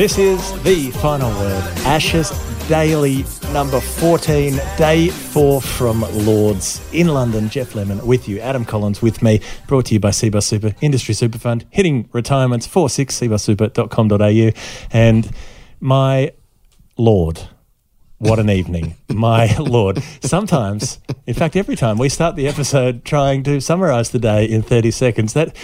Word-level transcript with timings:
This 0.00 0.16
is 0.16 0.62
the 0.62 0.90
final 0.92 1.28
word. 1.28 1.62
Ashes 1.84 2.30
Daily 2.68 3.26
number 3.52 3.80
14, 3.80 4.58
day 4.78 5.08
four 5.08 5.60
from 5.60 6.00
Lords 6.24 6.80
in 6.94 7.08
London. 7.08 7.50
Geoff 7.50 7.74
Lemon 7.74 8.06
with 8.06 8.26
you, 8.26 8.40
Adam 8.40 8.64
Collins 8.64 9.02
with 9.02 9.22
me, 9.22 9.42
brought 9.66 9.84
to 9.86 9.94
you 9.94 10.00
by 10.00 10.08
Cbus 10.08 10.44
Super, 10.44 10.74
Industry 10.80 11.12
Super 11.12 11.36
Fund, 11.36 11.66
hitting 11.68 12.08
retirements 12.12 12.66
46 12.66 13.20
cbussuper.com.au. 13.20 14.60
And 14.90 15.30
my 15.80 16.32
Lord, 16.96 17.42
what 18.16 18.38
an 18.38 18.48
evening. 18.48 18.96
My 19.08 19.54
Lord. 19.58 20.02
Sometimes, 20.22 20.98
in 21.26 21.34
fact, 21.34 21.56
every 21.56 21.76
time 21.76 21.98
we 21.98 22.08
start 22.08 22.36
the 22.36 22.46
episode 22.48 23.04
trying 23.04 23.42
to 23.42 23.60
summarize 23.60 24.10
the 24.10 24.18
day 24.18 24.44
in 24.44 24.62
30 24.62 24.92
seconds, 24.92 25.32
that 25.34 25.54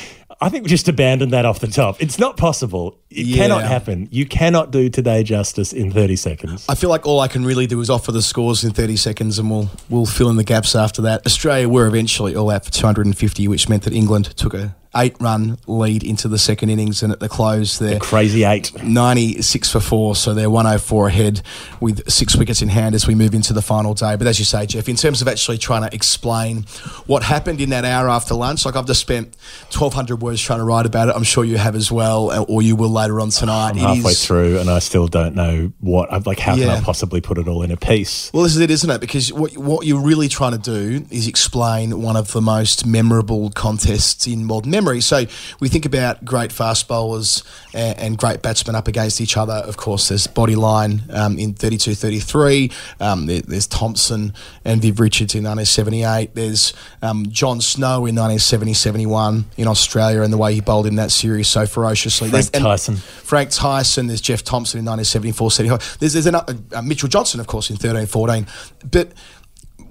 I 0.41 0.51
think 0.51 0.65
we 0.65 0.69
just 0.71 0.87
abandon 0.89 1.31
that 1.31 1.45
off 1.47 1.61
the 1.61 1.67
top. 1.67 1.97
It's 2.03 2.19
not 2.19 2.37
possible. 2.37 2.99
It 3.11 3.27
Yeah. 3.27 3.37
cannot 3.39 3.65
happen. 3.65 4.09
You 4.11 4.27
cannot 4.27 4.71
do 4.71 4.91
today 4.91 5.23
justice 5.23 5.73
in 5.73 5.91
30 5.91 6.17
seconds. 6.17 6.67
I 6.69 6.75
feel 6.75 6.91
like 6.91 7.07
all 7.07 7.21
I 7.21 7.29
can 7.29 7.45
really 7.47 7.67
do 7.67 7.81
is 7.81 7.89
offer 7.89 8.13
the 8.13 8.21
scores 8.23 8.63
in 8.63 8.73
30 8.73 8.97
seconds 8.97 9.39
and 9.39 9.51
we'll, 9.51 9.71
we'll 9.89 10.05
fill 10.05 10.29
in 10.29 10.37
the 10.37 10.45
gaps 10.45 10.75
after 10.77 11.01
that. 11.03 11.25
Australia 11.25 11.69
were 11.69 11.87
eventually 11.87 12.37
all 12.37 12.51
out 12.51 12.65
for 12.67 12.71
250, 12.71 13.49
which 13.49 13.69
meant 13.69 13.85
that 13.85 13.95
England 13.95 14.37
took 14.37 14.53
a 14.53 14.75
eight 14.97 15.17
run 15.21 15.59
lead 15.67 16.03
into 16.03 16.29
the 16.29 16.39
second 16.39 16.71
innings 16.71 17.03
and 17.03 17.13
at 17.13 17.21
the 17.21 17.29
close 17.29 17.79
they're 17.79 17.99
Crazy 17.99 18.45
eight. 18.45 18.73
96 18.83 19.71
for 19.71 19.81
four, 19.81 20.15
so 20.17 20.35
they're 20.35 20.51
104 20.51 21.09
ahead 21.09 21.43
with 21.81 22.09
six 22.11 22.37
wickets 22.37 22.63
in 22.63 22.69
hand 22.69 22.95
as 22.95 23.07
we 23.07 23.15
move 23.15 23.35
into 23.35 23.53
the 23.53 23.63
final 23.63 23.95
day. 23.95 24.17
But 24.17 24.27
as 24.27 24.39
you 24.39 24.45
say, 24.45 24.67
Geoff, 24.67 24.89
in 24.89 24.97
terms 24.97 25.23
of 25.23 25.29
actually 25.29 25.59
trying 25.59 25.89
to 25.89 25.95
explain 25.95 26.63
what 27.07 27.23
happened 27.23 27.61
in 27.61 27.71
that 27.71 27.85
hour 27.85 28.09
after 28.09 28.35
lunch, 28.35 28.65
like 28.65 28.77
I've 28.77 28.87
just 28.87 29.01
spent 29.01 29.37
1,200 29.73 30.23
words 30.23 30.41
trying 30.41 30.59
to 30.61 30.65
write 30.65 30.87
about 30.87 31.09
it. 31.09 31.15
I'm 31.17 31.23
sure 31.25 31.45
you 31.45 31.59
have 31.59 31.75
as 31.77 31.93
well, 31.93 32.31
uh, 32.31 32.43
or 32.45 32.63
you 32.63 32.77
will 32.77 32.91
later 32.91 33.21
on 33.21 33.31
tonight. 33.31 33.71
I'm 33.71 33.77
It 33.77 33.81
halfway 33.81 34.13
is- 34.13 34.25
through 34.25 34.59
and 34.59 34.71
I 34.71 34.79
still 34.79 35.09
don't 35.09 35.35
know 35.35 35.73
what, 35.81 36.13
I'm 36.13 36.23
like, 36.25 36.39
how 36.39 36.55
can 36.57 36.69
I 36.69 36.81
possibly 36.81 37.21
put 37.21 37.39
it 37.39 37.49
all 37.49 37.63
in 37.63 37.71
a 37.71 37.77
piece? 37.77 38.31
Well, 38.33 38.43
this 38.45 38.55
is 38.55 38.61
it, 38.61 38.71
isn't 38.71 38.89
it? 38.91 39.01
Because 39.01 39.33
what 39.33 39.57
what 39.57 39.87
you're 39.87 40.01
really 40.03 40.29
trying 40.29 40.53
to 40.53 40.59
do 40.59 41.05
is 41.11 41.27
explain 41.29 42.01
one 42.03 42.17
of 42.17 42.33
the 42.33 42.41
most 42.41 42.87
memorable 42.87 43.51
contests 43.51 44.27
in 44.27 44.45
modern 44.45 44.71
memory. 44.71 44.86
So 45.01 45.25
we 45.61 45.69
think 45.69 45.85
about 45.85 46.25
great 46.25 46.53
fast 46.53 46.87
bowlers 46.89 47.43
and, 47.75 47.99
and 47.99 48.19
great 48.19 48.43
batsmen 48.43 48.77
up 48.77 48.89
against 48.89 49.21
each 49.21 49.37
other. 49.37 49.55
Of 49.55 49.77
course, 49.77 50.09
there's 50.09 50.27
Bodyline 50.27 51.13
um, 51.15 51.39
in 51.39 51.55
32-33. 51.55 52.73
Um, 53.01 53.27
there, 53.27 53.41
there's 53.43 53.67
Thomson 53.67 54.33
and 54.65 54.81
Viv 54.81 55.01
Richards 55.01 55.35
in 55.35 55.45
1978. 55.45 56.35
There's 56.35 56.73
um, 57.03 57.27
John 57.31 57.61
Snow 57.61 58.07
in 58.07 58.15
1970-71 58.15 59.45
in 59.57 59.67
Australia 59.67 60.23
and 60.23 60.33
the 60.33 60.39
way 60.39 60.55
he 60.55 60.61
bowled 60.61 60.87
in 60.87 60.97
that 60.97 61.11
series 61.11 61.49
so 61.49 61.67
ferociously. 61.67 62.31
Frank 62.31 62.47
There's- 62.47 62.63
Tyson. 62.65 62.97
Frank 62.97 63.51
Tyson, 63.51 64.07
there's 64.07 64.21
Jeff 64.21 64.45
Thomson 64.45 64.79
in 64.79 64.85
1974, 64.85 65.51
75. 65.51 65.97
There's, 65.99 66.13
there's 66.13 66.27
another, 66.27 66.57
uh, 66.73 66.83
Mitchell 66.83 67.09
Johnson, 67.09 67.41
of 67.41 67.47
course, 67.47 67.71
in 67.71 67.77
13, 67.77 68.07
14. 68.07 68.47
But 68.91 69.13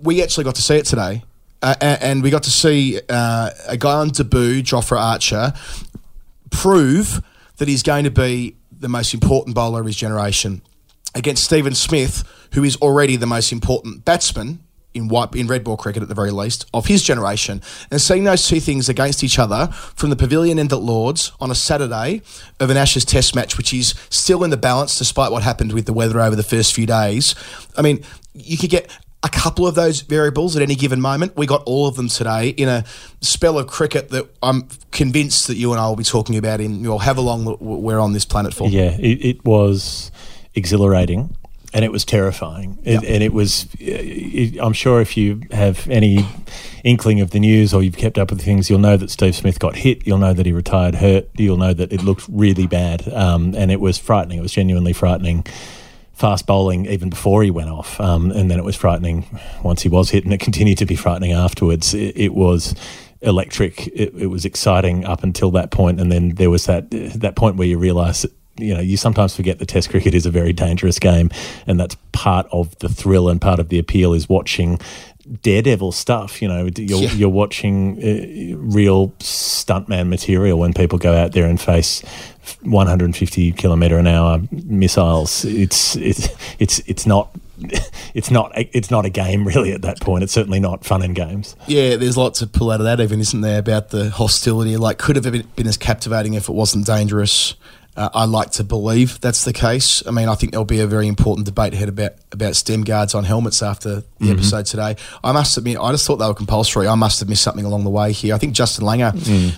we 0.01 0.21
actually 0.23 0.43
got 0.43 0.55
to 0.55 0.61
see 0.61 0.75
it 0.77 0.85
today. 0.85 1.23
Uh, 1.61 1.75
and 1.81 2.21
we 2.21 2.29
got 2.29 2.43
to 2.43 2.51
see 2.51 2.99
uh, 3.09 3.49
a 3.67 3.77
guy 3.77 3.93
on 3.93 4.09
debut, 4.09 4.61
Jofra 4.61 4.99
Archer, 4.99 5.53
prove 6.51 7.21
that 7.57 7.67
he's 7.67 7.83
going 7.83 8.03
to 8.03 8.11
be 8.11 8.55
the 8.71 8.89
most 8.89 9.13
important 9.13 9.55
bowler 9.55 9.79
of 9.79 9.85
his 9.85 9.95
generation 9.95 10.61
against 11.15 11.43
Stephen 11.43 11.73
Smith, 11.73 12.23
who 12.53 12.63
is 12.63 12.75
already 12.77 13.15
the 13.15 13.25
most 13.25 13.51
important 13.51 14.05
batsman 14.05 14.59
in 14.93 15.09
white 15.09 15.35
in 15.35 15.45
red 15.45 15.63
ball 15.63 15.75
cricket 15.75 16.01
at 16.01 16.07
the 16.07 16.15
very 16.15 16.31
least 16.31 16.65
of 16.73 16.85
his 16.85 17.03
generation, 17.03 17.61
and 17.91 18.01
seeing 18.01 18.23
those 18.23 18.47
two 18.47 18.59
things 18.59 18.87
against 18.87 19.23
each 19.23 19.37
other 19.37 19.67
from 19.95 20.09
the 20.09 20.15
pavilion 20.15 20.57
end 20.57 20.71
at 20.71 20.79
Lords 20.79 21.33
on 21.39 21.51
a 21.51 21.55
Saturday 21.55 22.21
of 22.59 22.69
an 22.69 22.77
Ashes 22.77 23.03
Test 23.03 23.35
match, 23.35 23.57
which 23.57 23.73
is 23.73 23.93
still 24.09 24.43
in 24.43 24.49
the 24.49 24.57
balance 24.57 24.97
despite 24.97 25.31
what 25.31 25.43
happened 25.43 25.73
with 25.73 25.85
the 25.85 25.93
weather 25.93 26.19
over 26.21 26.35
the 26.35 26.43
first 26.43 26.73
few 26.73 26.85
days. 26.85 27.35
I 27.77 27.81
mean, 27.81 28.03
you 28.33 28.57
could 28.57 28.69
get 28.69 28.89
a 29.25 29.29
couple 29.29 29.65
of 29.65 29.73
those 29.73 30.01
variables 30.01 30.55
at 30.55 30.61
any 30.61 30.75
given 30.75 31.01
moment. 31.01 31.35
We 31.35 31.47
got 31.47 31.63
all 31.65 31.87
of 31.87 31.95
them 31.95 32.09
today 32.09 32.49
in 32.49 32.69
a 32.69 32.85
spell 33.21 33.57
of 33.57 33.65
cricket 33.65 34.09
that 34.09 34.29
I'm 34.43 34.67
convinced 34.91 35.47
that 35.47 35.55
you 35.55 35.71
and 35.71 35.81
I 35.81 35.87
will 35.87 35.95
be 35.95 36.03
talking 36.03 36.37
about 36.37 36.61
in 36.61 36.85
or 36.85 37.01
however 37.01 37.21
long 37.21 37.57
we're 37.59 37.99
on 37.99 38.13
this 38.13 38.23
planet 38.23 38.53
for. 38.53 38.69
Yeah, 38.69 38.95
it, 38.99 39.25
it 39.25 39.43
was 39.43 40.11
exhilarating 40.53 41.35
and 41.73 41.83
it 41.83 41.91
was 41.91 42.05
terrifying. 42.05 42.77
It, 42.83 43.03
And 43.03 43.23
it 43.23 43.33
was, 43.33 43.67
it, 43.79 44.59
I'm 44.61 44.73
sure 44.73 45.01
if 45.01 45.17
you 45.17 45.41
have 45.51 45.89
any 45.89 46.25
inkling 46.83 47.19
of 47.19 47.31
the 47.31 47.39
news 47.39 47.73
or 47.73 47.81
you've 47.81 47.97
kept 47.97 48.19
up 48.19 48.29
with 48.29 48.43
things, 48.43 48.69
you'll 48.69 48.79
know 48.79 48.95
that 48.95 49.09
Steve 49.09 49.35
Smith 49.35 49.57
got 49.57 49.75
hit. 49.75 50.05
You'll 50.05 50.19
know 50.19 50.33
that 50.33 50.45
he 50.45 50.53
retired 50.53 50.95
hurt. 50.95 51.27
You'll 51.35 51.57
know 51.57 51.73
that 51.73 51.91
it 51.91 52.03
looked 52.03 52.27
really 52.29 52.67
bad. 52.67 53.11
Um, 53.11 53.55
and 53.55 53.71
it 53.71 53.81
was 53.81 53.97
frightening. 53.97 54.37
It 54.37 54.43
was 54.43 54.53
genuinely 54.53 54.93
frightening. 54.93 55.45
Fast 56.15 56.47
bowling 56.47 56.85
even 56.85 57.09
before 57.09 57.43
he 57.43 57.51
went 57.51 57.69
off. 57.69 57.99
Um, 57.99 58.31
and 58.31 58.49
then 58.49 58.57
it 58.57 58.63
was 58.63 58.75
frightening 58.75 59.25
once 59.63 59.81
he 59.81 59.89
was 59.89 60.09
hit, 60.09 60.23
and 60.23 60.33
it 60.33 60.39
continued 60.47 60.77
to 60.79 60.85
be 60.85 60.95
frightening 60.95 61.33
afterwards. 61.33 61.93
It, 61.93 62.15
it 62.17 62.33
was 62.33 62.73
electric. 63.21 63.87
It, 63.87 64.13
it 64.15 64.27
was 64.27 64.45
exciting 64.45 65.05
up 65.05 65.23
until 65.23 65.51
that 65.51 65.71
point, 65.71 65.99
and 65.99 66.11
then 66.11 66.29
there 66.35 66.49
was 66.49 66.65
that 66.65 66.89
that 66.91 67.35
point 67.35 67.57
where 67.57 67.67
you 67.67 67.77
realise 67.77 68.25
you 68.57 68.73
know 68.73 68.79
you 68.79 68.97
sometimes 68.97 69.35
forget 69.35 69.59
that 69.59 69.67
Test 69.67 69.89
cricket 69.89 70.13
is 70.13 70.25
a 70.25 70.31
very 70.31 70.53
dangerous 70.53 70.99
game, 70.99 71.29
and 71.67 71.79
that's 71.79 71.97
part 72.11 72.47
of 72.51 72.77
the 72.79 72.89
thrill 72.89 73.29
and 73.29 73.41
part 73.41 73.59
of 73.59 73.69
the 73.69 73.79
appeal 73.79 74.13
is 74.13 74.29
watching 74.29 74.79
daredevil 75.41 75.91
stuff. 75.91 76.41
You 76.41 76.47
know, 76.47 76.69
you're 76.77 76.99
Yeah. 77.03 77.11
you're 77.13 77.29
watching 77.29 77.97
uh, 77.97 78.57
real 78.57 79.09
stuntman 79.19 80.07
material 80.09 80.59
when 80.59 80.73
people 80.73 80.97
go 80.99 81.13
out 81.13 81.31
there 81.33 81.45
and 81.45 81.59
face 81.59 82.01
150 82.63 83.51
kilometer 83.53 83.97
an 83.97 84.07
hour 84.07 84.41
missiles. 84.51 85.45
It's 85.45 85.95
it's 85.95 86.29
it's 86.59 86.79
it's 86.85 87.05
not. 87.05 87.29
It's 88.13 88.29
not. 88.29 88.51
It's 88.55 88.91
not 88.91 89.05
a 89.05 89.09
game 89.09 89.47
really 89.47 89.71
at 89.71 89.81
that 89.83 90.01
point. 90.01 90.23
It's 90.23 90.33
certainly 90.33 90.59
not 90.59 90.83
fun 90.83 91.01
and 91.01 91.15
games. 91.15 91.55
Yeah, 91.67 91.95
there's 91.95 92.17
lots 92.17 92.39
to 92.39 92.47
pull 92.47 92.69
out 92.69 92.81
of 92.81 92.85
that, 92.85 92.99
even 92.99 93.19
isn't 93.21 93.39
there, 93.41 93.59
about 93.59 93.89
the 93.91 94.09
hostility? 94.09 94.75
Like, 94.75 94.97
could 94.97 95.15
have 95.15 95.23
been, 95.23 95.47
been 95.55 95.67
as 95.67 95.77
captivating 95.77 96.33
if 96.33 96.49
it 96.49 96.53
wasn't 96.53 96.85
dangerous. 96.85 97.55
Uh, 97.97 98.09
I 98.13 98.25
like 98.25 98.51
to 98.51 98.63
believe 98.65 99.21
that's 99.21 99.45
the 99.45 99.53
case. 99.53 100.03
I 100.05 100.11
mean, 100.11 100.27
I 100.27 100.35
think 100.35 100.51
there'll 100.51 100.65
be 100.65 100.81
a 100.81 100.87
very 100.87 101.07
important 101.07 101.45
debate 101.45 101.73
ahead 101.73 101.87
about 101.87 102.11
about 102.33 102.57
stem 102.57 102.83
guards 102.83 103.15
on 103.15 103.23
helmets 103.23 103.63
after 103.63 104.03
the 104.19 104.31
episode 104.31 104.65
today. 104.65 104.97
I 105.23 105.31
must 105.31 105.57
admit, 105.57 105.77
I 105.79 105.91
just 105.91 106.05
thought 106.05 106.17
they 106.17 106.27
were 106.27 106.33
compulsory. 106.33 106.87
I 106.89 106.95
must 106.95 107.21
have 107.21 107.29
missed 107.29 107.43
something 107.43 107.63
along 107.63 107.85
the 107.85 107.89
way 107.89 108.11
here. 108.11 108.35
I 108.35 108.37
think 108.37 108.53
Justin 108.53 108.83
Langer 108.85 109.13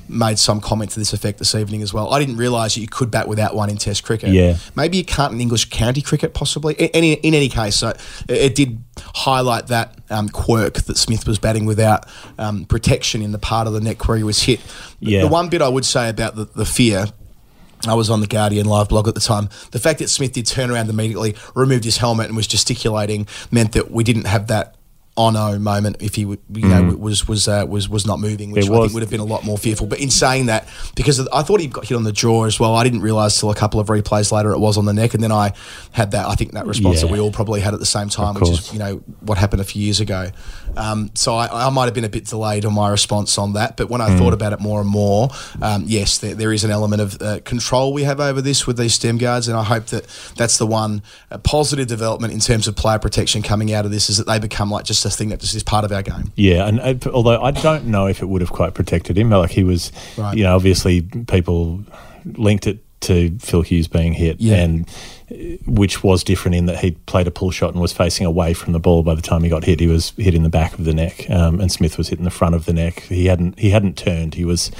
made 0.07 0.37
some 0.37 0.61
comment 0.61 0.91
to 0.91 0.99
this 0.99 1.13
effect 1.13 1.39
this 1.39 1.55
evening 1.55 1.81
as 1.81 1.93
well. 1.95 2.13
I 2.13 2.19
didn't 2.19 2.37
realise 2.37 2.75
that 2.75 2.81
you 2.81 2.87
could 2.87 3.09
bat 3.09 3.27
without 3.27 3.55
one 3.55 3.71
in 3.71 3.77
Test 3.77 4.03
cricket. 4.03 4.29
Yeah. 4.29 4.57
maybe 4.75 4.97
you 4.97 5.03
can't 5.05 5.33
in 5.33 5.41
English 5.41 5.69
county 5.71 6.01
cricket, 6.03 6.35
possibly. 6.35 6.75
In, 6.75 7.03
in, 7.03 7.17
in 7.23 7.33
any 7.33 7.49
case, 7.49 7.75
so 7.75 7.89
it, 7.89 8.01
it 8.29 8.55
did 8.55 8.77
highlight 9.15 9.67
that 9.67 9.95
um, 10.11 10.29
quirk 10.29 10.75
that 10.83 10.97
Smith 10.97 11.25
was 11.27 11.39
batting 11.39 11.65
without 11.65 12.05
um, 12.37 12.65
protection 12.65 13.23
in 13.23 13.31
the 13.31 13.39
part 13.39 13.65
of 13.67 13.73
the 13.73 13.81
neck 13.81 14.07
where 14.07 14.17
he 14.17 14.23
was 14.23 14.43
hit. 14.43 14.59
The- 15.01 15.11
Yeah. 15.11 15.21
The 15.21 15.27
one 15.27 15.49
bit 15.49 15.63
I 15.63 15.69
would 15.69 15.85
say 15.85 16.09
about 16.09 16.35
the, 16.35 16.45
the 16.45 16.65
fear. 16.65 17.07
I 17.85 17.93
was 17.93 18.09
on 18.09 18.21
the 18.21 18.27
Guardian 18.27 18.65
live 18.65 18.89
blog 18.89 19.07
at 19.07 19.15
the 19.15 19.21
time. 19.21 19.49
The 19.71 19.79
fact 19.79 19.99
that 19.99 20.09
Smith 20.09 20.33
did 20.33 20.47
turn 20.47 20.71
around 20.71 20.89
immediately, 20.89 21.35
removed 21.53 21.83
his 21.83 21.97
helmet, 21.97 22.27
and 22.27 22.35
was 22.35 22.47
gesticulating 22.47 23.27
meant 23.51 23.73
that 23.73 23.91
we 23.91 24.03
didn't 24.03 24.25
have 24.25 24.47
that 24.47 24.76
ono 25.17 25.57
moment 25.57 25.97
if 25.99 26.15
he 26.15 26.25
would, 26.25 26.39
you 26.53 26.67
know, 26.67 26.95
was 26.95 27.27
was 27.27 27.47
uh, 27.47 27.65
was 27.67 27.89
was 27.89 28.05
not 28.05 28.19
moving, 28.19 28.51
which 28.51 28.69
I 28.69 28.79
think 28.81 28.93
would 28.93 29.01
have 29.01 29.09
been 29.09 29.19
a 29.19 29.25
lot 29.25 29.43
more 29.43 29.57
fearful. 29.57 29.87
But 29.87 29.99
in 29.99 30.11
saying 30.11 30.45
that, 30.45 30.67
because 30.95 31.27
I 31.29 31.41
thought 31.41 31.59
he 31.59 31.67
got 31.67 31.85
hit 31.85 31.95
on 31.95 32.03
the 32.03 32.11
jaw 32.11 32.45
as 32.45 32.59
well, 32.59 32.75
I 32.75 32.83
didn't 32.83 33.01
realise 33.01 33.39
till 33.39 33.49
a 33.49 33.55
couple 33.55 33.79
of 33.79 33.87
replays 33.87 34.31
later 34.31 34.51
it 34.51 34.59
was 34.59 34.77
on 34.77 34.85
the 34.85 34.93
neck, 34.93 35.13
and 35.15 35.23
then 35.23 35.31
I 35.31 35.53
had 35.91 36.11
that. 36.11 36.27
I 36.27 36.35
think 36.35 36.51
that 36.51 36.67
response 36.67 37.01
that 37.01 37.09
we 37.09 37.19
all 37.19 37.31
probably 37.31 37.61
had 37.61 37.73
at 37.73 37.79
the 37.79 37.85
same 37.85 38.09
time, 38.09 38.35
which 38.35 38.49
is 38.49 38.71
you 38.71 38.79
know 38.79 38.97
what 39.21 39.37
happened 39.37 39.61
a 39.61 39.65
few 39.65 39.81
years 39.81 39.99
ago. 39.99 40.29
Um, 40.75 41.09
so 41.15 41.35
I, 41.35 41.67
I 41.67 41.69
might 41.71 41.85
have 41.85 41.95
been 41.95 42.03
a 42.03 42.09
bit 42.09 42.25
delayed 42.25 42.63
on 42.63 42.73
my 42.73 42.89
response 42.89 43.37
on 43.39 43.53
that. 43.53 43.77
But 43.77 43.89
when 43.89 44.01
I 44.01 44.15
thought 44.17 44.33
about 44.33 44.53
it 44.53 44.59
more 44.59 44.79
and 44.79 44.89
more, 44.89 45.29
um, 45.61 45.85
yes, 45.87 46.19
there, 46.19 46.35
there 46.35 46.53
is 46.53 46.63
an 46.63 46.69
element 46.69 47.01
of 47.01 47.21
uh, 47.21 47.39
control 47.43 47.93
we 47.93 48.03
have 48.03 48.19
over 48.19 48.41
this 48.41 48.67
with 48.67 48.77
these 48.77 48.93
stem 48.93 49.17
guards, 49.17 49.47
and 49.47 49.57
I 49.57 49.63
hope 49.63 49.87
that 49.87 50.05
that's 50.35 50.57
the 50.57 50.67
one 50.67 51.01
uh, 51.31 51.39
positive 51.39 51.87
development 51.87 52.33
in 52.33 52.39
terms 52.39 52.67
of 52.67 52.75
player 52.75 52.99
protection 52.99 53.41
coming 53.41 53.73
out 53.73 53.85
of 53.85 53.91
this 53.91 54.09
is 54.09 54.17
that 54.17 54.27
they 54.27 54.37
become 54.37 54.69
like 54.69 54.85
just 54.85 55.06
a 55.13 55.17
thing 55.17 55.29
that 55.29 55.39
just 55.39 55.55
is 55.55 55.63
part 55.63 55.85
of 55.85 55.91
our 55.91 56.01
game. 56.03 56.31
Yeah, 56.35 56.67
and 56.67 56.79
uh, 56.79 57.09
although 57.11 57.41
I 57.41 57.51
don't 57.51 57.85
know 57.87 58.07
if 58.07 58.21
it 58.21 58.25
would 58.27 58.41
have 58.41 58.51
quite 58.51 58.73
protected 58.73 59.17
him, 59.17 59.29
like 59.29 59.51
he 59.51 59.63
was, 59.63 59.91
Right. 60.17 60.37
you 60.37 60.43
know, 60.43 60.55
obviously 60.55 61.01
people 61.01 61.83
linked 62.25 62.67
it 62.67 62.79
to 63.01 63.37
Phil 63.39 63.61
Hughes 63.61 63.87
being 63.87 64.13
hit, 64.13 64.39
Yeah. 64.41 64.55
and 64.57 64.87
which 65.65 66.03
was 66.03 66.23
different 66.23 66.55
in 66.55 66.67
that 66.67 66.79
he 66.79 66.91
played 66.91 67.27
a 67.27 67.31
pull 67.31 67.51
shot 67.51 67.71
and 67.71 67.81
was 67.81 67.91
facing 67.91 68.25
away 68.25 68.53
from 68.53 68.71
the 68.71 68.79
ball. 68.79 69.03
By 69.03 69.13
the 69.13 69.21
time 69.21 69.43
he 69.43 69.49
got 69.49 69.65
hit, 69.65 69.79
he 69.79 69.87
was 69.87 70.11
hit 70.11 70.33
in 70.33 70.43
the 70.43 70.49
back 70.49 70.73
of 70.79 70.85
the 70.85 70.93
neck, 70.93 71.29
um, 71.29 71.59
and 71.59 71.69
Smith 71.71 71.97
was 71.97 72.07
hit 72.07 72.17
in 72.19 72.23
the 72.25 72.31
front 72.31 72.55
of 72.55 72.65
the 72.65 72.73
neck. 72.73 73.01
He 73.01 73.25
hadn't 73.25 73.59
he 73.59 73.71
hadn't 73.71 73.97
turned. 73.97 74.35
He 74.35 74.45
was 74.45 74.71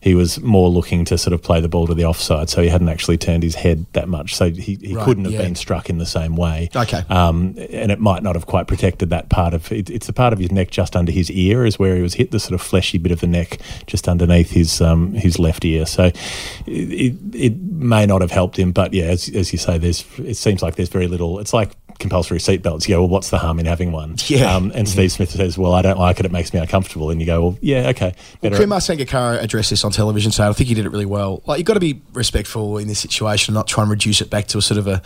he 0.00 0.14
was 0.14 0.40
more 0.40 0.70
looking 0.70 1.04
to 1.04 1.18
sort 1.18 1.34
of 1.34 1.42
play 1.42 1.60
the 1.60 1.68
ball 1.68 1.86
to 1.86 1.94
the 1.94 2.06
offside, 2.06 2.48
so 2.48 2.62
he 2.62 2.68
hadn't 2.68 2.88
actually 2.88 3.18
turned 3.18 3.42
his 3.42 3.56
head 3.56 3.84
that 3.92 4.08
much. 4.08 4.34
So 4.34 4.50
he, 4.50 4.76
he 4.76 4.94
Right, 4.94 5.04
couldn't 5.04 5.24
have 5.24 5.34
yeah. 5.34 5.42
been 5.42 5.54
struck 5.54 5.90
in 5.90 5.98
the 5.98 6.06
same 6.06 6.34
way. 6.36 6.70
Okay. 6.74 7.02
Um, 7.10 7.54
and 7.70 7.92
it 7.92 8.00
might 8.00 8.22
not 8.22 8.34
have 8.34 8.46
quite 8.46 8.66
protected 8.66 9.10
that 9.10 9.28
part 9.28 9.52
of 9.52 9.70
it. 9.70 9.90
It's 9.90 10.06
the 10.06 10.14
part 10.14 10.32
of 10.32 10.38
his 10.38 10.50
neck 10.50 10.70
just 10.70 10.96
under 10.96 11.12
his 11.12 11.30
ear 11.30 11.66
is 11.66 11.78
where 11.78 11.94
he 11.96 12.02
was 12.02 12.14
hit. 12.14 12.30
The 12.30 12.40
sort 12.40 12.54
of 12.54 12.62
fleshy 12.62 12.96
bit 12.96 13.12
of 13.12 13.20
the 13.20 13.26
neck 13.26 13.58
just 13.86 14.08
underneath 14.08 14.52
his 14.52 14.80
um, 14.80 15.12
his 15.12 15.38
left 15.38 15.64
ear. 15.66 15.84
So 15.84 16.04
it, 16.04 16.14
it, 16.66 17.14
it 17.34 17.69
may 17.80 18.06
not 18.06 18.20
have 18.20 18.30
helped 18.30 18.58
him. 18.58 18.72
But 18.72 18.92
yeah, 18.94 19.04
as, 19.06 19.28
as 19.28 19.52
you 19.52 19.58
say, 19.58 19.78
there's 19.78 20.04
it 20.18 20.34
seems 20.36 20.62
like 20.62 20.76
there's 20.76 20.88
very 20.88 21.08
little. 21.08 21.38
It's 21.40 21.52
like 21.52 21.72
compulsory 21.98 22.38
seatbelts. 22.38 22.88
You 22.88 22.94
go, 22.94 23.00
well, 23.02 23.08
what's 23.10 23.28
the 23.28 23.36
harm 23.36 23.58
in 23.60 23.66
having 23.66 23.92
one? 23.92 24.16
Yeah. 24.26 24.54
Um, 24.54 24.72
and 24.74 24.88
Steve 24.88 25.12
Smith 25.12 25.30
says, 25.32 25.58
well, 25.58 25.74
I 25.74 25.82
don't 25.82 25.98
like 25.98 26.18
it. 26.18 26.24
It 26.24 26.32
makes 26.32 26.54
me 26.54 26.60
uncomfortable. 26.60 27.10
And 27.10 27.20
you 27.20 27.26
go, 27.26 27.40
well, 27.42 27.58
yeah, 27.60 27.88
okay. 27.88 28.14
Well, 28.40 28.50
Better- 28.50 28.62
Kumar 28.62 28.78
Sangakkara 28.78 29.42
addressed 29.42 29.68
this 29.70 29.84
on 29.84 29.90
television 29.92 30.32
so 30.32 30.48
I 30.48 30.52
think 30.54 30.68
he 30.68 30.74
did 30.74 30.86
it 30.86 30.90
really 30.90 31.04
well. 31.04 31.42
Like 31.46 31.58
you've 31.58 31.66
got 31.66 31.74
to 31.74 31.80
be 31.80 32.00
respectful 32.14 32.78
in 32.78 32.88
this 32.88 33.00
situation, 33.00 33.52
and 33.52 33.56
not 33.56 33.66
try 33.66 33.82
and 33.82 33.90
reduce 33.90 34.20
it 34.22 34.30
back 34.30 34.46
to 34.48 34.58
a 34.58 34.62
sort 34.62 34.78
of 34.78 34.86
a 34.86 35.02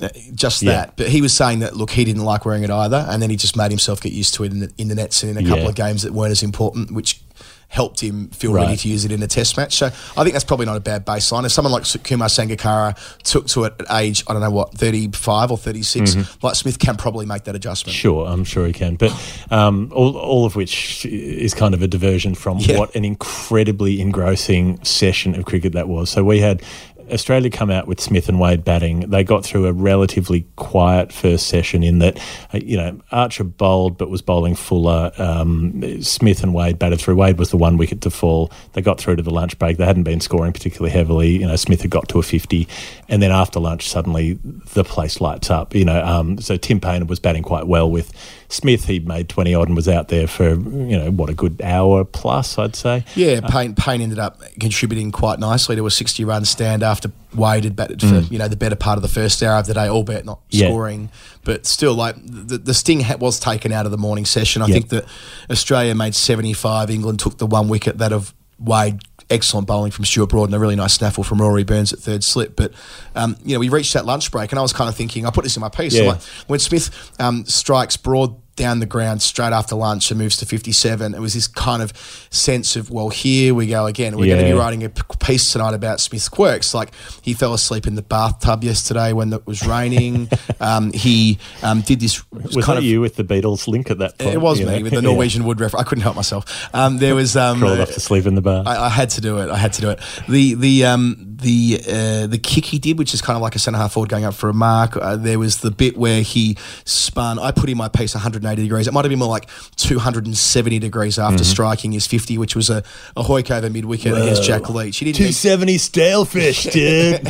uh, 0.00 0.08
just 0.34 0.62
Yeah. 0.62 0.72
that. 0.72 0.96
But 0.96 1.08
he 1.08 1.20
was 1.20 1.32
saying 1.32 1.60
that 1.60 1.74
look, 1.76 1.90
he 1.90 2.04
didn't 2.04 2.22
like 2.24 2.44
wearing 2.44 2.62
it 2.62 2.70
either, 2.70 3.06
and 3.08 3.20
then 3.20 3.30
he 3.30 3.36
just 3.36 3.56
made 3.56 3.70
himself 3.72 4.00
get 4.00 4.12
used 4.12 4.34
to 4.34 4.44
it 4.44 4.52
in 4.52 4.60
the, 4.60 4.72
in 4.78 4.88
the 4.88 4.94
nets 4.94 5.22
and 5.24 5.30
in 5.36 5.44
a 5.44 5.48
couple 5.48 5.64
Yeah. 5.64 5.68
of 5.70 5.74
games 5.74 6.02
that 6.02 6.12
weren't 6.12 6.30
as 6.32 6.42
important, 6.44 6.92
which 6.92 7.20
helped 7.68 8.00
him 8.00 8.28
feel 8.28 8.52
ready 8.52 8.76
to 8.76 8.88
use 8.88 9.04
it 9.04 9.12
in 9.12 9.22
a 9.22 9.26
test 9.26 9.56
match. 9.56 9.74
So 9.74 9.86
I 9.86 9.90
think 10.22 10.32
that's 10.32 10.44
probably 10.44 10.66
not 10.66 10.76
a 10.76 10.80
bad 10.80 11.04
baseline. 11.04 11.44
If 11.44 11.52
someone 11.52 11.72
like 11.72 11.84
Kumar 12.04 12.28
Sangakkara 12.28 12.96
took 13.24 13.46
to 13.48 13.64
it 13.64 13.74
at 13.80 13.86
age, 14.00 14.22
I 14.28 14.32
don't 14.32 14.42
know 14.42 14.50
what, 14.50 14.72
35 14.74 15.50
or 15.50 15.58
36, 15.58 16.42
like 16.42 16.54
Smith 16.54 16.78
can 16.78 16.96
probably 16.96 17.26
make 17.26 17.44
that 17.44 17.54
adjustment. 17.56 17.94
Mm-hmm. 17.94 18.00
Sure, 18.00 18.26
I'm 18.26 18.44
sure 18.44 18.66
he 18.66 18.72
can. 18.72 18.96
But 18.96 19.12
um, 19.50 19.90
all, 19.94 20.16
all 20.16 20.46
of 20.46 20.56
which 20.56 21.04
is 21.06 21.54
kind 21.54 21.74
of 21.74 21.82
a 21.82 21.88
diversion 21.88 22.34
from 22.34 22.58
Yeah. 22.58 22.78
what 22.78 22.94
an 22.94 23.04
incredibly 23.04 24.00
engrossing 24.00 24.82
session 24.84 25.34
of 25.34 25.44
cricket 25.44 25.72
that 25.72 25.88
was. 25.88 26.08
So 26.10 26.24
we 26.24 26.40
had 26.40 26.62
Australia 27.10 27.50
come 27.50 27.70
out 27.70 27.86
with 27.86 28.00
Smith 28.00 28.28
and 28.28 28.40
Wade 28.40 28.64
batting. 28.64 29.10
They 29.10 29.24
got 29.24 29.44
through 29.44 29.66
a 29.66 29.72
relatively 29.72 30.46
quiet 30.56 31.12
first 31.12 31.46
session 31.46 31.82
in 31.82 31.98
that, 32.00 32.18
uh, 32.52 32.58
you 32.58 32.76
know, 32.76 33.00
Archer 33.12 33.44
bowled 33.44 33.98
but 33.98 34.10
was 34.10 34.22
bowling 34.22 34.54
fuller. 34.54 35.12
Um, 35.18 36.02
Smith 36.02 36.42
and 36.42 36.54
Wade 36.54 36.78
batted 36.78 37.00
through. 37.00 37.16
Wade 37.16 37.38
was 37.38 37.50
the 37.50 37.56
one 37.56 37.76
wicket 37.76 38.00
to 38.02 38.10
fall. 38.10 38.50
They 38.72 38.82
got 38.82 38.98
through 39.00 39.16
to 39.16 39.22
the 39.22 39.30
lunch 39.30 39.58
break. 39.58 39.76
They 39.76 39.86
hadn't 39.86 40.04
been 40.04 40.20
scoring 40.20 40.52
particularly 40.52 40.90
heavily. 40.90 41.30
You 41.30 41.46
know, 41.46 41.56
Smith 41.56 41.82
had 41.82 41.90
got 41.90 42.08
to 42.10 42.18
a 42.18 42.22
50. 42.22 42.68
And 43.08 43.22
then 43.22 43.32
after 43.32 43.60
lunch, 43.60 43.88
suddenly 43.88 44.38
the 44.74 44.84
place 44.84 45.20
lights 45.20 45.50
up. 45.50 45.74
You 45.74 45.84
know, 45.84 46.04
um, 46.04 46.38
so 46.38 46.56
Tim 46.56 46.80
Paine 46.80 47.06
was 47.06 47.20
batting 47.20 47.42
quite 47.42 47.66
well 47.66 47.90
with 47.90 48.12
Smith. 48.48 48.84
He 48.86 48.98
made 49.00 49.28
20 49.28 49.54
odd 49.54 49.68
and 49.68 49.76
was 49.76 49.88
out 49.88 50.08
there 50.08 50.26
for, 50.26 50.50
you 50.50 50.98
know, 50.98 51.10
what, 51.10 51.28
a 51.30 51.34
good 51.34 51.60
hour 51.62 52.04
plus, 52.04 52.58
I'd 52.58 52.76
say. 52.76 53.04
Yeah, 53.14 53.40
Paine, 53.40 53.74
Paine 53.74 54.00
ended 54.00 54.18
up 54.18 54.40
contributing 54.60 55.10
quite 55.12 55.38
nicely 55.38 55.76
to 55.76 55.86
a 55.86 55.90
60 55.90 56.24
run 56.24 56.44
stand 56.44 56.82
after 56.82 57.10
Wade 57.34 57.64
had 57.64 57.76
batted 57.76 58.00
for 58.00 58.20
you 58.32 58.38
know 58.38 58.48
the 58.48 58.56
better 58.56 58.76
part 58.76 58.96
of 58.96 59.02
the 59.02 59.08
first 59.08 59.42
hour 59.42 59.58
of 59.58 59.66
the 59.66 59.74
day, 59.74 59.88
albeit 59.88 60.24
not 60.24 60.38
Mm. 60.38 60.44
Yeah. 60.50 60.68
scoring. 60.68 61.08
But 61.44 61.66
still, 61.66 61.94
like 61.94 62.16
the, 62.24 62.56
the 62.58 62.72
sting 62.72 63.04
was 63.18 63.38
taken 63.38 63.72
out 63.72 63.84
of 63.84 63.90
the 63.92 63.98
morning 63.98 64.24
session. 64.24 64.62
I 64.62 64.66
Yeah. 64.66 64.72
think 64.74 64.88
that 64.90 65.04
Australia 65.50 65.94
made 65.94 66.14
75. 66.14 66.90
England 66.90 67.18
took 67.20 67.36
the 67.38 67.46
one 67.46 67.68
wicket 67.68 67.98
that 67.98 68.12
of 68.12 68.32
Wade. 68.58 69.00
Excellent 69.28 69.66
bowling 69.66 69.90
from 69.90 70.04
Stuart 70.04 70.28
Broad 70.28 70.44
and 70.44 70.54
a 70.54 70.58
really 70.58 70.76
nice 70.76 70.94
snaffle 70.94 71.24
from 71.24 71.40
Rory 71.40 71.64
Burns 71.64 71.92
at 71.92 71.98
third 71.98 72.22
slip. 72.22 72.54
But, 72.54 72.72
um, 73.14 73.36
you 73.44 73.54
know, 73.54 73.60
we 73.60 73.68
reached 73.68 73.94
that 73.94 74.06
lunch 74.06 74.30
break 74.30 74.52
and 74.52 74.58
I 74.58 74.62
was 74.62 74.72
kind 74.72 74.88
of 74.88 74.94
thinking, 74.94 75.26
I 75.26 75.30
put 75.30 75.42
this 75.42 75.56
in 75.56 75.60
my 75.60 75.68
piece. 75.68 75.94
Yeah. 75.94 76.04
like, 76.12 76.22
when 76.46 76.60
Smith 76.60 77.12
um, 77.18 77.44
strikes 77.44 77.96
Broad 77.96 78.36
down 78.56 78.80
the 78.80 78.86
ground 78.86 79.22
straight 79.22 79.52
after 79.52 79.74
lunch 79.76 80.10
and 80.10 80.18
moves 80.18 80.36
to 80.38 80.46
57, 80.46 81.14
it 81.14 81.20
was 81.20 81.34
this 81.34 81.46
kind 81.46 81.82
of 81.82 81.92
sense 82.30 82.74
of, 82.76 82.90
well, 82.90 83.10
here 83.10 83.54
we 83.54 83.66
go 83.66 83.86
again. 83.86 84.16
We're 84.16 84.34
going 84.34 84.46
to 84.46 84.52
be 84.52 84.58
writing 84.58 84.82
a 84.84 84.88
piece 84.88 85.52
tonight 85.52 85.74
about 85.74 86.00
Smith's 86.00 86.28
quirks. 86.28 86.74
Like 86.74 86.92
he 87.22 87.34
fell 87.34 87.54
asleep 87.54 87.86
in 87.86 87.94
the 87.94 88.02
bathtub 88.02 88.64
yesterday 88.64 89.12
when 89.12 89.32
it 89.32 89.46
was 89.46 89.66
raining. 89.66 90.28
um, 90.60 90.92
he 90.92 91.38
um, 91.62 91.82
did 91.82 92.00
this 92.00 92.30
Was 92.32 92.54
kind 92.56 92.64
that 92.66 92.78
of. 92.78 92.84
you 92.84 93.00
with 93.00 93.16
the 93.16 93.24
Beatles 93.24 93.68
link 93.68 93.90
at 93.90 93.98
that 93.98 94.18
point? 94.18 94.34
It 94.34 94.38
was 94.38 94.58
me 94.58 94.64
know? 94.64 94.82
with 94.82 94.92
the 94.92 94.96
Yeah. 94.96 95.00
Norwegian 95.12 95.44
wood 95.44 95.60
reference. 95.60 95.84
I 95.84 95.88
couldn't 95.88 96.02
help 96.02 96.16
myself. 96.16 96.68
Um, 96.74 96.98
there 96.98 97.14
was 97.14 97.36
um, 97.36 97.58
Crawled 97.60 97.80
off 97.80 97.92
to 97.92 98.00
sleep 98.00 98.26
in 98.26 98.34
the 98.34 98.40
bar. 98.40 98.62
I, 98.66 98.86
I 98.86 98.88
had 98.88 99.10
to 99.10 99.20
do 99.20 99.38
it. 99.38 99.50
I 99.50 99.56
had 99.58 99.72
to 99.74 99.80
do 99.82 99.90
it. 99.90 100.00
The 100.28 100.54
the 100.54 100.84
um 100.86 101.35
the 101.38 101.80
uh, 101.86 102.26
the 102.26 102.38
kick 102.38 102.64
he 102.64 102.78
did, 102.78 102.98
which 102.98 103.12
is 103.14 103.20
kind 103.20 103.36
of 103.36 103.42
like 103.42 103.54
a 103.54 103.58
centre 103.58 103.78
half 103.78 103.92
forward 103.92 104.08
going 104.08 104.24
up 104.24 104.34
for 104.34 104.48
a 104.48 104.54
mark. 104.54 104.96
Uh, 104.96 105.16
there 105.16 105.38
was 105.38 105.58
the 105.58 105.70
bit 105.70 105.96
where 105.96 106.22
he 106.22 106.56
spun. 106.84 107.38
I 107.38 107.50
put 107.50 107.68
in 107.68 107.76
my 107.76 107.88
piece 107.88 108.14
180 108.14 108.62
degrees. 108.62 108.86
It 108.86 108.92
might 108.94 109.04
have 109.04 109.10
been 109.10 109.18
more 109.18 109.28
like 109.28 109.48
270 109.76 110.78
degrees 110.78 111.18
after 111.18 111.44
striking 111.44 111.92
his 111.92 112.06
50, 112.06 112.38
which 112.38 112.56
was 112.56 112.70
a, 112.70 112.82
a 113.16 113.22
hoik 113.22 113.50
over 113.50 113.68
mid 113.70 113.84
wicket 113.84 114.12
against 114.12 114.42
Jack 114.44 114.68
Leach. 114.70 114.98
He 114.98 115.04
didn't. 115.12 115.20
need- 115.26 115.34
270 115.34 115.76
stalefish, 115.76 116.72
dude. 116.72 117.22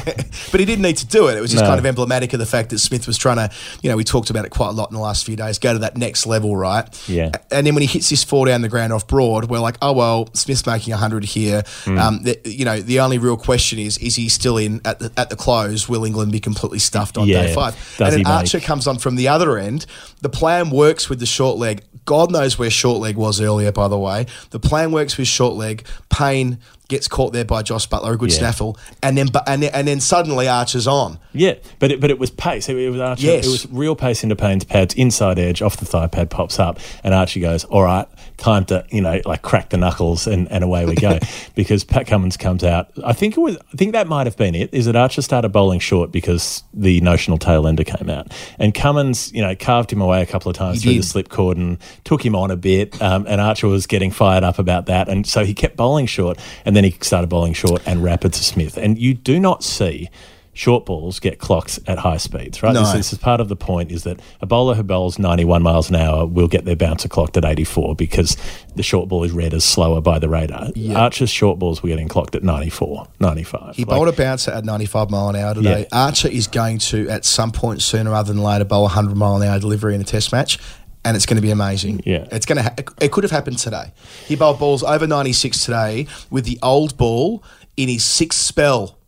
but 0.51 0.61
he 0.61 0.67
didn't 0.67 0.83
need 0.83 0.97
to 0.99 1.07
do 1.07 1.29
it. 1.29 1.37
It 1.37 1.41
was 1.41 1.51
just 1.51 1.63
No. 1.63 1.69
kind 1.69 1.79
of 1.79 1.87
emblematic 1.87 2.33
of 2.33 2.39
the 2.39 2.47
fact 2.47 2.71
that 2.71 2.79
Smith 2.79 3.07
was 3.07 3.19
trying 3.19 3.37
to, 3.37 3.51
you 3.83 3.91
know, 3.91 3.97
we 3.97 4.05
talked 4.05 4.31
about 4.31 4.45
it 4.45 4.51
quite 4.51 4.69
a 4.69 4.73
lot 4.73 4.91
in 4.91 4.95
the 4.95 5.01
last 5.01 5.25
few 5.27 5.37
days, 5.37 5.59
go 5.59 5.73
to 5.73 5.79
that 5.81 5.97
next 5.97 6.27
level, 6.27 6.57
right? 6.57 6.87
Yeah. 7.09 7.31
And 7.51 7.67
then 7.67 7.75
when 7.75 7.83
he 7.83 7.87
hits 7.89 8.09
this 8.09 8.25
four 8.25 8.47
down 8.47 8.63
the 8.63 8.69
ground 8.69 8.93
off 8.93 9.07
broad, 9.07 9.47
we're 9.51 9.59
like, 9.61 9.77
oh, 9.83 9.93
well, 9.93 10.29
Smith's 10.35 10.67
making 10.67 10.93
100 10.93 11.25
here. 11.25 11.63
Hmm. 11.85 11.99
Um, 11.99 12.23
the, 12.23 12.39
you 12.45 12.65
know, 12.65 12.81
the 12.81 13.01
only 13.01 13.19
real 13.19 13.37
question 13.37 13.79
is, 13.79 13.96
is 13.99 14.17
he 14.17 14.29
still 14.29 14.57
in 14.59 14.81
at 14.85 14.99
the, 14.99 15.11
at 15.17 15.31
the 15.31 15.37
close? 15.37 15.89
Will 15.89 16.05
England 16.05 16.33
be 16.33 16.41
completely 16.41 16.79
stuffed 16.79 17.17
on 17.19 17.27
Yeah. 17.29 17.43
day 17.47 17.55
five? 17.55 17.75
And 17.99 18.09
he 18.09 18.11
then 18.11 18.19
make- 18.21 18.27
Archer 18.27 18.61
comes 18.61 18.87
on 18.87 18.99
from 18.99 19.17
the 19.17 19.29
other 19.29 19.59
end. 19.59 19.87
The 20.23 20.29
plan 20.29 20.71
works 20.71 21.09
with 21.09 21.21
the 21.21 21.27
short 21.27 21.59
leg. 21.59 21.83
God 22.05 22.31
knows 22.31 22.59
where 22.59 22.71
short 22.71 23.01
leg 23.01 23.17
was 23.17 23.41
earlier, 23.41 23.73
by 23.73 23.89
the 23.89 23.99
way. 23.99 24.27
The 24.51 24.61
plan 24.61 24.93
works 24.93 25.17
with 25.19 25.27
short 25.29 25.55
leg. 25.55 25.85
Paine 26.09 26.59
gets 26.89 27.09
caught 27.09 27.33
there 27.33 27.45
by 27.45 27.63
Jos 27.63 27.87
Buttler, 27.87 28.15
a 28.15 28.17
good 28.17 28.31
Yeah. 28.33 28.39
snaffle, 28.39 28.77
and 29.03 29.17
then 29.19 29.29
and 29.47 29.63
then, 29.63 29.71
and 29.75 29.89
then 29.89 30.01
suddenly 30.01 30.49
Archer's 30.49 30.87
on. 30.87 31.19
Yeah, 31.33 31.55
but 31.79 31.91
it, 31.93 32.01
but 32.01 32.11
it 32.11 32.19
was 32.19 32.31
pace. 32.31 32.69
It, 32.69 32.77
it 32.77 32.91
was 32.91 33.01
Archie. 33.01 33.27
Yes. 33.27 33.47
It 33.47 33.51
was 33.51 33.67
real 33.71 33.97
pace 33.97 34.23
into 34.23 34.37
Paine's 34.37 34.65
pads, 34.65 34.95
inside 34.95 35.39
edge, 35.39 35.63
off 35.63 35.77
the 35.77 35.85
thigh 35.85 36.07
pad 36.07 36.31
pops 36.31 36.59
up, 36.59 36.79
and 37.05 37.13
Archie 37.13 37.41
goes, 37.41 37.65
"All 37.65 37.83
right, 37.83 38.07
time 38.37 38.65
to 38.67 38.85
you 38.91 39.01
know 39.01 39.21
like 39.25 39.43
crack 39.43 39.71
the 39.71 39.77
knuckles 39.77 40.27
and, 40.27 40.51
and 40.51 40.63
away 40.65 40.87
we 40.87 40.95
go." 40.95 41.19
because 41.55 41.85
Pat 41.85 42.07
Cummins 42.07 42.37
comes 42.37 42.63
out. 42.65 42.91
I 43.05 43.13
think 43.13 43.37
it 43.37 43.41
was. 43.41 43.57
I 43.73 43.77
think 43.77 43.93
that 43.93 44.07
might 44.07 44.27
have 44.27 44.37
been 44.37 44.55
it. 44.55 44.71
Is 44.73 44.87
that 44.87 44.97
Archer 44.97 45.23
started 45.23 45.49
bowling 45.51 45.81
short 45.81 46.13
because 46.13 46.63
the 46.73 47.01
notional 47.01 47.39
tail 47.39 47.67
ender 47.67 47.85
came 47.85 48.09
out, 48.09 48.33
and 48.59 48.73
Cummins 48.75 49.33
you 49.33 49.43
know 49.43 49.55
carved 49.57 49.93
him 49.93 50.01
away 50.01 50.23
a 50.23 50.27
couple 50.27 50.51
of 50.51 50.57
times 50.57 50.79
He 50.79 50.83
through 50.85 50.93
did. 50.95 51.03
the 51.03 51.07
slip 51.07 51.29
cord 51.29 51.57
and 51.57 51.79
took 52.05 52.25
him 52.25 52.35
on 52.37 52.51
a 52.51 52.57
bit, 52.57 53.01
um, 53.03 53.25
and 53.29 53.41
Archer 53.41 53.67
was 53.69 53.87
getting 53.87 54.11
fired 54.11 54.45
up 54.45 54.59
about 54.59 54.87
that, 54.87 55.09
and 55.09 55.27
so 55.27 55.45
he 55.45 55.53
kept 55.55 55.77
bowling 55.77 56.07
short, 56.07 56.39
and 56.65 56.76
then 56.77 56.85
he 56.85 56.97
started 57.01 57.29
bowling 57.29 57.55
short 57.55 57.83
and 57.87 58.03
rapid 58.05 58.33
to 58.35 58.45
Smith, 58.45 58.77
and 58.77 58.99
you 58.99 59.15
do 59.15 59.41
not 59.41 59.65
see 59.65 60.09
short 60.53 60.87
balls 60.87 61.21
get 61.21 61.39
clocks 61.39 61.79
at 61.87 61.99
high 61.99 62.17
speeds, 62.17 62.63
right? 62.63 62.73
No. 62.73 62.81
This, 62.81 62.93
this 62.93 63.13
is 63.13 63.19
part 63.19 63.43
of 63.43 63.49
the 63.51 63.57
point 63.57 63.93
is 63.93 64.05
that 64.05 64.19
a 64.41 64.47
bowler 64.47 64.75
who 64.75 64.83
bowls 64.83 65.19
91 65.19 65.63
miles 65.63 65.91
an 65.91 65.97
hour 65.97 66.25
will 66.27 66.49
get 66.49 66.65
their 66.65 66.75
bouncer 66.75 67.09
clocked 67.09 67.37
at 67.37 67.45
84 67.45 67.95
because 67.95 68.39
the 68.75 68.83
short 68.83 69.07
ball 69.09 69.23
is 69.23 69.33
read 69.33 69.53
as 69.53 69.65
slower 69.65 70.01
by 70.01 70.19
the 70.19 70.31
radar. 70.31 70.69
Archer's 70.95 71.29
short 71.29 71.59
balls 71.59 71.83
were 71.83 71.91
getting 71.91 72.09
clocked 72.09 72.35
at 72.35 72.43
94, 72.43 73.07
95. 73.21 73.77
He 73.77 73.85
Like, 73.85 73.89
bowled 73.91 74.09
a 74.09 74.13
bouncer 74.13 74.51
at 74.51 74.65
95 74.65 75.11
mile 75.11 75.29
an 75.29 75.37
hour 75.37 75.53
today. 75.55 75.81
Yeah. 75.93 76.05
Archer 76.05 76.29
is 76.29 76.47
going 76.47 76.79
to, 76.79 77.07
at 77.11 77.27
some 77.27 77.53
point 77.53 77.83
sooner 77.83 78.11
rather 78.13 78.33
than 78.33 78.43
later, 78.43 78.65
bowl 78.65 78.81
a 78.81 78.83
100 78.85 79.15
mile 79.15 79.37
an 79.37 79.43
hour 79.47 79.59
delivery 79.59 79.95
in 79.95 80.01
a 80.01 80.05
test 80.05 80.33
match. 80.33 80.59
And 81.07 81.17
it's 81.17 81.25
going 81.25 81.37
to 81.37 81.43
be 81.43 81.53
amazing. 81.53 82.03
Yeah. 82.05 82.27
it's 82.33 82.47
going 82.47 82.57
to. 82.57 82.65
Ha- 82.65 82.75
it 83.01 83.13
could 83.13 83.23
have 83.23 83.31
happened 83.31 83.59
today. 83.59 83.93
He 84.27 84.35
bowled 84.35 84.59
balls 84.59 84.83
over 84.83 85.07
ninety 85.07 85.33
six 85.33 85.65
today 85.65 86.09
with 86.31 86.45
the 86.45 86.59
old 86.63 86.97
ball 86.97 87.45
in 87.77 87.89
his 87.89 88.05
sixth 88.05 88.41
spell. 88.41 88.99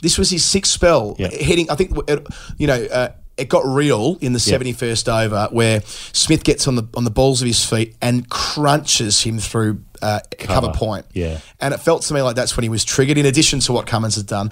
This 0.00 0.18
was 0.18 0.30
his 0.30 0.44
sixth 0.44 0.72
spell. 0.72 1.14
Yeah. 1.18 1.28
Hitting, 1.28 1.70
I 1.70 1.74
think, 1.76 1.96
it, 2.08 2.26
you 2.58 2.66
know, 2.66 2.84
uh, 2.84 3.08
it 3.36 3.48
got 3.48 3.64
real 3.66 4.16
in 4.20 4.32
the 4.32 4.38
seventy 4.40 4.72
first 4.72 5.08
over 5.08 5.48
where 5.50 5.82
Smith 6.12 6.42
gets 6.42 6.66
on 6.68 6.76
the 6.76 6.84
on 6.94 7.04
the 7.04 7.10
balls 7.10 7.42
of 7.42 7.46
his 7.46 7.64
feet 7.64 7.96
and 8.00 8.28
crunches 8.30 9.22
him 9.22 9.38
through 9.38 9.82
uh, 10.00 10.20
cover. 10.38 10.68
Cover. 10.68 10.78
point. 10.78 11.06
Yeah. 11.12 11.40
And 11.60 11.74
it 11.74 11.80
felt 11.80 12.02
to 12.02 12.14
me 12.14 12.22
like 12.22 12.36
that's 12.36 12.56
when 12.56 12.62
he 12.62 12.68
was 12.70 12.84
triggered, 12.84 13.18
in 13.18 13.26
addition 13.26 13.60
to 13.60 13.72
what 13.72 13.86
Cummins 13.86 14.16
had 14.16 14.26
done. 14.26 14.50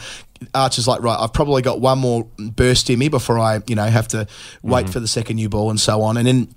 Archer's 0.54 0.86
like, 0.86 1.02
right, 1.02 1.18
I've 1.18 1.32
probably 1.32 1.62
got 1.62 1.80
one 1.80 1.98
more 1.98 2.24
burst 2.38 2.90
in 2.90 2.98
me 2.98 3.08
before 3.08 3.38
I, 3.38 3.60
you 3.66 3.74
know, 3.74 3.86
have 3.86 4.08
to 4.08 4.26
wait 4.62 4.90
for 4.90 5.00
the 5.00 5.08
second 5.08 5.36
new 5.36 5.48
ball 5.48 5.70
and 5.70 5.80
so 5.80 6.02
on. 6.02 6.18
And 6.18 6.26
then 6.26 6.54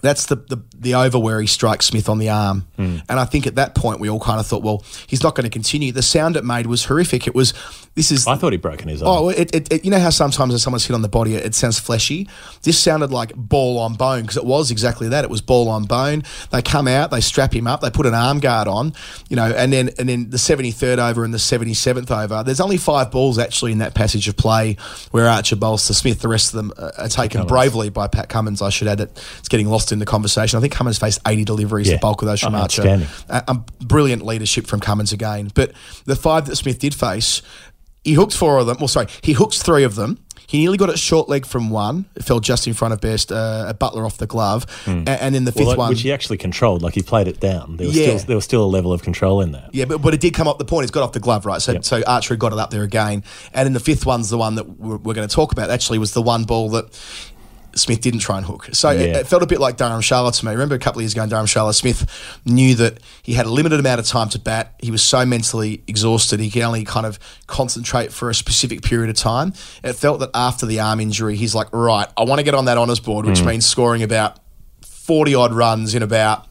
That's 0.00 0.26
the, 0.26 0.36
the 0.36 0.62
the 0.76 0.94
over 0.94 1.18
where 1.18 1.40
he 1.40 1.46
strikes 1.48 1.86
Smith 1.86 2.08
on 2.08 2.18
the 2.18 2.28
arm, 2.30 2.66
Hmm. 2.76 2.98
and 3.08 3.18
I 3.18 3.24
think 3.24 3.46
at 3.48 3.56
that 3.56 3.74
point 3.74 3.98
we 4.00 4.08
all 4.08 4.20
kind 4.20 4.38
of 4.38 4.46
thought, 4.46 4.62
well, 4.62 4.84
he's 5.08 5.22
not 5.24 5.34
going 5.34 5.44
to 5.44 5.50
continue. 5.50 5.90
The 5.90 6.02
sound 6.02 6.36
it 6.36 6.44
made 6.44 6.66
was 6.66 6.84
horrific. 6.84 7.26
It 7.26 7.34
was 7.34 7.52
this 7.98 8.12
is 8.12 8.28
I 8.28 8.36
thought 8.36 8.52
he'd 8.52 8.62
broken 8.62 8.86
his 8.88 9.02
arm. 9.02 9.24
Oh, 9.24 9.28
it, 9.28 9.52
it, 9.52 9.72
it, 9.72 9.84
you 9.84 9.90
know 9.90 9.98
how 9.98 10.10
sometimes 10.10 10.50
when 10.52 10.58
someone's 10.60 10.86
hit 10.86 10.94
on 10.94 11.02
the 11.02 11.08
body, 11.08 11.34
it, 11.34 11.44
it 11.46 11.54
sounds 11.56 11.80
fleshy. 11.80 12.28
This 12.62 12.78
sounded 12.78 13.10
like 13.10 13.34
ball 13.34 13.76
on 13.78 13.94
bone 13.94 14.22
because 14.22 14.36
it 14.36 14.44
was 14.44 14.70
exactly 14.70 15.08
that. 15.08 15.24
It 15.24 15.30
was 15.30 15.40
ball 15.40 15.68
on 15.68 15.84
bone. 15.84 16.22
They 16.52 16.62
come 16.62 16.86
out, 16.86 17.10
they 17.10 17.20
strap 17.20 17.52
him 17.52 17.66
up, 17.66 17.80
they 17.80 17.90
put 17.90 18.06
an 18.06 18.14
arm 18.14 18.38
guard 18.38 18.68
on, 18.68 18.92
you 19.28 19.34
know, 19.34 19.46
and 19.50 19.72
then 19.72 19.90
and 19.98 20.08
then 20.08 20.30
the 20.30 20.38
seventy 20.38 20.70
third 20.70 21.00
over 21.00 21.24
and 21.24 21.34
the 21.34 21.38
seventy 21.40 21.74
seventh 21.74 22.10
over. 22.12 22.44
There's 22.44 22.60
only 22.60 22.76
five 22.76 23.10
balls 23.10 23.36
actually 23.36 23.72
in 23.72 23.78
that 23.78 23.94
passage 23.94 24.28
of 24.28 24.36
play 24.36 24.76
where 25.10 25.26
Archer 25.26 25.56
bowls 25.56 25.88
to 25.88 25.94
Smith. 25.94 26.20
The 26.20 26.28
rest 26.28 26.54
of 26.54 26.58
them 26.58 26.72
uh, 26.78 26.92
are 26.98 27.08
taken 27.08 27.46
bravely 27.48 27.90
by 27.90 28.06
Pat 28.06 28.28
Cummins. 28.28 28.62
I 28.62 28.70
should 28.70 28.86
add 28.86 28.98
that 28.98 29.10
It's 29.40 29.48
getting 29.48 29.66
lost 29.68 29.90
in 29.90 29.98
the 29.98 30.06
conversation. 30.06 30.56
I 30.56 30.60
think 30.60 30.72
Cummins 30.72 30.98
faced 30.98 31.18
eighty 31.26 31.44
deliveries, 31.44 31.88
Yeah. 31.88 31.94
the 31.94 32.00
bulk 32.00 32.22
of 32.22 32.28
those 32.28 32.40
from 32.40 32.54
Oh, 32.54 32.58
Archer. 32.58 32.82
outstanding. 32.82 33.08
Uh, 33.28 33.40
um, 33.48 33.64
brilliant 33.80 34.24
leadership 34.24 34.66
from 34.68 34.78
Cummins 34.78 35.12
again. 35.12 35.50
But 35.52 35.72
the 36.04 36.14
five 36.14 36.46
that 36.46 36.54
Smith 36.56 36.78
did 36.78 36.94
face, 36.94 37.42
he 38.08 38.14
hooked 38.14 38.34
four 38.34 38.58
of 38.58 38.66
them. 38.66 38.76
Well, 38.78 38.88
sorry, 38.88 39.06
he 39.22 39.32
hooks 39.32 39.62
three 39.62 39.84
of 39.84 39.94
them. 39.94 40.18
He 40.46 40.60
nearly 40.60 40.78
got 40.78 40.88
it 40.88 40.98
short 40.98 41.28
leg 41.28 41.44
from 41.44 41.68
one. 41.68 42.06
It 42.16 42.24
fell 42.24 42.40
just 42.40 42.66
in 42.66 42.72
front 42.72 42.94
of 42.94 43.02
best 43.02 43.30
uh, 43.30 43.66
a 43.68 43.74
Buttler 43.74 44.06
off 44.06 44.16
the 44.16 44.26
glove, 44.26 44.64
A- 44.86 44.90
and, 44.90 45.34
then 45.34 45.44
the 45.44 45.52
fifth. 45.52 45.66
Well, 45.66 45.76
one. 45.76 45.88
which 45.90 46.00
he 46.00 46.10
actually 46.10 46.38
controlled, 46.38 46.80
like 46.80 46.94
he 46.94 47.02
played 47.02 47.28
it 47.28 47.38
down. 47.38 47.76
There 47.76 47.86
was, 47.86 47.94
Yeah. 47.94 48.16
still, 48.16 48.26
there 48.28 48.36
was 48.36 48.44
still 48.44 48.64
a 48.64 48.72
level 48.78 48.90
of 48.90 49.02
control 49.02 49.42
in 49.42 49.52
that. 49.52 49.68
Yeah, 49.74 49.84
but, 49.84 49.98
but 50.00 50.14
it 50.14 50.20
did 50.22 50.32
come 50.32 50.48
up 50.48 50.56
the 50.58 50.64
point. 50.64 50.84
It's 50.84 50.90
got 50.90 51.02
off 51.02 51.12
the 51.12 51.20
glove, 51.20 51.44
right? 51.44 51.60
So, 51.60 51.72
Yep. 51.72 51.84
so 51.84 52.02
Archer 52.06 52.34
got 52.36 52.54
it 52.54 52.58
up 52.58 52.70
there 52.70 52.82
again. 52.82 53.24
And 53.52 53.66
then 53.66 53.74
the 53.74 53.80
fifth 53.80 54.06
one's 54.06 54.30
the 54.30 54.38
one 54.38 54.54
that 54.54 54.66
we're, 54.80 54.96
we're 54.96 55.12
going 55.12 55.28
to 55.28 55.34
talk 55.34 55.52
about. 55.52 55.68
Actually, 55.68 55.98
was 55.98 56.14
the 56.14 56.22
one 56.22 56.44
ball 56.44 56.70
that 56.70 56.98
Smith 57.78 58.00
didn't 58.00 58.20
try 58.20 58.36
and 58.36 58.46
hook. 58.46 58.68
So 58.72 58.90
it, 58.90 59.00
Yeah. 59.00 59.18
it 59.18 59.26
felt 59.26 59.42
a 59.42 59.46
bit 59.46 59.60
like 59.60 59.76
Dharamsala 59.76 60.36
to 60.38 60.46
me. 60.46 60.52
Remember 60.52 60.74
a 60.74 60.78
couple 60.78 60.98
of 60.98 61.04
years 61.04 61.12
ago 61.12 61.22
in 61.22 61.30
Dharamsala, 61.30 61.74
Smith 61.74 62.06
knew 62.44 62.74
that 62.74 62.98
he 63.22 63.34
had 63.34 63.46
a 63.46 63.50
limited 63.50 63.80
amount 63.80 64.00
of 64.00 64.06
time 64.06 64.28
to 64.30 64.38
bat. 64.38 64.74
He 64.80 64.90
was 64.90 65.02
so 65.02 65.24
mentally 65.24 65.82
exhausted, 65.86 66.40
he 66.40 66.50
could 66.50 66.62
only 66.62 66.84
kind 66.84 67.06
of 67.06 67.18
concentrate 67.46 68.12
for 68.12 68.28
a 68.30 68.34
specific 68.34 68.82
period 68.82 69.10
of 69.10 69.16
time. 69.16 69.52
It 69.82 69.94
felt 69.94 70.20
that 70.20 70.30
after 70.34 70.66
the 70.66 70.80
arm 70.80 71.00
injury, 71.00 71.36
he's 71.36 71.54
like, 71.54 71.68
right, 71.72 72.08
I 72.16 72.24
want 72.24 72.40
to 72.40 72.44
get 72.44 72.54
on 72.54 72.64
that 72.66 72.78
honours 72.78 73.00
board, 73.00 73.26
which 73.26 73.40
hmm. 73.40 73.46
means 73.46 73.66
scoring 73.66 74.02
about 74.02 74.40
40 74.82 75.34
odd 75.34 75.52
runs 75.52 75.94
in 75.94 76.02
about. 76.02 76.47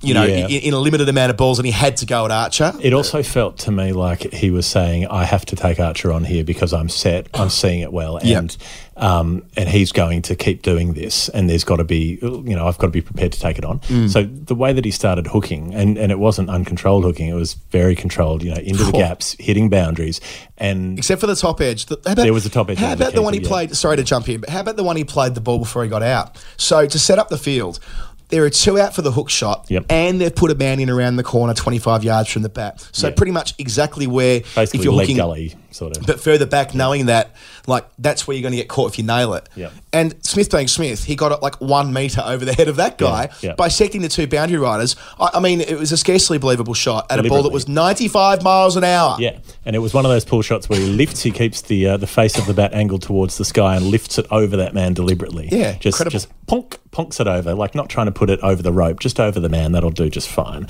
You 0.00 0.14
know, 0.14 0.24
Yeah. 0.24 0.46
in, 0.46 0.50
in 0.62 0.74
a 0.74 0.78
limited 0.78 1.08
amount 1.08 1.30
of 1.30 1.36
balls, 1.36 1.58
and 1.58 1.66
he 1.66 1.72
had 1.72 1.96
to 1.98 2.06
go 2.06 2.24
at 2.24 2.30
Archer. 2.30 2.72
It 2.80 2.92
also 2.92 3.20
felt 3.24 3.58
to 3.58 3.72
me 3.72 3.92
like 3.92 4.32
he 4.32 4.50
was 4.52 4.64
saying, 4.64 5.06
"I 5.08 5.24
have 5.24 5.44
to 5.46 5.56
take 5.56 5.80
Archer 5.80 6.12
on 6.12 6.22
here 6.24 6.44
because 6.44 6.72
I'm 6.72 6.88
set. 6.88 7.26
I'm 7.34 7.48
seeing 7.50 7.80
it 7.80 7.92
well, 7.92 8.20
Yep. 8.22 8.38
and 8.38 8.56
um, 8.96 9.42
and 9.56 9.68
he's 9.68 9.90
going 9.92 10.22
to 10.22 10.34
keep 10.36 10.62
doing 10.62 10.92
this. 10.94 11.28
And 11.28 11.48
there's 11.50 11.62
got 11.64 11.76
to 11.76 11.84
be, 11.84 12.18
you 12.22 12.54
know, 12.56 12.66
I've 12.66 12.78
got 12.78 12.86
to 12.88 12.92
be 12.92 13.00
prepared 13.00 13.30
to 13.32 13.40
take 13.40 13.56
it 13.58 13.64
on. 13.64 13.78
Mm. 13.80 14.08
So 14.10 14.22
the 14.24 14.54
way 14.56 14.72
that 14.72 14.84
he 14.84 14.90
started 14.92 15.26
hooking, 15.28 15.74
and 15.74 15.98
and 15.98 16.12
it 16.12 16.18
wasn't 16.20 16.48
uncontrolled 16.48 17.02
hooking; 17.02 17.28
it 17.28 17.34
was 17.34 17.54
very 17.72 17.96
controlled. 17.96 18.44
You 18.44 18.50
know, 18.54 18.60
into 18.60 18.84
the 18.84 18.92
gaps, 18.92 19.34
hitting 19.40 19.68
boundaries, 19.68 20.20
and 20.58 20.96
Except 20.96 21.20
for 21.20 21.26
the 21.26 21.34
top 21.34 21.60
edge. 21.60 21.86
The- 21.86 21.98
how 22.06 22.12
about- 22.12 22.22
There 22.22 22.32
was 22.32 22.46
a 22.46 22.50
top 22.50 22.70
edge 22.70 22.78
How 22.78 22.86
under 22.92 22.96
the 22.98 23.04
about 23.04 23.14
the 23.16 23.22
one 23.22 23.34
he 23.34 23.40
yeah. 23.40 23.48
played? 23.48 23.76
Sorry 23.76 23.96
to 23.96 24.04
jump 24.04 24.28
in, 24.28 24.40
but 24.42 24.50
how 24.50 24.60
about 24.60 24.76
the 24.76 24.84
one 24.84 24.94
he 24.96 25.02
played 25.04 25.34
the 25.34 25.40
ball 25.40 25.58
before 25.58 25.82
he 25.82 25.88
got 25.90 26.04
out? 26.04 26.36
So 26.56 26.86
to 26.86 26.98
set 27.00 27.18
up 27.18 27.30
the 27.30 27.38
field, 27.38 27.80
there 28.28 28.44
are 28.44 28.50
two 28.50 28.78
out 28.78 28.94
for 28.94 29.02
the 29.02 29.12
hook 29.12 29.30
shot, 29.30 29.66
Yep. 29.68 29.86
and 29.90 30.20
they've 30.20 30.34
put 30.34 30.50
a 30.50 30.54
man 30.54 30.80
in 30.80 30.90
around 30.90 31.16
the 31.16 31.22
corner, 31.22 31.54
twenty-five 31.54 32.04
yards 32.04 32.28
from 32.30 32.42
the 32.42 32.48
bat. 32.48 32.84
So 32.92 33.08
Yeah. 33.08 33.14
pretty 33.14 33.32
much 33.32 33.54
exactly 33.58 34.06
where 34.06 34.40
basically 34.54 34.80
if 34.80 34.84
you're 34.84 34.92
leg 34.92 35.06
hooking, 35.06 35.16
gully 35.16 35.54
sort 35.78 35.96
of. 35.96 36.06
but 36.06 36.20
further 36.20 36.46
back, 36.46 36.74
knowing 36.74 37.06
that, 37.06 37.34
like 37.66 37.86
that's 37.98 38.26
where 38.26 38.36
you're 38.36 38.42
going 38.42 38.52
to 38.52 38.58
get 38.58 38.68
caught 38.68 38.92
if 38.92 38.98
you 38.98 39.04
nail 39.04 39.34
it. 39.34 39.48
Yep. 39.56 39.72
And 39.92 40.24
Smith 40.24 40.50
being 40.50 40.68
Smith, 40.68 41.04
he 41.04 41.16
got 41.16 41.32
it 41.32 41.40
like 41.42 41.60
one 41.60 41.92
meter 41.92 42.22
over 42.24 42.44
the 42.44 42.52
head 42.52 42.68
of 42.68 42.76
that 42.76 42.98
guy, 42.98 43.28
Yeah, 43.40 43.50
yeah. 43.50 43.54
bisecting 43.54 44.02
the 44.02 44.08
two 44.08 44.26
boundary 44.26 44.58
riders. 44.58 44.96
I, 45.18 45.30
I 45.34 45.40
mean, 45.40 45.60
it 45.60 45.78
was 45.78 45.92
a 45.92 45.96
scarcely 45.96 46.38
believable 46.38 46.74
shot 46.74 47.06
at 47.10 47.18
a 47.18 47.22
ball 47.22 47.42
that 47.44 47.52
was 47.52 47.68
95 47.68 48.42
miles 48.42 48.76
an 48.76 48.84
hour. 48.84 49.16
Yeah, 49.18 49.38
and 49.64 49.74
it 49.74 49.78
was 49.78 49.94
one 49.94 50.04
of 50.04 50.10
those 50.10 50.24
pull 50.24 50.42
shots 50.42 50.68
where 50.68 50.78
he 50.78 50.86
lifts, 50.86 51.22
he 51.22 51.30
keeps 51.30 51.62
the 51.62 51.86
uh, 51.88 51.96
the 51.96 52.06
face 52.06 52.36
of 52.38 52.46
the 52.46 52.54
bat 52.54 52.74
angled 52.74 53.02
towards 53.02 53.38
the 53.38 53.44
sky 53.44 53.76
and 53.76 53.86
lifts 53.86 54.18
it 54.18 54.26
over 54.30 54.56
that 54.58 54.74
man 54.74 54.94
deliberately. 54.94 55.48
Yeah, 55.50 55.72
just 55.72 55.96
incredible. 55.96 56.10
just 56.12 56.46
ponk 56.46 56.78
ponks 56.90 57.20
it 57.20 57.26
over, 57.26 57.54
like 57.54 57.74
not 57.74 57.88
trying 57.88 58.06
to 58.06 58.12
put 58.12 58.30
it 58.30 58.40
over 58.40 58.62
the 58.62 58.72
rope, 58.72 58.98
just 59.00 59.20
over 59.20 59.38
the 59.38 59.48
man. 59.48 59.72
That'll 59.72 59.90
do 59.90 60.08
just 60.10 60.28
fine. 60.28 60.66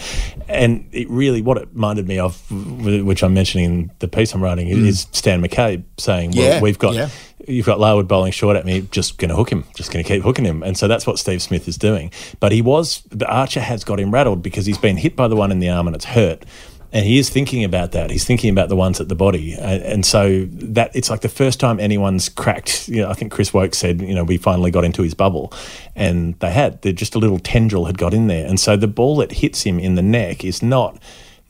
And 0.49 0.89
it 0.93 1.09
really, 1.09 1.43
what 1.43 1.57
it 1.59 1.69
reminded 1.73 2.07
me 2.09 2.19
of, 2.19 2.39
which 2.51 3.23
I'm 3.23 3.35
mentioning 3.35 3.65
in 3.65 3.91
the 4.01 4.09
piece 4.09 4.35
I'm 4.35 4.43
writing, 4.43 4.69
is 4.69 4.98
Stan 5.13 5.43
McCabe 5.43 5.85
saying, 5.97 6.33
"Well. 6.33 6.45
Yeah, 6.45 6.61
we've 6.61 6.79
got." 6.79 6.95
yeah. 6.95 7.09
You've 7.47 7.67
got 7.67 7.81
Larwood 7.81 8.09
bowling 8.09 8.33
short 8.33 8.57
at 8.57 8.67
me, 8.67 8.83
just 8.91 9.17
going 9.17 9.31
to 9.31 9.37
hook 9.37 9.51
him, 9.51 9.65
just 9.75 9.91
going 9.91 10.05
to 10.05 10.09
keep 10.09 10.23
hooking 10.23 10.45
him. 10.45 10.63
And 10.63 10.77
so 10.77 10.87
that's 10.87 11.07
what 11.07 11.19
Steve 11.19 11.41
Smith 11.41 11.67
is 11.67 11.79
doing. 11.79 12.11
But 12.41 12.53
he 12.53 12.61
was, 12.61 13.03
the 13.11 13.27
Archer 13.27 13.61
has 13.61 13.85
got 13.85 13.99
him 13.99 14.13
rattled 14.13 14.43
because 14.43 14.67
he's 14.67 14.77
been 14.77 14.99
hit 14.99 15.17
by 15.17 15.29
the 15.29 15.37
one 15.37 15.51
in 15.51 15.59
the 15.59 15.71
arm 15.71 15.87
and 15.87 15.97
it's 15.97 16.05
hurt. 16.05 16.45
And 16.93 17.05
he 17.05 17.19
is 17.19 17.29
thinking 17.29 17.65
about 17.65 17.93
that. 17.93 18.11
He's 18.11 18.25
thinking 18.25 18.51
about 18.51 18.71
the 18.71 18.77
ones 18.77 19.01
at 19.01 19.09
the 19.09 19.15
body. 19.15 19.55
And, 19.55 19.83
and 19.83 20.07
so 20.07 20.47
that 20.47 20.91
it's 20.95 21.11
like 21.11 21.21
the 21.21 21.29
first 21.29 21.61
time 21.61 21.79
anyone's 21.79 22.29
cracked. 22.29 22.89
You 22.89 23.03
know, 23.03 23.11
I 23.11 23.15
think 23.15 23.31
Chris 23.31 23.53
Woakes 23.53 23.77
said, 23.77 24.01
you 24.01 24.15
know, 24.15 24.25
we 24.25 24.39
finally 24.39 24.71
got 24.71 24.85
into 24.85 25.03
his 25.03 25.15
bubble. 25.15 25.53
And 25.95 26.39
they 26.41 26.51
had. 26.51 26.81
They're 26.83 26.93
just 26.93 27.15
a 27.15 27.19
little 27.19 27.39
tendril 27.39 27.85
had 27.85 27.99
got 27.99 28.15
in 28.15 28.27
there. 28.27 28.47
And 28.47 28.59
so 28.59 28.77
the 28.77 28.89
ball 28.89 29.17
that 29.17 29.33
hits 29.33 29.63
him 29.63 29.79
in 29.79 29.97
the 29.97 30.03
neck 30.03 30.45
is 30.45 30.63
not 30.63 30.99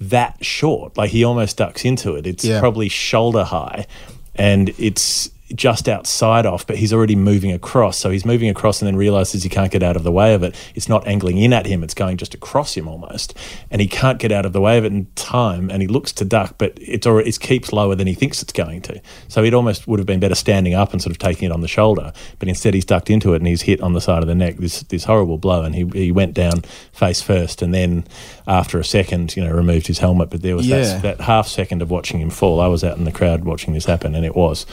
that 0.01 0.45
short. 0.45 0.97
Like 0.97 1.11
he 1.11 1.25
almost 1.25 1.57
ducks 1.57 1.85
into 1.85 2.15
it. 2.15 2.27
It's 2.27 2.45
Yeah. 2.45 2.61
probably 2.61 2.89
shoulder 2.89 3.45
high. 3.45 3.87
And 4.35 4.73
it's 4.79 5.31
just 5.55 5.89
outside 5.89 6.45
off, 6.47 6.67
but 6.67 6.77
he's 6.77 6.93
already 6.93 7.17
moving 7.17 7.53
across. 7.53 7.97
So 7.99 8.11
he's 8.11 8.25
moving 8.25 8.49
across 8.49 8.81
and 8.81 8.87
then 8.87 8.97
realizes 8.97 9.43
he 9.43 9.49
can't 9.49 9.73
get 9.73 9.83
out 9.83 9.97
of 9.97 10.03
the 10.03 10.13
way 10.13 10.35
of 10.35 10.43
it. 10.43 10.55
It's 10.75 10.89
not 10.89 11.07
angling 11.07 11.39
in 11.39 11.53
at 11.53 11.67
him, 11.67 11.83
it's 11.83 11.95
going 11.95 12.17
just 12.19 12.35
across 12.35 12.77
him 12.77 12.87
almost. 12.89 13.35
And 13.71 13.81
he 13.81 13.89
can't 13.89 14.19
get 14.19 14.31
out 14.33 14.45
of 14.45 14.53
the 14.53 14.61
way 14.61 14.79
of 14.79 14.85
it 14.85 14.93
in 14.93 15.07
time 15.15 15.71
and 15.71 15.81
he 15.83 15.89
looks 15.89 16.13
to 16.13 16.25
duck, 16.25 16.55
but 16.59 16.73
it's 16.81 17.07
already, 17.07 17.29
it 17.31 17.41
keeps 17.41 17.73
lower 17.73 17.95
than 17.95 18.07
he 18.07 18.15
thinks 18.15 18.43
it's 18.43 18.53
going 18.53 18.83
to. 18.83 19.01
So 19.29 19.43
it 19.43 19.55
almost 19.55 19.87
would 19.89 19.99
have 19.99 20.07
been 20.07 20.21
better 20.21 20.35
standing 20.35 20.75
up 20.75 20.93
and 20.93 21.01
sort 21.01 21.13
of 21.13 21.19
taking 21.19 21.47
it 21.49 21.53
on 21.53 21.61
the 21.61 21.69
shoulder. 21.69 22.13
But 22.39 22.49
instead 22.49 22.75
he's 22.75 22.85
ducked 22.85 23.11
into 23.11 23.33
it 23.35 23.37
and 23.37 23.47
he's 23.47 23.63
hit 23.63 23.81
on 23.81 23.93
the 23.95 24.01
side 24.01 24.23
of 24.23 24.29
the 24.29 24.35
neck, 24.35 24.57
this 24.57 24.83
this 24.85 25.05
horrible 25.05 25.39
blow, 25.39 25.63
and 25.63 25.75
he, 25.75 25.87
he 25.95 26.13
went 26.13 26.35
down 26.35 26.63
face 26.93 27.21
first 27.23 27.63
and 27.63 27.73
then 27.73 28.05
after 28.47 28.79
a 28.79 28.85
second, 28.85 29.37
you 29.37 29.45
know, 29.45 29.51
removed 29.53 29.87
his 29.87 29.99
helmet. 29.99 30.31
But 30.31 30.43
there 30.43 30.57
was 30.57 30.67
Yeah. 30.67 30.83
that, 30.99 31.03
that 31.03 31.21
half 31.23 31.49
second 31.49 31.83
of 31.83 31.91
watching 31.91 32.21
him 32.21 32.31
fall. 32.31 32.61
I 32.61 32.67
was 32.67 32.85
out 32.85 32.97
in 32.99 33.05
the 33.05 33.13
crowd 33.13 33.45
watching 33.45 33.75
this 33.75 33.87
happen 33.87 34.15
and 34.15 34.25
it 34.25 34.37
was 34.37 34.67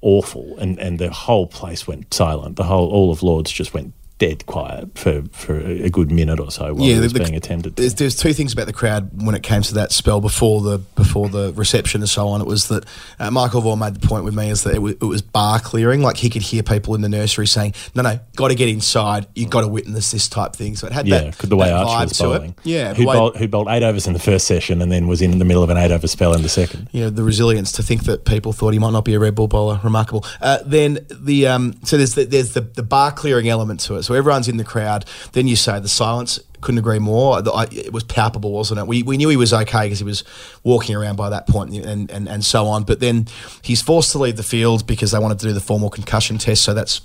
awful, 0.00 0.56
and 0.58 0.78
and 0.78 0.98
the 0.98 1.10
whole 1.10 1.46
place 1.46 1.86
went 1.86 2.12
silent. 2.12 2.56
The 2.56 2.64
whole 2.64 2.88
all 2.90 3.10
of 3.10 3.22
Lords 3.22 3.50
just 3.50 3.74
went 3.74 3.94
dead 4.18 4.44
quiet 4.46 4.96
for 4.98 5.22
for 5.32 5.58
a 5.58 5.88
good 5.88 6.10
minute 6.10 6.40
or 6.40 6.50
so 6.50 6.74
while 6.74 6.88
it 6.88 7.00
was 7.00 7.12
the- 7.12 7.20
being 7.20 7.36
attended. 7.36 7.76
There's, 7.76 7.94
there's 7.94 8.16
two 8.16 8.32
things 8.32 8.52
about 8.52 8.66
the 8.66 8.72
crowd 8.72 9.22
when 9.22 9.34
it 9.34 9.42
came 9.42 9.62
to 9.62 9.74
that 9.74 9.92
spell 9.92 10.20
before 10.20 10.60
the 10.60 10.78
before 10.78 11.28
the 11.28 11.52
reception 11.54 12.00
and 12.00 12.08
so 12.08 12.28
on. 12.28 12.40
It 12.40 12.46
was 12.46 12.68
that 12.68 12.84
uh, 13.18 13.30
Michael 13.30 13.60
Vaughan 13.60 13.78
made 13.78 13.94
the 13.94 14.06
point 14.06 14.24
with 14.24 14.34
me 14.34 14.50
is 14.50 14.64
that 14.64 14.70
it, 14.70 14.74
w- 14.76 14.96
it 15.00 15.04
was 15.04 15.22
bar 15.22 15.60
clearing. 15.60 16.02
Like 16.02 16.16
he 16.16 16.28
could 16.30 16.42
hear 16.42 16.62
people 16.62 16.94
in 16.94 17.00
the 17.00 17.08
nursery 17.08 17.46
saying, 17.46 17.74
"No, 17.94 18.02
no, 18.02 18.18
got 18.36 18.48
to 18.48 18.54
get 18.54 18.68
inside. 18.68 19.26
You've 19.34 19.50
got 19.50 19.60
to 19.62 19.68
witness 19.68 20.10
this 20.10 20.28
type 20.28 20.54
thing." 20.54 20.76
So 20.76 20.86
it 20.86 20.92
had 20.92 21.06
Yeah, 21.06 21.30
that, 21.30 21.38
the 21.38 21.56
way 21.56 21.68
that 21.68 21.74
Archer 21.74 22.04
was 22.08 22.18
bowling. 22.18 22.54
Yeah, 22.64 22.94
who 22.94 23.04
bowled, 23.04 23.36
who 23.36 23.48
bowled 23.48 23.68
eight 23.68 23.82
overs 23.82 24.06
in 24.06 24.12
the 24.12 24.18
first 24.18 24.46
session 24.46 24.82
and 24.82 24.90
then 24.90 25.06
was 25.06 25.22
in 25.22 25.38
the 25.38 25.44
middle 25.44 25.62
of 25.62 25.70
an 25.70 25.76
eight 25.76 25.90
over 25.92 26.06
spell 26.08 26.34
in 26.34 26.42
the 26.42 26.48
second. 26.48 26.88
know 26.92 27.10
the 27.10 27.22
resilience 27.22 27.72
to 27.72 27.82
think 27.82 28.04
that 28.04 28.24
people 28.24 28.52
thought 28.52 28.72
he 28.72 28.78
might 28.78 28.92
not 28.92 29.04
be 29.04 29.14
a 29.14 29.18
red 29.20 29.34
ball 29.34 29.48
bowler. 29.48 29.80
Remarkable. 29.84 30.24
Uh, 30.40 30.58
then 30.66 31.06
the 31.10 31.46
um, 31.46 31.74
so 31.84 31.96
there's 31.96 32.14
the, 32.14 32.24
there's 32.24 32.54
the, 32.54 32.62
the 32.62 32.82
bar 32.82 33.12
clearing 33.12 33.48
element 33.48 33.80
to 33.80 33.94
it. 33.96 34.02
So 34.08 34.14
everyone's 34.14 34.48
in 34.48 34.56
the 34.56 34.64
crowd. 34.64 35.04
Then 35.32 35.48
you 35.48 35.54
say 35.54 35.78
the 35.80 35.86
silence. 35.86 36.40
Couldn't 36.62 36.78
agree 36.78 36.98
more. 36.98 37.42
It 37.70 37.92
was 37.92 38.04
palpable, 38.04 38.52
wasn't 38.52 38.80
it? 38.80 38.86
We, 38.86 39.02
we 39.02 39.18
knew 39.18 39.28
he 39.28 39.36
was 39.36 39.52
okay 39.52 39.84
because 39.84 39.98
he 39.98 40.04
was 40.06 40.24
walking 40.64 40.96
around 40.96 41.16
by 41.16 41.28
that 41.28 41.46
point 41.46 41.74
and, 41.74 42.10
and, 42.10 42.26
and 42.26 42.42
so 42.42 42.66
on. 42.68 42.84
But 42.84 43.00
then 43.00 43.26
he's 43.60 43.82
forced 43.82 44.12
to 44.12 44.18
leave 44.18 44.38
the 44.38 44.42
field 44.42 44.86
because 44.86 45.10
they 45.10 45.18
wanted 45.18 45.40
to 45.40 45.48
do 45.48 45.52
the 45.52 45.60
formal 45.60 45.90
concussion 45.90 46.38
test. 46.38 46.62
So 46.64 46.72
that's 46.72 47.02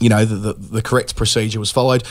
you 0.00 0.08
know, 0.08 0.24
the, 0.24 0.34
the, 0.34 0.52
the 0.54 0.82
correct 0.82 1.16
procedure 1.16 1.60
was 1.60 1.70
followed. 1.70 2.02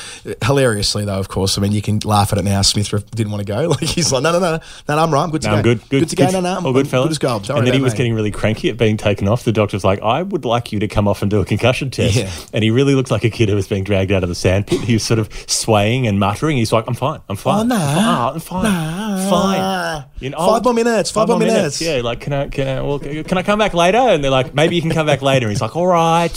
Hilariously, 0.44 1.04
though, 1.06 1.20
of 1.20 1.30
course. 1.30 1.58
I 1.58 1.62
mean, 1.62 1.72
you 1.72 1.82
can 1.82 2.00
laugh 2.06 2.32
at 2.32 2.38
it 2.40 2.46
now. 2.46 2.62
Smith 2.62 2.90
didn't 3.12 3.32
want 3.32 3.46
to 3.46 3.52
go. 3.52 3.70
Like 3.82 3.82
he's 3.90 4.12
like, 4.12 4.22
no, 4.22 4.32
no, 4.34 4.40
no, 4.40 4.58
no, 4.58 4.96
no 4.96 4.98
I'm 5.02 5.12
right. 5.12 5.24
I'm 5.24 5.32
good 5.32 5.42
to 5.44 5.48
No, 5.48 5.54
go. 5.54 5.58
I'm 5.58 5.64
good. 5.64 5.90
Good, 5.90 6.10
to 6.10 6.16
go. 6.16 6.30
No, 6.30 6.42
no, 6.42 6.58
I'm 6.58 6.66
all 6.66 6.74
good, 6.74 6.88
fella. 6.88 7.06
Good 7.06 7.12
as 7.12 7.18
gold. 7.18 7.46
Don't 7.46 7.58
and 7.60 7.68
then 7.68 7.74
he 7.74 7.82
was 7.82 7.94
me. 7.94 7.98
getting 7.98 8.14
really 8.14 8.32
cranky 8.32 8.70
at 8.70 8.78
being 8.78 8.98
taken 8.98 9.28
off. 9.28 9.44
The 9.44 9.52
doctor's 9.52 9.84
like, 9.84 10.02
I 10.02 10.22
would 10.24 10.46
like 10.46 10.72
you 10.72 10.80
to 10.80 10.88
come 10.88 11.08
off 11.08 11.22
and 11.22 11.32
do 11.32 11.40
a 11.40 11.46
concussion 11.46 11.90
test. 11.90 12.16
Yeah. 12.16 12.30
And 12.54 12.64
he 12.64 12.70
really 12.70 12.94
looked 12.96 13.12
like 13.12 13.24
a 13.24 13.30
kid 13.30 13.50
who 13.50 13.56
was 13.56 13.68
being 13.68 13.84
dragged 13.84 14.12
out 14.12 14.24
of 14.24 14.30
the 14.30 14.36
sandpit. 14.36 14.82
He 14.82 14.94
was 14.94 15.04
sort 15.04 15.20
of 15.20 15.30
swaying 15.50 16.06
and 16.08 16.20
muttering. 16.20 16.58
He's 16.58 16.72
like, 16.72 16.86
I'm 16.88 16.94
fine. 16.94 17.22
I'm 17.30 17.36
fine. 17.38 17.72
Oh, 17.72 17.76
no. 17.76 18.32
I'm 18.36 18.40
fine. 18.40 18.66
I'm 18.66 19.30
fine. 19.30 20.02
Fine. 20.02 20.11
Five 20.30 20.64
more 20.64 20.74
minutes. 20.74 21.12
Five, 21.12 21.28
more 21.28 21.40
minutes. 21.40 21.82
Yeah, 21.82 22.02
like 22.04 22.22
can 22.22 22.34
I 22.34 22.48
can 22.48 22.68
I 22.68 22.82
well, 22.82 23.00
can 23.00 23.38
I 23.38 23.44
come 23.44 23.60
back 23.60 23.74
later? 23.74 23.98
And 23.98 24.24
they're 24.24 24.32
like, 24.32 24.54
maybe 24.54 24.76
you 24.76 24.82
can 24.82 24.92
come 24.92 25.08
back 25.08 25.22
later. 25.22 25.48
And 25.48 25.52
he's 25.52 25.62
like, 25.62 25.76
all 25.76 25.88
right. 25.88 26.36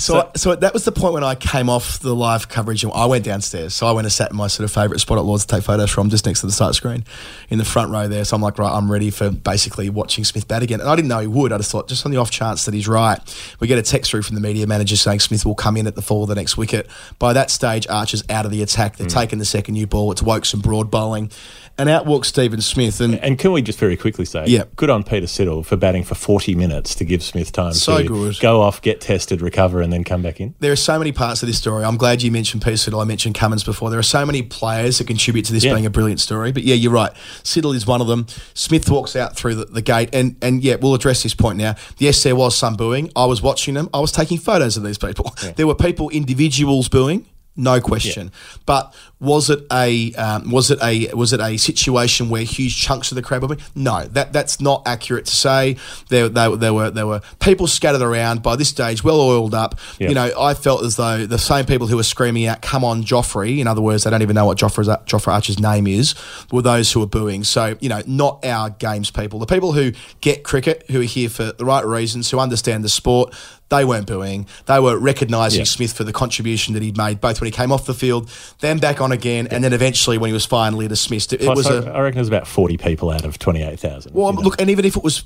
So, 0.00 0.30
so, 0.36 0.54
that 0.54 0.72
was 0.72 0.84
the 0.84 0.92
point 0.92 1.14
when 1.14 1.24
I 1.24 1.34
came 1.34 1.68
off 1.68 1.98
the 1.98 2.14
live 2.14 2.48
coverage 2.48 2.84
and 2.84 2.92
I 2.92 3.06
went 3.06 3.24
downstairs. 3.24 3.74
So 3.74 3.84
I 3.84 3.90
went 3.90 4.06
and 4.06 4.12
sat 4.12 4.30
in 4.30 4.36
my 4.36 4.46
sort 4.46 4.64
of 4.64 4.70
favourite 4.70 5.00
spot 5.00 5.18
at 5.18 5.24
Lords 5.24 5.44
to 5.44 5.56
take 5.56 5.64
photos 5.64 5.90
from, 5.90 6.08
just 6.08 6.24
next 6.24 6.40
to 6.42 6.46
the 6.46 6.52
start 6.52 6.76
screen, 6.76 7.04
in 7.50 7.58
the 7.58 7.64
front 7.64 7.90
row 7.90 8.06
there. 8.06 8.24
So 8.24 8.36
I'm 8.36 8.42
like, 8.42 8.58
right, 8.58 8.70
I'm 8.70 8.90
ready 8.90 9.10
for 9.10 9.30
basically 9.30 9.90
watching 9.90 10.22
Smith 10.22 10.46
bat 10.46 10.62
again. 10.62 10.80
And 10.80 10.88
I 10.88 10.94
didn't 10.94 11.08
know 11.08 11.18
he 11.18 11.26
would. 11.26 11.52
I 11.52 11.56
just 11.56 11.72
thought, 11.72 11.88
just 11.88 12.06
on 12.06 12.12
the 12.12 12.18
off 12.18 12.30
chance 12.30 12.64
that 12.66 12.74
he's 12.74 12.86
right, 12.86 13.18
we 13.58 13.66
get 13.66 13.76
a 13.76 13.82
text 13.82 14.12
through 14.12 14.22
from 14.22 14.36
the 14.36 14.40
media 14.40 14.68
manager 14.68 14.94
saying 14.94 15.18
Smith 15.18 15.44
will 15.44 15.56
come 15.56 15.76
in 15.76 15.88
at 15.88 15.96
the 15.96 16.02
fall 16.02 16.22
of 16.22 16.28
the 16.28 16.36
next 16.36 16.56
wicket. 16.56 16.86
By 17.18 17.32
that 17.32 17.50
stage, 17.50 17.88
Archer's 17.88 18.22
out 18.30 18.44
of 18.44 18.52
the 18.52 18.62
attack. 18.62 18.98
They're 18.98 19.08
mm. 19.08 19.12
taking 19.12 19.40
the 19.40 19.44
second 19.44 19.74
new 19.74 19.88
ball. 19.88 20.12
It's 20.12 20.22
Woakes 20.22 20.54
and 20.54 20.62
Broad 20.62 20.92
bowling, 20.92 21.32
and 21.78 21.88
out 21.88 22.06
walks 22.06 22.28
Stephen 22.28 22.60
Smith. 22.60 23.00
And 23.00 23.14
And 23.22 23.38
can 23.38 23.52
we 23.52 23.62
just 23.62 23.78
very 23.78 23.96
quickly 23.96 24.24
say, 24.24 24.44
Yeah. 24.46 24.64
good 24.76 24.90
on 24.90 25.04
Peter 25.04 25.26
Siddle 25.26 25.64
for 25.64 25.76
batting 25.76 26.04
for 26.04 26.14
40 26.14 26.54
minutes 26.54 26.94
to 26.96 27.04
give 27.04 27.22
Smith 27.22 27.52
time 27.52 27.72
So 27.74 27.98
to 27.98 28.04
good. 28.04 28.40
go 28.40 28.60
off, 28.62 28.82
get 28.82 29.00
tested, 29.00 29.40
recover, 29.40 29.80
and 29.80 29.92
then 29.92 30.04
come 30.04 30.22
back 30.22 30.40
in? 30.40 30.54
there 30.60 30.72
are 30.72 30.76
so 30.76 30.98
many 30.98 31.12
parts 31.12 31.42
of 31.42 31.46
this 31.46 31.58
story. 31.58 31.84
I'm 31.84 31.96
glad 31.96 32.22
you 32.22 32.30
mentioned 32.30 32.62
Peter 32.62 32.76
Siddle. 32.76 33.00
I 33.00 33.04
mentioned 33.04 33.34
Cummins 33.36 33.64
before. 33.64 33.90
There 33.90 33.98
are 33.98 34.02
so 34.02 34.26
many 34.26 34.42
players 34.42 34.98
that 34.98 35.06
contribute 35.06 35.44
to 35.46 35.52
this 35.52 35.64
Yeah. 35.64 35.74
being 35.74 35.86
a 35.86 35.90
brilliant 35.90 36.20
story. 36.20 36.52
But 36.52 36.64
yeah, 36.64 36.74
you're 36.74 36.92
right. 36.92 37.12
Siddle 37.44 37.74
is 37.74 37.86
one 37.86 38.00
of 38.00 38.06
them. 38.08 38.26
Smith 38.54 38.90
walks 38.90 39.14
out 39.14 39.36
through 39.36 39.54
the, 39.54 39.64
the 39.66 39.82
gate, 39.82 40.08
and 40.12 40.36
and 40.42 40.62
yeah, 40.64 40.76
we'll 40.80 40.94
address 40.94 41.22
this 41.22 41.34
point 41.34 41.58
now. 41.58 41.74
Yes, 41.98 42.22
there 42.22 42.34
was 42.36 42.56
some 42.56 42.74
booing. 42.74 43.10
I 43.14 43.24
was 43.26 43.40
watching 43.42 43.74
them. 43.74 43.88
I 43.94 44.00
was 44.00 44.10
taking 44.12 44.38
photos 44.38 44.76
of 44.76 44.82
these 44.82 44.98
people. 44.98 45.34
There 45.56 45.66
were 45.66 45.74
people, 45.74 46.08
individuals 46.10 46.88
booing. 46.88 47.26
No 47.60 47.80
question, 47.80 48.30
but 48.66 48.94
was 49.20 49.50
it 49.50 49.66
a 49.72 50.14
um, 50.14 50.50
was 50.52 50.70
it 50.70 50.78
a 50.80 51.12
was 51.12 51.32
it 51.32 51.40
a 51.40 51.56
situation 51.56 52.28
where 52.28 52.42
huge 52.44 52.80
chunks 52.80 53.10
of 53.10 53.16
the 53.16 53.22
crowd 53.22 53.42
were? 53.42 53.48
being- 53.48 53.60
No, 53.74 54.04
that 54.04 54.32
that's 54.32 54.60
not 54.60 54.82
accurate 54.86 55.26
to 55.26 55.34
say. 55.34 55.76
There, 56.08 56.28
there, 56.28 56.54
there 56.56 56.72
were 56.72 56.90
there 56.90 57.06
were 57.08 57.20
people 57.40 57.66
scattered 57.66 58.00
around 58.00 58.44
by 58.44 58.54
this 58.54 58.68
stage, 58.68 59.02
well 59.02 59.20
oiled 59.20 59.54
up. 59.54 59.74
Yeah. 59.98 60.10
You 60.10 60.14
know, 60.14 60.30
I 60.40 60.54
felt 60.54 60.84
as 60.84 60.94
though 60.94 61.26
the 61.26 61.36
same 61.38 61.66
people 61.66 61.88
who 61.88 61.96
were 61.96 62.04
screaming 62.04 62.46
out, 62.46 62.62
"Come 62.62 62.84
on, 62.84 63.02
Joffrey!" 63.02 63.58
In 63.58 63.66
other 63.66 63.82
words, 63.82 64.04
they 64.04 64.10
don't 64.10 64.22
even 64.22 64.34
know 64.36 64.46
what 64.46 64.56
Joffrey's, 64.56 64.86
Jofra 65.06 65.32
Archer's 65.32 65.58
name 65.58 65.88
is. 65.88 66.14
Were 66.52 66.62
those 66.62 66.92
who 66.92 67.00
were 67.00 67.06
booing? 67.06 67.42
So 67.42 67.76
you 67.80 67.88
know, 67.88 68.02
not 68.06 68.44
our 68.46 68.70
games 68.70 69.10
people. 69.10 69.40
The 69.40 69.46
people 69.46 69.72
who 69.72 69.90
get 70.20 70.44
cricket, 70.44 70.84
who 70.92 71.00
are 71.00 71.04
here 71.04 71.28
for 71.28 71.50
the 71.50 71.64
right 71.64 71.84
reasons, 71.84 72.30
who 72.30 72.38
understand 72.38 72.84
the 72.84 72.88
sport. 72.88 73.34
They 73.70 73.84
weren't 73.84 74.06
booing. 74.06 74.46
They 74.66 74.80
were 74.80 74.96
recognising 74.98 75.60
Yeah. 75.60 75.64
Smith 75.64 75.92
for 75.92 76.02
the 76.04 76.12
contribution 76.12 76.72
that 76.74 76.82
he'd 76.82 76.96
made, 76.96 77.20
both 77.20 77.40
when 77.40 77.46
he 77.46 77.50
came 77.50 77.70
off 77.70 77.84
the 77.84 77.92
field, 77.94 78.30
then 78.60 78.78
back 78.78 79.00
on 79.00 79.12
again, 79.12 79.46
and 79.50 79.62
then 79.62 79.72
eventually 79.74 80.16
when 80.16 80.28
he 80.28 80.32
was 80.32 80.46
finally 80.46 80.88
dismissed. 80.88 81.32
It, 81.34 81.42
it 81.42 81.48
was 81.48 81.66
I, 81.66 81.74
a 81.74 81.92
I 81.92 82.00
reckon 82.00 82.16
there's 82.16 82.28
about 82.28 82.46
40 82.46 82.78
people 82.78 83.10
out 83.10 83.24
of 83.26 83.38
28,000. 83.38 84.14
well, 84.14 84.30
you 84.30 84.36
know. 84.36 84.40
look, 84.42 84.60
and 84.60 84.70
even 84.70 84.86
if 84.86 84.96
it 84.96 85.04
was 85.04 85.18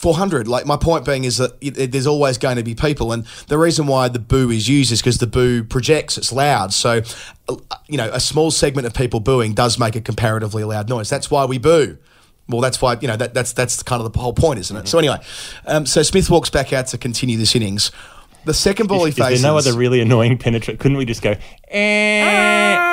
400, 0.00 0.48
like 0.48 0.64
my 0.66 0.76
point 0.76 1.04
being 1.04 1.24
is 1.24 1.36
that 1.36 1.52
it, 1.60 1.76
it- 1.78 1.92
there's 1.92 2.06
always 2.06 2.38
going 2.38 2.56
to 2.56 2.62
be 2.62 2.74
people, 2.74 3.12
and 3.12 3.26
the 3.48 3.58
reason 3.58 3.86
why 3.86 4.08
the 4.08 4.18
boo 4.18 4.50
is 4.50 4.68
used 4.68 4.90
is 4.90 5.00
because 5.02 5.18
the 5.18 5.26
boo 5.26 5.62
projects, 5.62 6.16
it's 6.16 6.32
loud. 6.32 6.72
So, 6.72 7.02
uh, 7.48 7.56
you 7.88 7.98
know, 7.98 8.10
a 8.12 8.20
small 8.20 8.50
segment 8.50 8.86
of 8.86 8.94
people 8.94 9.20
booing 9.20 9.52
does 9.52 9.78
make 9.78 9.96
a 9.96 10.00
comparatively 10.00 10.64
loud 10.64 10.88
noise. 10.88 11.10
That's 11.10 11.30
why 11.30 11.44
we 11.44 11.58
boo. 11.58 11.98
Well, 12.48 12.60
that's 12.60 12.82
why 12.82 12.98
you 13.00 13.08
know 13.08 13.16
that, 13.16 13.34
that's 13.34 13.52
that's 13.52 13.82
kind 13.82 14.02
of 14.02 14.12
the 14.12 14.18
whole 14.18 14.32
point, 14.32 14.58
isn't 14.60 14.76
it? 14.76 14.88
So 14.88 14.98
anyway, 14.98 15.18
um, 15.66 15.86
so 15.86 16.02
Smith 16.02 16.28
walks 16.28 16.50
back 16.50 16.72
out 16.72 16.88
to 16.88 16.98
continue 16.98 17.38
this 17.38 17.54
innings. 17.54 17.90
The 18.44 18.54
second 18.54 18.88
ball 18.88 19.04
is, 19.04 19.14
he 19.14 19.22
is 19.22 19.28
faces. 19.28 19.42
there 19.42 19.52
no 19.52 19.56
other 19.58 19.72
really 19.72 20.00
annoying 20.00 20.36
penetrate? 20.36 20.80
Couldn't 20.80 20.96
we 20.96 21.04
just 21.04 21.22
go, 21.22 21.36
eh? 21.68 22.92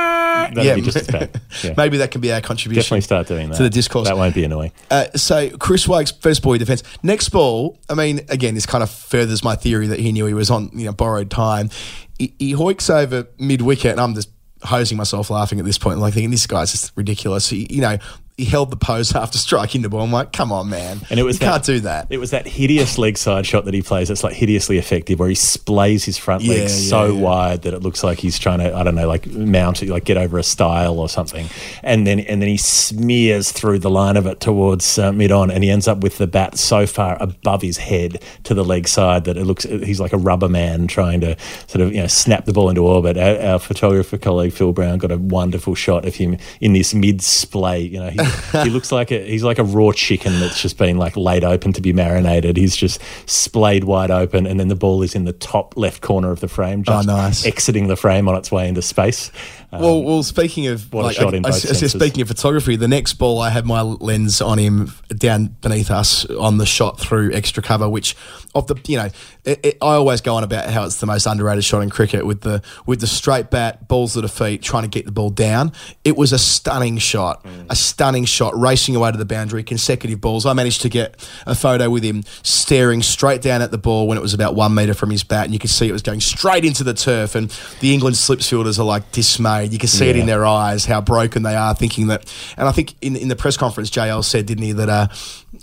That'd 0.54 0.76
be 0.76 0.82
just 0.82 0.98
as 0.98 1.08
bad. 1.08 1.42
Yeah. 1.64 1.74
Maybe 1.76 1.98
that 1.98 2.12
can 2.12 2.22
be 2.22 2.32
our 2.32 2.42
contribution. 2.42 2.82
Definitely 2.82 3.02
start 3.02 3.28
doing 3.28 3.50
that. 3.50 3.58
to 3.58 3.64
the 3.64 3.70
discourse. 3.70 4.08
That 4.08 4.16
won't 4.16 4.36
be 4.36 4.44
annoying. 4.46 4.72
Uh, 4.90 5.06
so 5.16 5.50
Chris 5.58 5.88
Woakes' 5.88 6.12
first 6.12 6.42
ball 6.42 6.58
defence. 6.58 6.84
Next 7.04 7.30
ball, 7.30 7.78
I 7.90 7.96
mean, 7.96 8.22
again, 8.30 8.54
this 8.56 8.66
kind 8.66 8.82
of 8.82 8.90
furthers 8.90 9.44
my 9.44 9.56
theory 9.56 9.88
that 9.88 10.00
he 10.00 10.12
knew 10.12 10.26
he 10.26 10.34
was 10.34 10.50
on 10.50 10.70
you 10.74 10.86
know 10.86 10.94
borrowed 10.94 11.30
time. 11.32 11.70
He, 12.18 12.34
he 12.40 12.54
hoiks 12.54 12.90
over 12.90 13.28
mid 13.40 13.62
wicket, 13.62 13.92
and 13.92 14.00
I'm 14.00 14.14
just 14.16 14.30
hosing 14.64 14.98
myself 14.98 15.30
laughing 15.30 15.60
at 15.60 15.66
this 15.66 15.78
point, 15.78 16.00
like 16.00 16.14
thinking 16.14 16.32
this 16.32 16.48
guy's 16.48 16.72
just 16.72 16.92
ridiculous. 16.96 17.50
He, 17.50 17.68
you 17.70 17.82
know, 17.82 17.98
he 18.40 18.46
held 18.46 18.72
the 18.72 18.78
pose 18.78 19.14
after 19.14 19.38
striking 19.38 19.82
the 19.82 19.90
ball. 19.90 20.02
I'm 20.02 20.14
like, 20.14 20.32
come 20.32 20.54
on, 20.54 20.70
man, 20.70 21.02
And 21.10 21.20
it 21.20 21.24
was 21.24 21.36
you 21.36 21.40
that, 21.46 21.52
can't 21.52 21.64
do 21.66 21.80
that. 21.82 22.08
It 22.10 22.20
was 22.20 22.32
that 22.32 22.48
hideous 22.48 22.98
leg 22.98 23.18
side 23.18 23.46
shot 23.46 23.66
that 23.66 23.74
he 23.74 23.82
plays. 23.82 24.08
That's 24.08 24.24
like 24.24 24.34
hideously 24.34 24.78
effective, 24.78 25.20
where 25.20 25.28
he 25.28 25.36
splays 25.36 26.06
his 26.06 26.18
front 26.18 26.44
Yeah, 26.44 26.56
yeah, 26.62 26.68
so 26.68 27.08
yeah. 27.08 27.22
wide 27.22 27.62
that 27.64 27.74
it 27.74 27.82
looks 27.82 28.02
like 28.02 28.20
he's 28.20 28.40
trying 28.40 28.60
to, 28.60 28.74
I 28.74 28.84
don't 28.84 28.96
know, 28.96 29.08
like 29.10 29.28
mount, 29.28 29.84
it, 29.84 29.90
like 29.90 30.06
get 30.06 30.16
over 30.16 30.38
a 30.38 30.44
stile 30.44 31.00
or 31.00 31.10
something, 31.10 31.48
and 31.84 32.08
then 32.08 32.22
and 32.22 32.42
then 32.42 32.48
he 32.48 32.56
smears 32.58 33.52
through 33.52 33.80
the 33.80 33.90
line 33.90 34.16
of 34.16 34.26
it 34.26 34.40
towards 34.40 34.98
uh, 34.98 35.12
mid 35.12 35.34
on, 35.34 35.52
and 35.52 35.62
he 35.62 35.70
ends 35.70 35.88
up 35.88 36.00
with 36.00 36.18
the 36.18 36.28
bat 36.28 36.58
so 36.58 36.88
far 36.88 37.18
above 37.20 37.62
his 37.62 37.78
head 37.78 38.24
to 38.46 38.54
the 38.54 38.64
leg 38.64 38.88
side 38.88 39.26
that 39.26 39.36
it 39.36 39.44
looks 39.44 39.66
he's 39.66 40.00
like 40.00 40.14
a 40.14 40.18
rubber 40.18 40.48
man 40.48 40.88
trying 40.88 41.20
to 41.20 41.36
sort 41.68 41.82
of 41.82 41.94
you 41.94 42.00
know 42.00 42.08
snap 42.08 42.46
the 42.46 42.54
ball 42.54 42.70
into 42.70 42.82
orbit. 42.82 43.18
Our, 43.18 43.54
our 43.54 43.60
photographer 43.60 44.18
colleague 44.18 44.54
Phil 44.54 44.72
Brown 44.72 44.98
got 44.98 45.12
a 45.12 45.18
wonderful 45.18 45.76
shot 45.76 46.06
of 46.06 46.16
him 46.16 46.38
in 46.62 46.72
this 46.72 46.94
mid 46.94 47.22
splay. 47.22 47.82
You 47.82 48.00
know, 48.00 48.12
he, 48.64 48.70
looks 48.70 48.92
like 48.92 49.12
a 49.12 49.20
he's 49.26 49.44
like 49.44 49.60
a 49.60 49.64
raw 49.64 49.92
chicken 49.92 50.40
that's 50.40 50.62
just 50.62 50.78
been 50.78 50.98
like 50.98 51.16
laid 51.18 51.44
open 51.44 51.74
to 51.74 51.82
be 51.82 51.94
marinated. 51.94 52.58
He's 52.58 52.76
just 52.76 53.02
splayed 53.26 53.84
wide 53.84 54.12
open, 54.12 54.46
and 54.48 54.60
then 54.60 54.68
the 54.68 54.76
ball 54.76 55.02
is 55.04 55.16
in 55.16 55.26
the 55.26 55.34
top 55.34 55.76
left 55.78 56.02
corner 56.02 56.32
of 56.32 56.40
the 56.40 56.48
frame, 56.48 56.82
oh, 56.88 56.92
just 56.92 57.10
Oh, 57.10 57.16
nice. 57.16 57.46
exiting 57.46 57.88
the 57.88 57.96
frame 57.96 58.28
on 58.28 58.36
its 58.36 58.52
way 58.52 58.68
into 58.68 58.82
space. 58.82 59.32
Um, 59.72 59.82
well, 59.82 60.04
well, 60.04 60.24
speaking 60.24 60.66
of 60.68 60.92
what 60.92 61.12
a 61.12 61.14
shot 61.14 61.34
in 61.36 61.46
I- 61.46 61.50
I- 61.50 61.52
both 61.52 61.66
I- 61.66 61.70
I- 61.70 61.74
senses. 61.74 61.92
speaking 61.92 62.22
of 62.24 62.28
photography, 62.28 62.76
the 62.76 62.88
next 62.88 63.14
ball 63.14 63.40
I 63.40 63.50
had 63.52 63.66
my 63.68 63.82
lens 63.82 64.42
on 64.42 64.58
him 64.58 64.92
down 65.16 65.56
beneath 65.62 65.92
us 65.92 66.26
on 66.26 66.58
the 66.58 66.66
shot 66.66 67.00
through 67.00 67.34
extra 67.34 67.62
cover, 67.62 67.88
which 67.88 68.16
of 68.56 68.66
the 68.66 68.76
you 68.88 68.98
know 68.98 69.10
it, 69.46 69.60
it, 69.64 69.78
I 69.80 69.94
always 69.94 70.22
go 70.22 70.34
on 70.36 70.44
about 70.44 70.68
how 70.72 70.86
it's 70.86 70.96
the 70.98 71.06
most 71.06 71.28
underrated 71.28 71.64
shot 71.64 71.82
in 71.82 71.92
cricket 71.92 72.26
with 72.26 72.42
the 72.42 72.64
with 72.88 73.00
the 73.00 73.06
straight 73.08 73.52
bat, 73.52 73.88
balls 73.88 74.14
to 74.14 74.22
the 74.22 74.28
feet, 74.28 74.64
trying 74.64 74.84
to 74.84 74.90
get 74.90 75.06
the 75.06 75.12
ball 75.12 75.30
down. 75.30 75.72
It 76.04 76.18
was 76.18 76.34
a 76.34 76.40
stunning 76.40 76.98
shot, 76.98 77.46
a 77.70 77.76
stunning 77.76 78.26
shot, 78.26 78.60
racing 78.60 78.96
away 78.96 79.12
to 79.12 79.18
the 79.20 79.26
boundary, 79.26 79.62
consecutive 79.62 80.20
balls. 80.20 80.48
I 80.48 80.54
managed 80.54 80.82
to 80.82 80.90
get 80.90 81.24
a 81.46 81.54
photo 81.54 81.92
with 81.92 82.04
him 82.04 82.24
staring 82.42 83.04
straight 83.04 83.44
down 83.44 83.62
at 83.62 83.70
the 83.70 83.78
ball 83.78 84.08
when 84.08 84.18
it 84.18 84.22
was 84.22 84.34
about 84.34 84.56
one 84.56 84.74
metre 84.74 84.96
from 84.96 85.12
his 85.12 85.24
bat, 85.24 85.44
and 85.46 85.54
you 85.54 85.60
could 85.60 85.70
see 85.70 85.88
it 85.88 85.92
was 85.92 86.02
going 86.02 86.22
straight 86.22 86.66
into 86.66 86.84
the 86.84 86.96
turf. 86.96 87.36
And 87.36 87.50
the 87.82 87.94
England 87.94 88.18
slips 88.18 88.50
fielders 88.50 88.80
are 88.80 88.86
like 88.86 89.12
dismayed. 89.12 89.59
You 89.64 89.78
can 89.80 89.90
see 89.90 90.10
it 90.10 90.16
in 90.16 90.26
their 90.26 90.46
eyes 90.46 90.86
how 90.86 91.02
broken 91.02 91.44
they 91.44 91.56
are, 91.56 91.74
thinking 91.76 92.08
that. 92.08 92.32
And 92.58 92.68
I 92.68 92.72
think 92.72 92.96
in 93.02 93.16
in 93.16 93.28
the 93.28 93.36
press 93.36 93.58
conference, 93.58 93.90
JL 93.90 94.24
said, 94.24 94.46
didn't 94.46 94.64
he, 94.64 94.72
that 94.74 94.90
uh, 94.90 95.08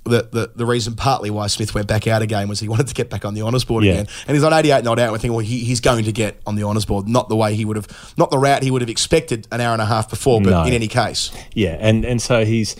that 0.04 0.32
the, 0.32 0.50
the 0.54 0.66
reason 0.66 0.94
partly 0.94 1.30
why 1.30 1.46
Smith 1.46 1.74
went 1.74 1.86
back 1.88 2.06
out 2.06 2.22
again 2.22 2.48
was 2.48 2.60
he 2.60 2.68
wanted 2.68 2.86
to 2.88 2.94
get 2.94 3.08
back 3.10 3.24
on 3.24 3.34
the 3.34 3.42
honours 3.42 3.64
board 3.64 3.84
Yeah. 3.84 3.92
again. 3.92 4.08
And 4.26 4.34
he's 4.36 4.44
on 4.44 4.52
88 4.52 4.84
not 4.84 4.98
out. 4.98 5.12
We're 5.12 5.18
thinking, 5.18 5.34
well, 5.36 5.44
he, 5.44 5.60
he's 5.60 5.80
going 5.80 6.04
to 6.04 6.12
get 6.12 6.40
on 6.46 6.54
the 6.56 6.64
honours 6.64 6.84
board, 6.84 7.08
not 7.08 7.28
the 7.28 7.36
way 7.36 7.54
he 7.54 7.64
would 7.64 7.76
have, 7.76 8.14
not 8.16 8.30
the 8.30 8.38
route 8.38 8.62
he 8.62 8.70
would 8.70 8.82
have 8.82 8.88
expected 8.90 9.46
an 9.52 9.60
hour 9.60 9.72
and 9.72 9.82
a 9.82 9.86
half 9.86 10.10
before, 10.10 10.40
but 10.40 10.50
No. 10.50 10.64
in 10.64 10.72
any 10.72 10.88
case. 10.88 11.30
Yeah, 11.54 11.76
and, 11.80 12.04
and 12.04 12.20
so 12.20 12.44
he's 12.44 12.76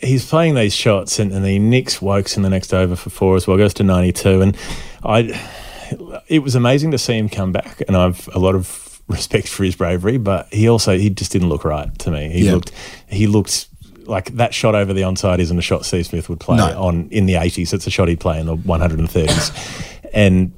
he's 0.00 0.26
playing 0.28 0.54
these 0.54 0.74
shots, 0.74 1.18
and, 1.18 1.32
and 1.32 1.44
he 1.46 1.58
nicks 1.58 2.00
Woakes 2.02 2.36
in 2.36 2.42
the 2.42 2.50
next 2.50 2.74
over 2.74 2.96
for 2.96 3.10
four 3.10 3.36
as 3.36 3.46
well, 3.46 3.56
goes 3.56 3.74
to 3.74 3.82
ninety 3.84 4.12
two, 4.12 4.42
and 4.42 4.56
I 5.04 5.40
it 6.28 6.40
was 6.42 6.54
amazing 6.54 6.90
to 6.92 6.98
see 6.98 7.16
him 7.16 7.28
come 7.28 7.52
back, 7.52 7.82
and 7.86 7.96
I've 7.96 8.28
a 8.34 8.38
lot 8.38 8.54
of 8.54 8.91
respect 9.08 9.48
for 9.48 9.64
his 9.64 9.76
bravery, 9.76 10.16
but 10.18 10.52
he 10.52 10.68
also 10.68 10.96
he 10.98 11.10
just 11.10 11.32
didn't 11.32 11.48
look 11.48 11.64
right 11.64 11.96
to 12.00 12.10
me. 12.10 12.30
He 12.30 12.46
Yeah. 12.46 12.52
looked 12.54 12.72
he 13.08 13.26
looked. 13.26 13.68
Like 14.04 14.34
that 14.34 14.52
shot 14.52 14.74
over 14.74 14.92
the 14.92 15.02
onside 15.02 15.38
isn't 15.38 15.56
a 15.56 15.62
shot 15.62 15.84
Steve 15.86 16.06
Smith 16.06 16.28
would 16.28 16.40
play 16.40 16.56
No. 16.56 16.66
on 16.82 17.08
in 17.12 17.26
the 17.26 17.34
80s. 17.34 17.72
It's 17.72 17.86
a 17.86 17.90
shot 17.90 18.08
he'd 18.08 18.18
play 18.18 18.40
in 18.40 18.46
the 18.46 18.56
130s. 18.56 19.52
and 20.12 20.52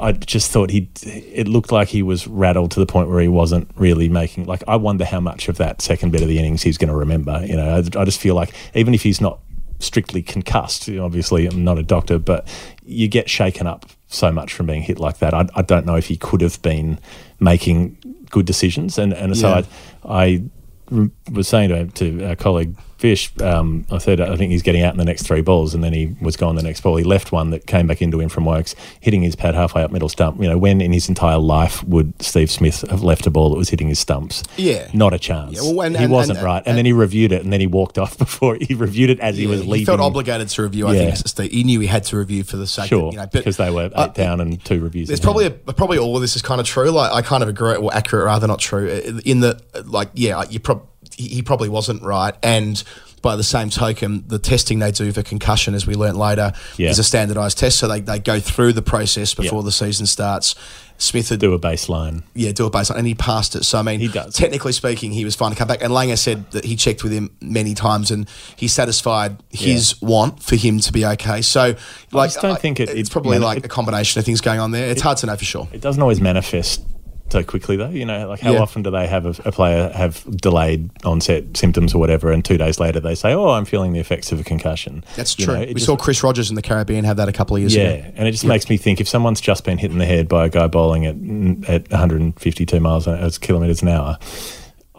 I 0.00 0.10
just 0.12 0.50
thought 0.50 0.70
he 0.70 0.88
it 1.04 1.46
looked 1.46 1.70
like 1.70 1.86
he 1.88 2.02
was 2.02 2.26
rattled 2.26 2.72
to 2.72 2.80
the 2.80 2.86
point 2.86 3.08
where 3.08 3.20
he 3.20 3.28
wasn't 3.28 3.70
really 3.76 4.08
making 4.08 4.46
like 4.46 4.64
I 4.66 4.74
wonder 4.76 5.04
how 5.04 5.20
much 5.20 5.48
of 5.48 5.56
that 5.58 5.82
second 5.82 6.10
bit 6.10 6.22
of 6.22 6.26
the 6.28 6.38
innings 6.38 6.62
he's 6.62 6.78
going 6.78 6.88
to 6.88 6.96
remember 6.96 7.44
you 7.46 7.54
know 7.56 7.76
I, 7.76 8.00
I 8.00 8.04
just 8.04 8.18
feel 8.20 8.34
like 8.34 8.52
even 8.74 8.92
if 8.92 9.02
he's 9.02 9.20
not 9.20 9.38
strictly 9.78 10.20
concussed 10.22 10.88
you 10.88 10.96
know, 10.96 11.04
obviously 11.04 11.46
I'm 11.46 11.62
not 11.62 11.78
a 11.78 11.82
doctor 11.84 12.18
but 12.18 12.48
you 12.84 13.06
get 13.06 13.30
shaken 13.30 13.66
up 13.68 13.86
so 14.08 14.32
much 14.32 14.52
from 14.52 14.66
being 14.66 14.82
hit 14.82 14.98
like 14.98 15.18
that 15.18 15.32
I, 15.32 15.46
I 15.54 15.62
don't 15.62 15.86
know 15.86 15.94
if 15.94 16.06
he 16.06 16.16
could 16.16 16.40
have 16.40 16.60
been 16.62 16.98
making 17.40 17.96
good 18.30 18.46
decisions 18.46 18.98
and 18.98 19.12
and 19.12 19.36
so 19.36 19.48
Yeah. 19.48 19.62
I, 20.04 20.42
I 20.94 21.10
was 21.32 21.48
saying 21.48 21.70
to, 21.70 21.86
to 21.86 22.24
our 22.28 22.36
colleague 22.36 22.76
Fish, 23.00 23.32
um, 23.40 23.86
I 23.90 23.96
said 23.96 24.20
I 24.20 24.36
think 24.36 24.52
he's 24.52 24.62
getting 24.62 24.82
out 24.82 24.92
in 24.92 24.98
the 24.98 25.06
next 25.06 25.22
three 25.22 25.40
balls, 25.40 25.74
and 25.74 25.82
then 25.82 25.94
he 25.94 26.14
was 26.20 26.36
gone 26.36 26.54
the 26.56 26.62
next 26.62 26.82
ball. 26.82 26.96
He 26.96 27.02
left 27.04 27.32
one 27.32 27.48
that 27.48 27.66
came 27.66 27.86
back 27.86 28.02
into 28.02 28.20
him 28.20 28.28
from 28.28 28.44
Woakes, 28.44 28.74
hitting 29.00 29.22
his 29.22 29.34
pad 29.34 29.54
halfway 29.54 29.82
up 29.82 29.90
middle 29.90 30.10
stump. 30.10 30.38
You 30.40 30.48
know, 30.50 30.58
when 30.58 30.82
in 30.82 30.92
his 30.92 31.08
entire 31.08 31.38
life 31.38 31.82
would 31.84 32.12
Steve 32.22 32.50
Smith 32.50 32.84
have 32.90 33.02
left 33.02 33.26
a 33.26 33.30
ball 33.30 33.48
that 33.50 33.56
was 33.56 33.70
hitting 33.70 33.88
his 33.88 33.98
stumps? 33.98 34.42
Yeah. 34.58 34.86
not 34.92 35.14
a 35.14 35.18
chance. 35.18 35.54
Yeah, 35.54 35.62
well, 35.72 35.86
and- 35.86 35.96
he 35.96 36.04
and- 36.04 36.12
wasn't 36.12 36.38
and- 36.38 36.44
right, 36.44 36.62
and, 36.66 36.76
then 36.76 36.84
he 36.84 36.92
reviewed 36.92 37.32
it, 37.32 37.42
and 37.42 37.50
then 37.50 37.60
he 37.60 37.66
walked 37.66 37.96
off 37.96 38.18
before 38.26 38.58
he 38.60 38.74
reviewed 38.74 39.08
it 39.08 39.18
as 39.20 39.36
he 39.38 39.46
was 39.46 39.60
leaving. 39.62 39.78
He 39.78 39.84
felt 39.86 40.00
obligated 40.00 40.48
to 40.50 40.62
review. 40.62 40.86
I 40.86 40.92
Yeah. 40.94 41.04
think 41.14 41.26
Steve, 41.26 41.50
he 41.52 41.64
knew 41.64 41.80
he 41.80 41.86
had 41.86 42.04
to 42.04 42.18
review 42.18 42.44
for 42.44 42.58
the 42.58 42.66
sake, 42.66 42.88
Sure, 42.88 43.06
of, 43.08 43.12
you 43.14 43.18
know, 43.20 43.26
because 43.32 43.56
they 43.56 43.70
were 43.70 43.86
eight 43.86 43.92
uh, 43.94 44.08
down 44.08 44.42
and 44.42 44.62
two 44.62 44.78
reviews. 44.80 45.08
There's 45.08 45.20
probably 45.20 45.46
a, 45.46 45.50
probably 45.50 45.96
all 45.96 46.16
of 46.16 46.20
this 46.20 46.36
is 46.36 46.42
kind 46.42 46.60
of 46.60 46.66
true. 46.66 46.90
Like 46.90 47.12
I 47.12 47.22
kind 47.22 47.42
of 47.42 47.48
agree, 47.48 47.76
or 47.76 47.94
accurate 47.94 48.26
rather, 48.26 48.46
not 48.46 48.58
true. 48.58 48.88
In 49.24 49.40
the, 49.40 49.58
like, 49.86 50.10
yeah, 50.12 50.44
you 50.50 50.60
prob 50.60 50.86
he 51.16 51.42
probably 51.42 51.68
wasn't 51.68 52.02
right. 52.02 52.34
And 52.42 52.82
by 53.22 53.36
the 53.36 53.42
same 53.42 53.68
token, 53.68 54.24
the 54.28 54.38
testing 54.38 54.78
they 54.78 54.90
do 54.92 55.12
for 55.12 55.22
concussion, 55.22 55.74
as 55.74 55.86
we 55.86 55.94
learnt 55.94 56.16
later, 56.16 56.52
Yeah. 56.78 56.88
is 56.88 56.98
a 56.98 57.04
standardised 57.04 57.58
test. 57.58 57.78
So 57.78 57.86
they, 57.86 58.00
they 58.00 58.18
go 58.18 58.40
through 58.40 58.72
the 58.72 58.80
process 58.82 59.34
before 59.34 59.58
Yeah. 59.60 59.64
the 59.66 59.72
season 59.72 60.06
starts. 60.06 60.54
Smith 60.96 61.28
had 61.30 61.38
Do 61.40 61.52
a 61.54 61.58
baseline. 61.58 62.22
yeah, 62.34 62.52
do 62.52 62.64
a 62.66 62.70
baseline, 62.70 62.96
and 62.98 63.06
he 63.06 63.14
passed 63.14 63.54
it. 63.56 63.64
So 63.64 63.78
I 63.78 63.82
mean, 63.82 64.00
He 64.00 64.08
does. 64.08 64.34
technically 64.34 64.72
speaking, 64.72 65.12
he 65.12 65.24
was 65.26 65.34
fine 65.34 65.50
to 65.50 65.56
come 65.56 65.68
back. 65.68 65.82
And 65.82 65.92
Langer 65.92 66.16
said 66.18 66.50
that 66.52 66.64
he 66.64 66.76
checked 66.76 67.02
with 67.02 67.12
him 67.12 67.30
many 67.42 67.74
times, 67.74 68.10
and 68.10 68.26
he 68.56 68.68
satisfied 68.68 69.36
his 69.50 70.00
want 70.00 70.42
for 70.42 70.56
him 70.56 70.78
to 70.80 70.92
be 70.92 71.04
okay. 71.04 71.40
So, 71.42 71.74
like, 72.12 72.30
just 72.30 72.42
don't 72.42 72.60
think 72.60 72.80
it- 72.80 72.88
it's 72.90 73.08
it- 73.08 73.12
probably 73.12 73.38
like 73.38 73.64
a 73.64 73.68
combination 73.68 74.18
of 74.18 74.24
things 74.26 74.40
going 74.42 74.60
on 74.60 74.70
there. 74.72 74.88
It's 74.88 75.00
hard 75.02 75.18
to 75.18 75.26
know 75.26 75.36
for 75.36 75.44
sure. 75.44 75.68
It 75.72 75.80
doesn't 75.82 76.00
always 76.02 76.20
manifest 76.20 76.82
so 77.32 77.42
quickly, 77.42 77.76
though. 77.76 77.88
You 77.90 78.04
know, 78.04 78.28
like 78.28 78.40
how 78.40 78.52
Yeah. 78.52 78.60
often 78.60 78.82
do 78.82 78.90
they 78.90 79.06
have 79.06 79.26
a, 79.26 79.34
a 79.44 79.52
player 79.52 79.90
have 79.90 80.24
delayed 80.40 80.90
onset 81.04 81.56
symptoms 81.56 81.94
or 81.94 81.98
whatever, 81.98 82.30
and 82.32 82.44
two 82.44 82.58
days 82.58 82.78
later 82.80 83.00
they 83.00 83.14
say, 83.14 83.32
"Oh, 83.32 83.50
I'm 83.50 83.64
feeling 83.64 83.92
the 83.92 84.00
effects 84.00 84.32
of 84.32 84.40
a 84.40 84.44
concussion." 84.44 85.04
That's 85.16 85.38
You 85.38 85.44
true. 85.46 85.54
know, 85.54 85.60
we 85.60 85.74
just- 85.74 85.86
saw 85.86 85.96
Chris 85.96 86.22
Rogers 86.22 86.50
in 86.50 86.56
the 86.56 86.62
Caribbean 86.62 87.04
have 87.04 87.16
that 87.18 87.28
a 87.28 87.32
couple 87.32 87.56
of 87.56 87.62
years 87.62 87.74
Yeah, 87.74 87.82
ago. 87.88 88.12
and 88.16 88.28
it 88.28 88.32
just 88.32 88.44
makes 88.44 88.68
me 88.68 88.76
think 88.76 89.00
if 89.00 89.08
someone's 89.08 89.40
just 89.40 89.64
been 89.64 89.78
hit 89.78 89.90
in 89.90 89.98
the 89.98 90.06
head 90.06 90.28
by 90.28 90.46
a 90.46 90.48
guy 90.48 90.66
bowling 90.66 91.06
at 91.06 91.16
at 91.68 91.90
152 91.90 92.80
miles 92.80 93.06
an 93.06 93.18
hour, 93.22 93.30
kilometers 93.40 93.82
an 93.82 93.88
hour, 93.88 94.18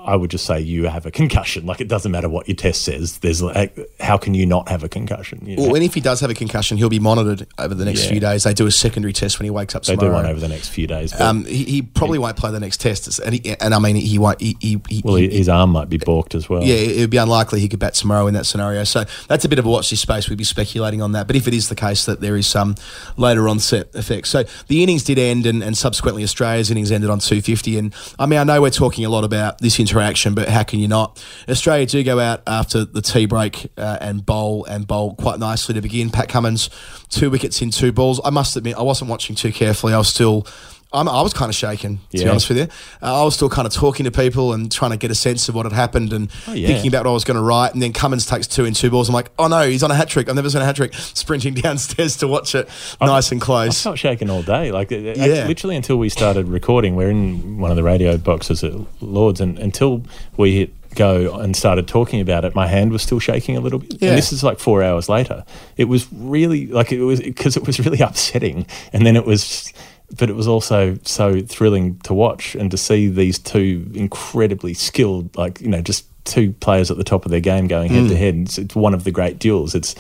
I 0.03 0.15
would 0.15 0.31
just 0.31 0.45
say 0.45 0.59
you 0.59 0.87
have 0.87 1.05
a 1.05 1.11
concussion. 1.11 1.65
Like 1.65 1.81
it 1.81 1.87
doesn't 1.87 2.11
matter 2.11 2.29
what 2.29 2.47
your 2.47 2.55
test 2.55 2.83
says. 2.83 3.19
There's 3.19 3.41
like, 3.41 3.77
how 3.99 4.17
can 4.17 4.33
you 4.33 4.45
not 4.45 4.69
have 4.69 4.83
a 4.83 4.89
concussion? 4.89 5.45
You 5.45 5.57
know? 5.57 5.63
Well, 5.63 5.75
and 5.75 5.83
if 5.83 5.93
he 5.93 6.01
does 6.01 6.19
have 6.21 6.29
a 6.29 6.33
concussion, 6.33 6.77
he'll 6.77 6.89
be 6.89 6.99
monitored 6.99 7.47
over 7.57 7.73
the 7.73 7.85
next 7.85 8.03
Yeah. 8.03 8.11
few 8.11 8.19
days. 8.19 8.43
They 8.43 8.53
do 8.53 8.65
a 8.65 8.71
secondary 8.71 9.13
test 9.13 9.39
when 9.39 9.45
he 9.45 9.49
wakes 9.49 9.75
up 9.75 9.83
they 9.83 9.95
tomorrow. 9.95 10.11
do 10.11 10.23
one 10.23 10.25
over 10.25 10.39
the 10.39 10.47
next 10.47 10.69
few 10.69 10.87
days. 10.87 11.19
Um, 11.19 11.45
he, 11.45 11.63
he 11.65 11.81
probably 11.81 12.19
won't 12.19 12.37
play 12.37 12.51
the 12.51 12.59
next 12.59 12.81
test, 12.81 13.19
and, 13.19 13.35
he, 13.35 13.55
and 13.59 13.73
I 13.73 13.79
mean, 13.79 13.95
he 13.95 14.17
won't. 14.17 14.41
He, 14.41 14.57
he, 14.59 14.81
he, 14.89 15.01
well, 15.03 15.15
his 15.15 15.49
arm 15.49 15.71
might 15.71 15.89
be 15.89 15.97
balked 15.97 16.35
as 16.35 16.49
well. 16.49 16.63
Yeah, 16.63 16.75
it 16.75 16.99
would 16.99 17.09
be 17.09 17.17
unlikely 17.17 17.59
he 17.59 17.69
could 17.69 17.79
bat 17.79 17.93
tomorrow 17.93 18.27
in 18.27 18.33
that 18.33 18.45
scenario. 18.45 18.83
So 18.83 19.05
that's 19.27 19.45
a 19.45 19.49
bit 19.49 19.59
of 19.59 19.65
a 19.65 19.69
watch 19.69 19.89
this 19.89 19.99
space. 20.01 20.29
We'd 20.29 20.37
be 20.37 20.43
speculating 20.43 21.01
on 21.01 21.11
that. 21.13 21.27
But 21.27 21.35
if 21.35 21.47
it 21.47 21.53
is 21.53 21.69
the 21.69 21.75
case 21.75 22.05
that 22.05 22.21
there 22.21 22.37
is 22.37 22.47
some 22.47 22.75
later 23.17 23.47
onset 23.47 23.89
effects. 23.93 24.29
So 24.29 24.43
the 24.67 24.83
innings 24.83 25.03
did 25.03 25.19
end, 25.19 25.45
and, 25.45 25.63
and 25.63 25.77
subsequently 25.77 26.23
Australia's 26.23 26.71
innings 26.71 26.91
ended 26.91 27.09
on 27.09 27.19
250. 27.19 27.77
And 27.77 27.93
I 28.19 28.25
mean, 28.25 28.39
I 28.39 28.43
know 28.43 28.61
we're 28.61 28.69
talking 28.69 29.05
a 29.05 29.09
lot 29.09 29.23
about 29.23 29.59
this 29.59 29.79
interaction, 29.91 30.33
but 30.33 30.47
how 30.47 30.63
can 30.63 30.79
you 30.79 30.87
not? 30.87 31.23
Australia 31.49 31.85
do 31.85 32.03
go 32.03 32.19
out 32.19 32.41
after 32.47 32.85
the 32.85 33.01
tea 33.01 33.25
break 33.25 33.71
uh, 33.77 33.97
and 33.99 34.25
bowl 34.25 34.65
and 34.65 34.87
bowl 34.87 35.15
quite 35.15 35.39
nicely 35.39 35.73
to 35.75 35.81
begin. 35.81 36.09
Pat 36.09 36.29
Cummins, 36.29 36.69
two 37.09 37.29
wickets 37.29 37.61
in 37.61 37.71
two 37.71 37.91
balls. 37.91 38.21
I 38.23 38.29
must 38.29 38.55
admit, 38.55 38.77
I 38.77 38.81
wasn't 38.81 39.09
watching 39.09 39.35
too 39.35 39.51
carefully. 39.51 39.93
I 39.93 39.97
was 39.97 40.09
still. 40.09 40.47
I'm, 40.93 41.07
I 41.07 41.21
was 41.21 41.31
kind 41.33 41.49
of 41.49 41.55
shaken, 41.55 41.99
to 42.11 42.17
be 42.17 42.27
honest 42.27 42.49
with 42.49 42.57
you. 42.57 42.67
Uh, 43.01 43.21
I 43.21 43.23
was 43.23 43.33
still 43.35 43.49
kind 43.49 43.65
of 43.65 43.73
talking 43.73 44.03
to 44.03 44.11
people 44.11 44.51
and 44.51 44.69
trying 44.69 44.91
to 44.91 44.97
get 44.97 45.09
a 45.09 45.15
sense 45.15 45.47
of 45.47 45.55
what 45.55 45.65
had 45.65 45.71
happened 45.71 46.11
and 46.11 46.29
Oh, 46.47 46.53
yeah. 46.53 46.67
thinking 46.67 46.89
about 46.89 47.05
what 47.05 47.11
I 47.11 47.13
was 47.13 47.23
going 47.23 47.37
to 47.37 47.41
write. 47.43 47.73
And 47.73 47.81
then 47.81 47.93
Cummins 47.93 48.25
takes 48.25 48.45
two 48.45 48.65
in 48.65 48.73
two 48.73 48.89
balls. 48.89 49.07
I'm 49.07 49.13
like, 49.13 49.31
oh 49.39 49.47
no, 49.47 49.61
he's 49.69 49.83
on 49.83 49.91
a 49.91 49.95
hat 49.95 50.09
trick. 50.09 50.27
I've 50.27 50.35
never 50.35 50.49
seen 50.49 50.61
a 50.61 50.65
hat 50.65 50.75
trick. 50.75 50.93
Sprinting 50.95 51.53
downstairs 51.53 52.17
to 52.17 52.27
watch 52.27 52.55
it, 52.55 52.67
nice 52.99 53.31
and 53.31 53.41
I 53.41 53.45
close. 53.45 53.81
felt 53.81 53.99
shaken 53.99 54.29
all 54.29 54.41
day. 54.43 54.71
Like 54.71 54.91
it- 54.91 55.05
it- 55.05 55.17
Yeah. 55.17 55.47
literally 55.47 55.77
until 55.77 55.95
we 55.97 56.09
started 56.09 56.47
recording. 56.49 56.95
We're 56.97 57.09
in 57.09 57.57
one 57.57 57.71
of 57.71 57.77
the 57.77 57.83
radio 57.83 58.17
boxes 58.17 58.61
at 58.63 58.73
Lords, 59.01 59.39
and 59.39 59.57
until 59.59 60.03
we 60.35 60.55
hit 60.57 60.73
go 60.95 61.39
and 61.39 61.55
started 61.55 61.87
talking 61.87 62.19
about 62.19 62.43
it, 62.43 62.53
my 62.53 62.67
hand 62.67 62.91
was 62.91 63.01
still 63.01 63.17
shaking 63.19 63.55
a 63.55 63.61
little 63.61 63.79
bit. 63.79 63.93
Yeah. 64.01 64.09
And 64.09 64.17
this 64.17 64.33
is 64.33 64.43
like 64.43 64.59
four 64.59 64.83
hours 64.83 65.07
later. 65.07 65.45
It 65.77 65.85
was 65.85 66.05
really 66.11 66.67
like 66.67 66.91
it 66.91 67.01
was 67.01 67.21
because 67.21 67.55
it 67.55 67.65
was 67.65 67.79
really 67.79 67.99
upsetting, 68.01 68.65
and 68.91 69.05
then 69.05 69.15
it 69.15 69.25
was. 69.25 69.71
But 70.17 70.29
it 70.29 70.35
was 70.35 70.47
also 70.47 70.97
so 71.03 71.41
thrilling 71.41 71.97
to 71.99 72.13
watch 72.13 72.55
and 72.55 72.69
to 72.71 72.77
see 72.77 73.07
these 73.07 73.39
two 73.39 73.89
incredibly 73.93 74.73
skilled, 74.73 75.35
like 75.37 75.61
you 75.61 75.69
know, 75.69 75.81
just 75.81 76.05
two 76.25 76.51
players 76.53 76.91
at 76.91 76.97
the 76.97 77.03
top 77.03 77.25
of 77.25 77.31
their 77.31 77.39
game 77.39 77.67
going 77.67 77.89
head 77.89 78.09
to 78.09 78.15
hmm. 78.15 78.21
head. 78.21 78.35
It's, 78.35 78.57
it's 78.57 78.75
one 78.75 78.93
of 78.93 79.03
the 79.03 79.11
great 79.11 79.39
duels. 79.39 79.73
It's, 79.73 79.95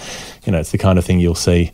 you 0.45 0.51
know, 0.51 0.59
it's 0.59 0.71
the 0.71 0.77
kind 0.77 0.99
of 0.99 1.05
thing 1.05 1.19
you'll 1.19 1.35
see 1.35 1.71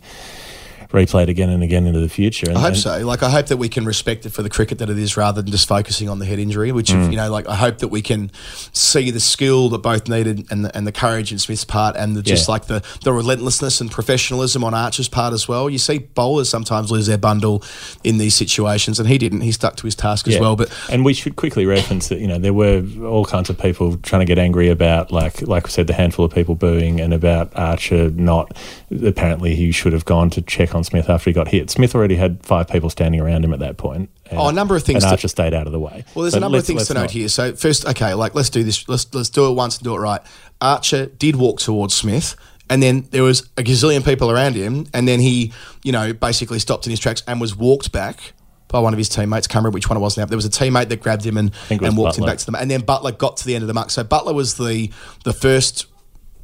replayed 0.90 1.28
again 1.28 1.50
and 1.50 1.62
again 1.62 1.86
into 1.86 2.00
the 2.00 2.08
future. 2.08 2.48
And, 2.48 2.56
I 2.58 2.62
hope 2.62 2.76
so. 2.76 2.98
Like, 3.06 3.22
I 3.22 3.28
hope 3.30 3.46
that 3.46 3.58
we 3.58 3.68
can 3.68 3.84
respect 3.84 4.24
it 4.24 4.30
for 4.30 4.42
the 4.42 4.48
cricket 4.48 4.78
that 4.78 4.88
it 4.88 4.96
is 4.98 5.16
rather 5.16 5.42
than 5.42 5.50
just 5.52 5.68
focusing 5.68 6.08
on 6.08 6.18
the 6.18 6.24
head 6.24 6.38
injury, 6.38 6.72
which, 6.72 6.90
Mm. 6.90 7.04
if, 7.06 7.10
you 7.10 7.16
know, 7.16 7.30
like, 7.30 7.46
I 7.46 7.56
hope 7.56 7.78
that 7.78 7.88
we 7.88 8.00
can 8.00 8.30
see 8.72 9.10
the 9.10 9.20
skill 9.20 9.68
that 9.68 9.78
both 9.78 10.08
needed 10.08 10.46
and 10.50 10.64
the, 10.64 10.74
and 10.76 10.86
the 10.86 10.92
courage 10.92 11.30
in 11.30 11.38
Smith's 11.38 11.64
part 11.64 11.94
and 11.96 12.16
the, 12.16 12.22
just 12.22 12.48
Yeah. 12.48 12.52
like 12.52 12.66
the, 12.66 12.82
the 13.04 13.12
relentlessness 13.12 13.80
and 13.82 13.90
professionalism 13.90 14.64
on 14.64 14.72
Archer's 14.72 15.08
part 15.08 15.34
as 15.34 15.46
well. 15.46 15.68
You 15.68 15.78
see 15.78 15.98
bowlers 15.98 16.48
sometimes 16.48 16.90
lose 16.90 17.06
their 17.06 17.18
bundle 17.18 17.62
in 18.02 18.16
these 18.18 18.34
situations, 18.34 18.98
and 18.98 19.08
he 19.08 19.18
didn't. 19.18 19.42
He 19.42 19.52
stuck 19.52 19.76
to 19.76 19.86
his 19.86 19.94
task 19.94 20.26
as 20.28 20.38
well. 20.38 20.56
But 20.56 20.70
and 20.90 21.04
we 21.04 21.12
should 21.12 21.36
quickly 21.36 21.66
reference 21.66 22.08
that 22.08 22.18
you 22.20 22.26
know 22.26 22.38
there 22.38 22.52
were 22.54 22.82
all 23.04 23.24
kinds 23.26 23.50
of 23.50 23.58
people 23.58 23.96
trying 23.98 24.20
to 24.20 24.24
get 24.26 24.38
angry 24.38 24.68
about 24.70 25.12
like 25.12 25.42
like 25.42 25.64
we 25.64 25.70
said 25.70 25.86
the 25.86 25.92
handful 25.92 26.24
of 26.24 26.32
people 26.32 26.54
booing 26.54 27.00
and 27.00 27.12
about 27.12 27.52
Archer 27.56 28.10
not 28.10 28.56
apparently 29.04 29.54
he 29.54 29.70
should 29.72 29.92
have 29.92 30.04
gone 30.04 30.30
to 30.30 30.42
check 30.42 30.74
on 30.74 30.77
Smith 30.84 31.08
after 31.10 31.30
he 31.30 31.34
got 31.34 31.48
hit. 31.48 31.70
Smith 31.70 31.94
already 31.94 32.16
had 32.16 32.44
five 32.44 32.68
people 32.68 32.90
standing 32.90 33.20
around 33.20 33.44
him 33.44 33.52
at 33.52 33.58
that 33.60 33.76
point. 33.76 34.10
And, 34.30 34.38
Oh, 34.38 34.48
a 34.48 34.52
number 34.52 34.76
of 34.76 34.82
things 34.82 35.02
And 35.02 35.08
to- 35.10 35.14
Archer 35.16 35.28
stayed 35.28 35.54
out 35.54 35.66
of 35.66 35.72
the 35.72 35.80
way. 35.80 36.04
Well, 36.14 36.22
there's 36.24 36.34
But 36.34 36.38
a 36.38 36.40
number 36.40 36.58
of 36.58 36.66
things 36.66 36.86
to 36.88 36.94
note 36.94 37.00
not- 37.02 37.10
here. 37.12 37.28
So 37.28 37.54
first, 37.54 37.86
okay, 37.86 38.14
like 38.14 38.34
let's 38.34 38.50
do 38.50 38.62
this. 38.64 38.88
Let's 38.88 39.06
let's 39.14 39.30
do 39.30 39.48
it 39.48 39.52
once 39.54 39.76
and 39.78 39.84
do 39.84 39.94
it 39.94 39.98
right. 39.98 40.20
Archer 40.60 41.06
did 41.06 41.36
walk 41.36 41.60
towards 41.60 41.94
Smith, 41.94 42.34
and 42.70 42.82
then 42.82 43.06
there 43.10 43.22
was 43.22 43.48
a 43.56 43.62
gazillion 43.62 44.04
people 44.04 44.30
around 44.30 44.54
him, 44.54 44.86
and 44.92 45.06
then 45.08 45.20
he, 45.20 45.52
you 45.82 45.92
know, 45.92 46.12
basically 46.12 46.58
stopped 46.58 46.86
in 46.86 46.90
his 46.90 47.00
tracks 47.00 47.22
and 47.26 47.40
was 47.40 47.56
walked 47.56 47.92
back 47.92 48.32
by 48.68 48.78
one 48.80 48.92
of 48.92 48.98
his 48.98 49.08
teammates. 49.08 49.46
Can't 49.46 49.62
remember 49.62 49.76
which 49.76 49.88
one 49.88 49.96
it 49.96 50.00
was 50.00 50.18
now. 50.18 50.26
There 50.26 50.36
was 50.36 50.44
a 50.44 50.50
teammate 50.50 50.88
that 50.90 51.00
grabbed 51.00 51.24
him 51.24 51.38
and, 51.38 51.54
think 51.54 51.80
it 51.80 51.84
was 51.84 51.88
and 51.88 51.96
walked 51.98 52.18
him 52.18 52.26
back 52.26 52.36
to 52.38 52.44
them, 52.46 52.54
and 52.54 52.70
then 52.70 52.82
Buttler 52.82 53.16
got 53.16 53.38
to 53.38 53.46
the 53.46 53.54
end 53.54 53.62
of 53.62 53.68
the 53.68 53.72
muck. 53.74 53.90
So 53.90 54.04
Buttler 54.04 54.34
was 54.34 54.54
the 54.54 54.90
the 55.24 55.32
first 55.32 55.86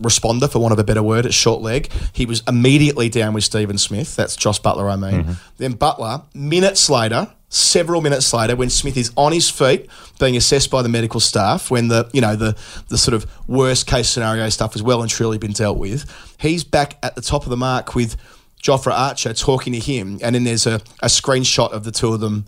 responder, 0.02 0.50
for 0.50 0.59
want 0.59 0.72
of 0.72 0.78
a 0.78 0.85
better 0.85 1.02
word, 1.02 1.26
at 1.26 1.35
short 1.35 1.62
leg. 1.62 1.90
He 2.12 2.26
was 2.26 2.42
immediately 2.48 3.09
down 3.09 3.35
with 3.35 3.44
Stephen 3.44 3.78
Smith. 3.78 4.16
That's 4.16 4.37
Jos 4.37 4.59
Buttler, 4.59 4.92
I 4.92 4.96
mean. 4.96 5.24
Mm-hmm. 5.24 5.33
Then 5.59 5.74
Buttler, 5.74 6.24
minutes 6.35 6.90
later, 6.90 7.33
several 7.48 8.00
minutes 8.00 8.33
later, 8.33 8.57
when 8.57 8.70
Smith 8.70 8.96
is 8.96 9.12
on 9.16 9.33
his 9.33 9.48
feet, 9.48 9.88
being 10.18 10.37
assessed 10.37 10.70
by 10.70 10.83
the 10.83 10.88
medical 10.88 11.20
staff, 11.20 11.70
when 11.70 11.88
the 11.88 12.09
you 12.12 12.20
know 12.20 12.37
the 12.37 12.57
the 12.88 12.98
sort 12.98 13.14
of 13.14 13.26
worst 13.48 13.87
case 13.87 14.09
scenario 14.09 14.48
stuff 14.48 14.72
has 14.72 14.83
well 14.83 15.02
and 15.02 15.11
truly 15.11 15.38
been 15.38 15.52
dealt 15.52 15.78
with, 15.78 16.04
he's 16.38 16.64
back 16.64 16.98
at 17.02 17.14
the 17.14 17.22
top 17.22 17.44
of 17.44 17.50
the 17.50 17.57
mark 17.57 17.94
with 17.94 18.16
Jofra 18.62 18.92
Archer 18.92 19.33
talking 19.35 19.72
to 19.72 19.78
him, 19.78 20.18
and 20.22 20.35
then 20.35 20.44
there's 20.44 20.66
a, 20.66 20.76
a 21.02 21.09
screenshot 21.09 21.70
of 21.70 21.85
the 21.85 21.92
two 21.92 22.12
of 22.12 22.20
them 22.20 22.46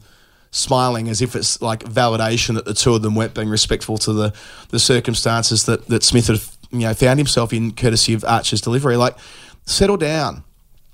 smiling 0.50 1.08
as 1.08 1.20
if 1.20 1.36
it's 1.36 1.60
like 1.60 1.84
validation 1.84 2.54
that 2.54 2.64
the 2.64 2.72
two 2.72 2.94
of 2.94 3.02
them 3.02 3.14
weren't 3.14 3.34
being 3.34 3.50
respectful 3.50 3.98
to 3.98 4.12
the, 4.12 4.32
the 4.70 4.78
circumstances 4.78 5.66
that, 5.66 5.86
that 5.88 6.02
Smith 6.02 6.28
had 6.28 6.40
you 6.80 6.86
know 6.86 6.94
found 6.94 7.18
himself 7.18 7.52
in 7.52 7.72
courtesy 7.72 8.14
of 8.14 8.24
Archer's 8.24 8.60
delivery. 8.60 8.96
Like, 8.96 9.16
settle 9.64 9.96
down. 9.96 10.44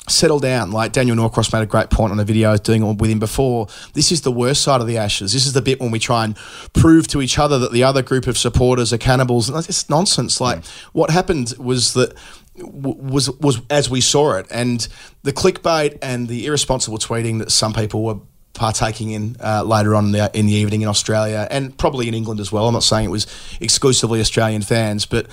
Settle 0.08 0.40
down. 0.40 0.72
Like 0.72 0.92
Daniel 0.92 1.16
Norcross 1.16 1.52
made 1.52 1.62
a 1.62 1.66
great 1.66 1.90
point 1.90 2.10
on 2.10 2.18
a 2.18 2.24
video 2.24 2.48
I 2.48 2.52
was 2.52 2.60
doing 2.60 2.96
with 2.96 3.08
him 3.08 3.20
before. 3.20 3.68
This 3.94 4.10
is 4.10 4.22
the 4.22 4.32
worst 4.32 4.62
side 4.62 4.80
of 4.80 4.88
the 4.88 4.98
Ashes. 4.98 5.32
This 5.32 5.46
is 5.46 5.52
the 5.52 5.62
bit 5.62 5.80
when 5.80 5.92
we 5.92 6.00
try 6.00 6.24
and 6.24 6.36
prove 6.72 7.06
to 7.08 7.22
each 7.22 7.38
other 7.38 7.56
that 7.60 7.70
the 7.70 7.84
other 7.84 8.02
group 8.02 8.26
of 8.26 8.36
supporters 8.36 8.92
are 8.92 8.98
cannibals. 8.98 9.48
And 9.48 9.56
It's 9.58 9.88
nonsense. 9.88 10.40
Like 10.40 10.64
what 10.92 11.10
happened 11.10 11.54
was 11.56 11.94
that 11.94 12.14
was 12.56 13.30
was 13.38 13.60
as 13.70 13.88
we 13.88 14.00
saw 14.00 14.32
it, 14.34 14.46
and 14.50 14.86
the 15.22 15.32
clickbait 15.32 15.98
and 16.02 16.26
the 16.26 16.46
irresponsible 16.46 16.98
tweeting 16.98 17.38
that 17.38 17.52
some 17.52 17.72
people 17.72 18.02
were 18.02 18.16
partaking 18.54 19.10
in 19.10 19.36
uh, 19.40 19.62
later 19.62 19.94
on 19.94 20.06
in 20.06 20.12
the, 20.12 20.30
in 20.34 20.46
the 20.46 20.52
evening 20.52 20.82
in 20.82 20.88
Australia 20.88 21.48
and 21.50 21.76
probably 21.78 22.08
in 22.08 22.14
England 22.14 22.40
as 22.40 22.52
well. 22.52 22.66
I'm 22.68 22.74
not 22.74 22.82
saying 22.82 23.06
it 23.06 23.10
was 23.10 23.26
exclusively 23.60 24.20
Australian 24.20 24.62
fans, 24.62 25.06
but 25.06 25.26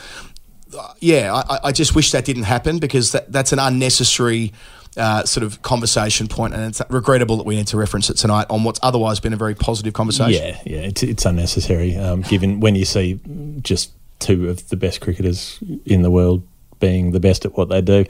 yeah, 0.99 1.33
I, 1.33 1.59
I 1.65 1.71
just 1.71 1.95
wish 1.95 2.11
that 2.11 2.25
didn't 2.25 2.43
happen 2.43 2.79
because 2.79 3.11
that, 3.11 3.31
that's 3.31 3.51
an 3.51 3.59
unnecessary. 3.59 4.53
Uh, 4.97 5.23
sort 5.23 5.43
of 5.43 5.61
conversation 5.61 6.27
point, 6.27 6.51
and 6.51 6.63
it's 6.63 6.81
regrettable 6.89 7.37
that 7.37 7.45
we 7.45 7.55
need 7.55 7.67
to 7.67 7.77
reference 7.77 8.09
it 8.09 8.15
tonight 8.15 8.47
on 8.49 8.63
what's 8.63 8.79
otherwise 8.81 9.19
been 9.19 9.33
a 9.33 9.37
very 9.37 9.53
positive 9.53 9.93
conversation. 9.93 10.43
Yeah, 10.43 10.61
yeah, 10.65 10.81
it's 10.81 11.03
it's 11.03 11.25
unnecessary. 11.27 11.95
Um, 11.95 12.23
given 12.23 12.59
when 12.59 12.73
you 12.75 12.85
see 12.85 13.19
just 13.61 13.91
two 14.17 14.49
of 14.49 14.67
the 14.69 14.75
best 14.75 14.99
cricketers 14.99 15.59
in 15.85 16.01
the 16.01 16.09
world 16.09 16.41
being 16.79 17.11
the 17.11 17.19
best 17.19 17.45
at 17.45 17.55
what 17.57 17.69
they 17.69 17.81
do. 17.81 18.05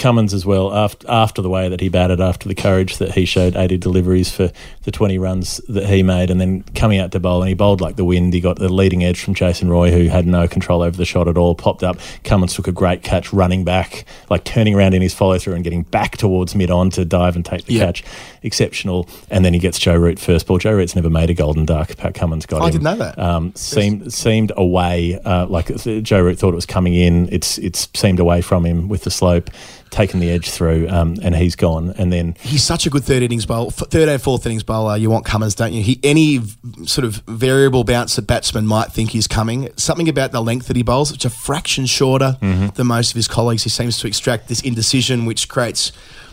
Cummins 0.00 0.34
as 0.34 0.44
well, 0.44 0.74
after 0.74 1.08
after 1.08 1.40
the 1.42 1.48
way 1.48 1.68
that 1.68 1.80
he 1.80 1.88
batted, 1.88 2.20
after 2.20 2.48
the 2.48 2.54
courage 2.56 2.98
that 2.98 3.12
he 3.12 3.24
showed, 3.24 3.54
80 3.54 3.76
deliveries 3.78 4.30
for 4.34 4.50
the 4.82 4.90
20 4.90 5.18
runs 5.18 5.58
that 5.68 5.86
he 5.86 6.02
made, 6.02 6.30
and 6.30 6.40
then 6.40 6.62
coming 6.74 6.98
out 6.98 7.12
to 7.12 7.20
bowl, 7.20 7.40
and 7.42 7.48
he 7.48 7.54
bowled 7.54 7.80
like 7.80 7.94
the 7.96 8.04
wind. 8.04 8.34
He 8.34 8.40
got 8.40 8.56
the 8.58 8.68
leading 8.68 9.04
edge 9.04 9.20
from 9.20 9.34
Jason 9.34 9.68
Roy, 9.70 9.92
who 9.92 10.08
had 10.08 10.26
no 10.26 10.48
control 10.48 10.82
over 10.82 10.96
the 10.96 11.04
shot 11.04 11.28
at 11.28 11.36
all, 11.38 11.54
popped 11.54 11.82
up. 11.84 11.98
Cummins 12.24 12.54
took 12.54 12.66
a 12.66 12.72
great 12.72 13.02
catch, 13.04 13.32
running 13.32 13.62
back, 13.62 14.04
like 14.30 14.42
turning 14.44 14.74
around 14.74 14.94
in 14.94 15.02
his 15.02 15.14
follow 15.14 15.38
through 15.38 15.54
and 15.54 15.62
getting 15.62 15.82
back 15.82 16.16
towards 16.16 16.54
mid 16.56 16.70
on 16.70 16.90
to 16.90 17.04
dive 17.04 17.36
and 17.36 17.44
take 17.44 17.66
the 17.66 17.74
Yeah. 17.74 17.84
catch. 17.86 18.02
Exceptional. 18.42 19.06
And 19.30 19.44
then 19.44 19.52
he 19.54 19.60
gets 19.60 19.78
Joe 19.78 19.94
Root 19.96 20.18
first 20.18 20.46
ball. 20.46 20.58
Joe 20.58 20.72
Root's 20.72 20.96
never 20.96 21.10
made 21.10 21.28
a 21.30 21.34
golden 21.34 21.66
duck. 21.66 21.96
Pat 21.96 22.14
Cummins 22.14 22.46
got 22.46 22.58
it. 22.58 22.62
I 22.62 22.66
him. 22.66 22.72
didn't 22.72 22.84
know 22.84 22.96
that. 22.96 23.18
Um, 23.18 23.52
seemed 23.54 24.12
seemed 24.12 24.50
away, 24.56 25.20
uh, 25.24 25.46
like 25.46 25.74
Joe 26.02 26.20
Root 26.22 26.38
thought 26.38 26.52
it 26.52 26.56
was 26.56 26.66
coming 26.66 26.94
in. 26.94 27.28
It's 27.30 27.58
it's 27.58 27.88
seemed 27.94 28.18
away 28.18 28.40
from 28.40 28.64
him 28.64 28.88
with 28.88 29.02
the 29.04 29.10
slope. 29.10 29.50
Taken 29.90 30.20
the 30.20 30.30
edge 30.30 30.50
through, 30.50 30.88
um, 30.88 31.16
and 31.22 31.34
he's 31.34 31.56
gone. 31.56 31.90
And 31.98 32.12
then 32.12 32.36
He's 32.40 32.62
such 32.62 32.86
a 32.86 32.90
good 32.90 33.04
third 33.04 33.22
innings 33.22 33.46
bowl, 33.46 33.70
third 33.70 34.08
and 34.08 34.20
fourth 34.22 34.46
innings 34.46 34.62
bowler. 34.62 34.96
You 34.96 35.10
want 35.10 35.24
Cummins, 35.24 35.54
don't 35.54 35.72
you? 35.72 35.82
He 35.82 35.98
any 36.04 36.38
v- 36.38 36.86
sort 36.86 37.04
of 37.04 37.16
variable 37.26 37.84
bounce 37.84 38.16
that 38.16 38.26
batsman 38.26 38.66
might 38.66 38.92
think 38.92 39.14
is 39.14 39.26
coming. 39.26 39.68
Something 39.76 40.08
about 40.08 40.32
the 40.32 40.40
length 40.40 40.68
that 40.68 40.76
he 40.76 40.82
bowls, 40.82 41.10
which 41.12 41.24
a 41.24 41.30
fraction 41.30 41.86
shorter 41.86 42.38
Mm-hmm. 42.40 42.68
than 42.76 42.86
most 42.86 43.10
of 43.10 43.16
his 43.16 43.28
colleagues. 43.28 43.64
He 43.64 43.70
seems 43.70 43.98
to 43.98 44.06
extract 44.06 44.48
this 44.48 44.60
indecision, 44.62 45.24
which 45.26 45.48
creates 45.48 45.92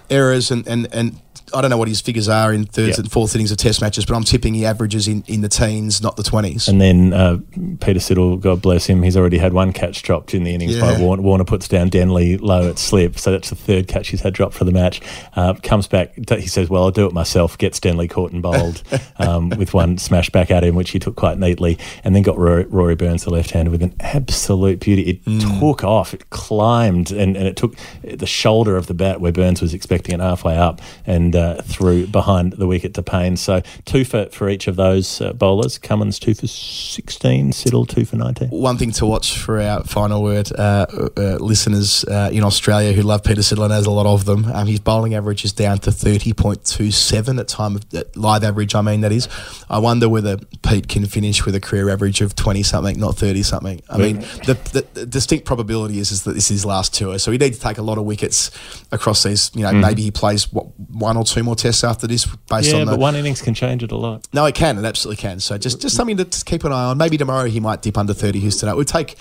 errors 0.10 0.52
and 0.52 0.68
and 0.68 0.88
and. 0.94 1.20
I 1.54 1.62
don't 1.62 1.70
know 1.70 1.78
what 1.78 1.88
his 1.88 2.02
figures 2.02 2.28
are 2.28 2.54
in 2.54 2.66
thirds 2.66 2.98
Yeah. 2.98 3.02
and 3.04 3.12
fourth 3.12 3.34
innings 3.36 3.52
of 3.52 3.58
Test 3.58 3.82
matches, 3.82 4.06
but 4.06 4.16
I'm 4.16 4.24
tipping 4.24 4.54
he 4.54 4.66
averages 4.66 5.08
in, 5.08 5.24
in 5.28 5.42
the 5.42 5.50
teens, 5.50 6.02
not 6.02 6.18
the 6.18 6.24
twenties. 6.24 6.68
And 6.68 6.82
then 6.82 7.14
uh, 7.14 7.38
Peter 7.80 8.00
Siddle, 8.00 8.40
God 8.40 8.62
bless 8.62 8.86
him, 8.86 9.02
he's 9.04 9.16
already 9.16 9.38
had 9.38 9.54
one 9.54 9.72
catch 9.74 10.02
dropped 10.04 10.34
in 10.34 10.44
the 10.44 10.54
innings 10.54 10.78
by 10.80 11.00
Warner. 11.00 11.22
Warner 11.22 11.46
puts 11.46 11.68
down 11.68 11.90
Denley 11.90 12.38
low 12.38 12.70
at 12.70 12.78
slip, 12.78 13.18
so 13.18 13.32
that's 13.32 13.50
the 13.50 13.56
third 13.56 13.88
catch 13.88 14.10
he's 14.10 14.22
had 14.22 14.34
dropped 14.34 14.56
for 14.56 14.66
the 14.66 14.72
match. 14.72 15.02
Uh, 15.36 15.54
comes 15.64 15.88
back, 15.88 16.14
he 16.30 16.48
says, 16.48 16.70
"Well, 16.70 16.84
I'll 16.84 16.92
do 16.92 17.06
it 17.08 17.14
myself." 17.14 17.58
Gets 17.58 17.80
Denley 17.80 18.08
caught 18.08 18.32
and 18.32 18.42
bowled 18.42 18.84
um, 19.18 19.50
with 19.50 19.74
one 19.74 19.98
smash 19.98 20.30
back 20.30 20.52
at 20.52 20.64
him, 20.64 20.76
which 20.76 20.90
he 20.92 21.00
took 21.00 21.16
quite 21.16 21.38
neatly, 21.40 21.78
and 22.04 22.16
then 22.16 22.24
got 22.24 22.38
Rory, 22.38 22.66
Rory 22.66 22.96
Burns 22.96 23.24
the 23.24 23.30
left-hander 23.30 23.72
with 23.72 23.82
an 23.84 23.96
absolute 24.00 24.80
beauty. 24.80 25.04
It 25.10 25.24
Mm. 25.28 25.60
took 25.60 25.84
off, 25.84 26.14
it 26.14 26.30
climbed, 26.30 27.12
and, 27.12 27.36
and 27.36 27.48
it 27.48 27.56
took 27.58 27.76
the 28.04 28.26
shoulder 28.26 28.78
of 28.78 28.88
the 28.88 28.94
bat 28.94 29.20
where 29.22 29.32
Burns 29.32 29.62
was 29.62 29.74
expecting 29.74 30.16
it 30.16 30.22
halfway 30.22 30.56
up 30.58 30.82
and 31.06 31.36
uh, 31.38 31.62
through 31.62 32.08
behind 32.08 32.54
the 32.54 32.68
wicket 32.68 32.94
to 32.96 33.04
Paine. 33.04 33.38
So 33.38 33.62
two 33.86 34.04
for, 34.04 34.26
for 34.26 34.50
each 34.50 34.68
of 34.68 34.76
those 34.76 35.22
uh, 35.22 35.34
bowlers. 35.34 35.78
Cummins 35.78 36.20
two 36.20 36.34
for 36.34 36.48
16, 36.48 37.52
Siddle 37.52 37.88
two 37.88 38.06
for 38.06 38.16
19. 38.18 38.50
one 38.50 38.78
thing 38.78 38.92
to 38.92 39.06
watch 39.06 39.38
for 39.38 39.62
our 39.62 39.84
final 39.84 40.24
word, 40.24 40.52
uh, 40.58 40.86
uh, 41.18 41.38
listeners 41.40 42.04
uh, 42.06 42.30
in 42.34 42.44
Australia 42.44 42.94
who 42.94 43.02
love 43.02 43.24
Peter 43.24 43.42
Siddle, 43.42 43.64
and 43.64 43.72
there's 43.72 43.86
a 43.86 43.92
lot 43.92 44.06
of 44.06 44.26
them. 44.26 44.46
Um, 44.46 44.68
his 44.68 44.80
bowling 44.80 45.14
average 45.14 45.46
is 45.46 45.54
down 45.54 45.78
to 45.80 45.92
thirty 45.92 46.34
point 46.34 46.66
two 46.66 46.92
seven 46.92 47.40
at 47.40 47.48
time 47.48 47.76
of 47.76 47.94
at 47.94 48.18
live 48.18 48.44
average. 48.44 48.76
I 48.76 48.82
mean, 48.82 49.02
that 49.02 49.12
is. 49.12 49.28
I 49.70 49.80
wonder 49.80 50.10
whether 50.10 50.38
Pete 50.64 50.88
can 50.88 51.06
finish 51.06 51.46
with 51.46 51.56
a 51.56 51.60
career 51.60 51.90
average 51.90 52.22
of 52.22 52.36
twenty 52.36 52.64
something, 52.64 53.00
not 53.00 53.16
thirty 53.16 53.44
something. 53.44 53.82
I 53.90 53.98
mean, 53.98 54.20
the, 54.46 54.58
the, 54.74 54.86
the 54.94 55.06
distinct 55.06 55.46
probability 55.46 56.00
is, 56.00 56.12
is 56.12 56.24
that 56.24 56.34
this 56.34 56.46
is 56.46 56.58
his 56.58 56.66
last 56.66 56.94
tour, 56.94 57.20
so 57.20 57.32
he 57.32 57.38
needs 57.38 57.58
to 57.60 57.64
take 57.64 57.78
a 57.78 57.82
lot 57.82 57.98
of 57.98 58.06
wickets 58.06 58.52
across 58.92 59.24
these. 59.24 59.52
You 59.54 59.64
know, 59.64 59.74
maybe 59.74 60.02
he 60.02 60.12
plays 60.12 60.52
what, 60.52 60.68
one 60.90 61.18
or 61.18 61.24
two 61.28 61.44
more 61.44 61.56
tests 61.56 61.84
after 61.84 62.08
this, 62.08 62.26
based 62.50 62.72
Yeah, 62.72 62.80
on 62.82 62.86
the 62.86 62.92
but 62.94 63.00
one 63.00 63.16
innings 63.16 63.42
can 63.42 63.54
change 63.54 63.84
it 63.84 63.92
a 63.92 63.96
lot. 63.98 64.28
no, 64.34 64.46
it 64.46 64.56
can. 64.56 64.78
It 64.78 64.86
absolutely 64.86 65.22
can. 65.22 65.40
So 65.40 65.58
just, 65.58 65.82
just 65.82 65.96
something 65.96 66.18
to 66.18 66.26
keep 66.46 66.64
an 66.64 66.72
eye 66.72 66.86
on. 66.86 66.98
Maybe 66.98 67.18
tomorrow 67.18 67.48
he 67.48 67.60
might 67.60 67.82
dip 67.82 67.98
under 67.98 68.14
30 68.14 68.40
Houston. 68.40 68.70
It 68.70 68.76
would 68.76 68.88
take 68.88 69.16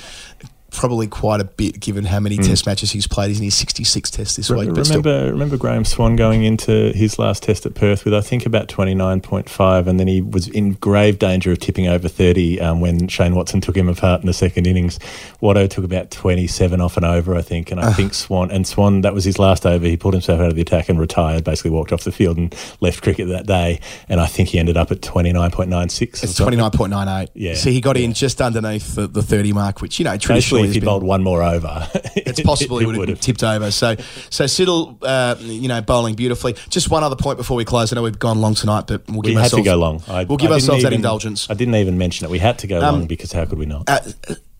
probably 0.77 1.07
quite 1.07 1.41
a 1.41 1.45
bit 1.45 1.81
given 1.81 2.05
how 2.05 2.21
many 2.21 2.37
test 2.37 2.67
matches 2.67 2.91
he's 2.91 3.07
played. 3.07 3.29
He's 3.29 3.39
in 3.39 3.45
his 3.45 3.55
66 3.55 4.11
tests 4.11 4.37
this 4.37 4.51
week. 4.51 4.73
But 4.73 4.87
still. 4.87 5.03
remember, 5.03 5.33
remember 5.33 5.57
Graeme 5.57 5.85
Swann 5.85 6.17
going 6.17 6.45
into 6.45 6.93
his 6.93 7.19
last 7.19 7.43
test 7.43 7.67
at 7.67 7.75
Perth 7.75 8.05
with 8.05 8.15
I 8.15 8.21
think 8.21 8.47
about 8.47 8.69
twenty 8.69 8.95
nine 8.95 9.21
point 9.21 9.49
five, 9.49 9.89
and 9.89 9.99
then 9.99 10.07
he 10.07 10.21
was 10.21 10.49
in 10.49 10.75
grave 10.75 11.19
danger 11.19 11.53
of 11.53 11.59
tipping 11.59 11.89
over 11.89 12.09
thirty 12.09 12.61
um, 12.61 12.81
when 12.81 13.09
Shane 13.09 13.35
Watson 13.35 13.61
took 13.61 13.77
him 13.77 13.89
apart 13.89 14.21
in 14.21 14.27
the 14.27 14.33
second 14.33 14.67
innings. 14.67 14.99
Watto 15.43 15.69
took 15.69 15.85
about 15.85 16.11
twenty 16.11 16.47
seven 16.47 16.81
off 16.81 16.97
and 16.97 17.05
over, 17.07 17.35
I 17.35 17.43
think, 17.43 17.71
and 17.71 17.81
I 17.81 17.93
think 17.93 18.15
Swann 18.15 18.51
and 18.51 18.67
Swann 18.67 19.01
that 19.03 19.15
was 19.15 19.25
his 19.25 19.39
last 19.39 19.67
over. 19.67 19.87
He 19.87 19.97
pulled 19.97 20.15
himself 20.15 20.41
out 20.41 20.49
of 20.49 20.55
the 20.55 20.63
attack 20.63 20.89
and 20.89 20.99
retired. 20.99 21.45
Basically, 21.45 21.71
walked 21.71 21.93
off 21.93 22.05
the 22.05 22.13
field 22.13 22.37
and 22.37 22.55
left 22.81 23.03
cricket 23.03 23.29
that 23.29 23.47
day. 23.47 23.81
And 24.09 24.21
I 24.21 24.27
think 24.27 24.51
he 24.51 24.59
ended 24.59 24.77
up 24.77 24.91
at 24.91 25.03
twenty 25.03 25.33
nine 25.33 25.51
point 25.51 25.71
nine 25.71 25.89
six. 25.89 26.23
It's 26.23 26.39
29.98. 26.39 27.29
Yeah. 27.35 27.55
See, 27.55 27.73
he 27.73 27.81
got 27.81 27.97
in 27.97 28.13
just 28.13 28.41
underneath 28.41 28.95
the, 28.95 29.07
the 29.07 29.23
30 29.23 29.53
mark, 29.53 29.81
which, 29.81 29.99
you 29.99 30.05
know, 30.05 30.17
traditionally 30.17 30.66
if 30.69 30.75
he 30.75 30.81
been- 30.81 30.87
bowled 30.87 31.03
one 31.03 31.23
more 31.23 31.43
over, 31.43 31.89
it's 32.17 32.41
possible 32.41 32.79
he 32.79 32.87
would 32.87 33.09
have 33.09 33.21
tipped 33.21 33.43
over. 33.43 33.71
So, 33.71 33.97
so 34.31 34.45
Siddle, 34.45 34.99
uh, 35.03 35.37
you 35.41 35.69
know, 35.69 35.81
bowling 35.81 36.15
beautifully. 36.15 36.55
Just 36.71 36.91
one 36.91 37.03
other 37.05 37.17
point 37.17 37.39
before 37.39 37.57
we 37.57 37.65
close. 37.65 37.93
I 37.93 37.97
know 37.97 38.03
we've 38.03 38.19
gone 38.19 38.41
long 38.41 38.55
tonight, 38.55 38.85
but 38.87 39.07
we'll 39.09 39.21
We 39.23 39.29
give 39.29 39.35
had 39.37 39.45
ourselves 39.45 39.65
to 39.65 39.71
go 39.71 39.77
long. 39.77 40.03
I, 40.09 40.25
we'll 40.25 40.39
give 40.39 40.51
ourselves 40.53 40.83
that 40.83 40.93
indulgence. 40.93 41.49
I 41.51 41.55
didn't 41.55 41.75
even 41.77 41.99
mention 41.99 42.25
it. 42.27 42.31
We 42.31 42.39
had 42.39 42.59
to 42.61 42.67
go 42.67 42.79
Um, 42.81 42.95
long 43.01 43.07
because 43.07 43.33
how 43.33 43.45
could 43.45 43.59
we 43.59 43.67
not? 43.67 43.89
Uh, 43.89 44.01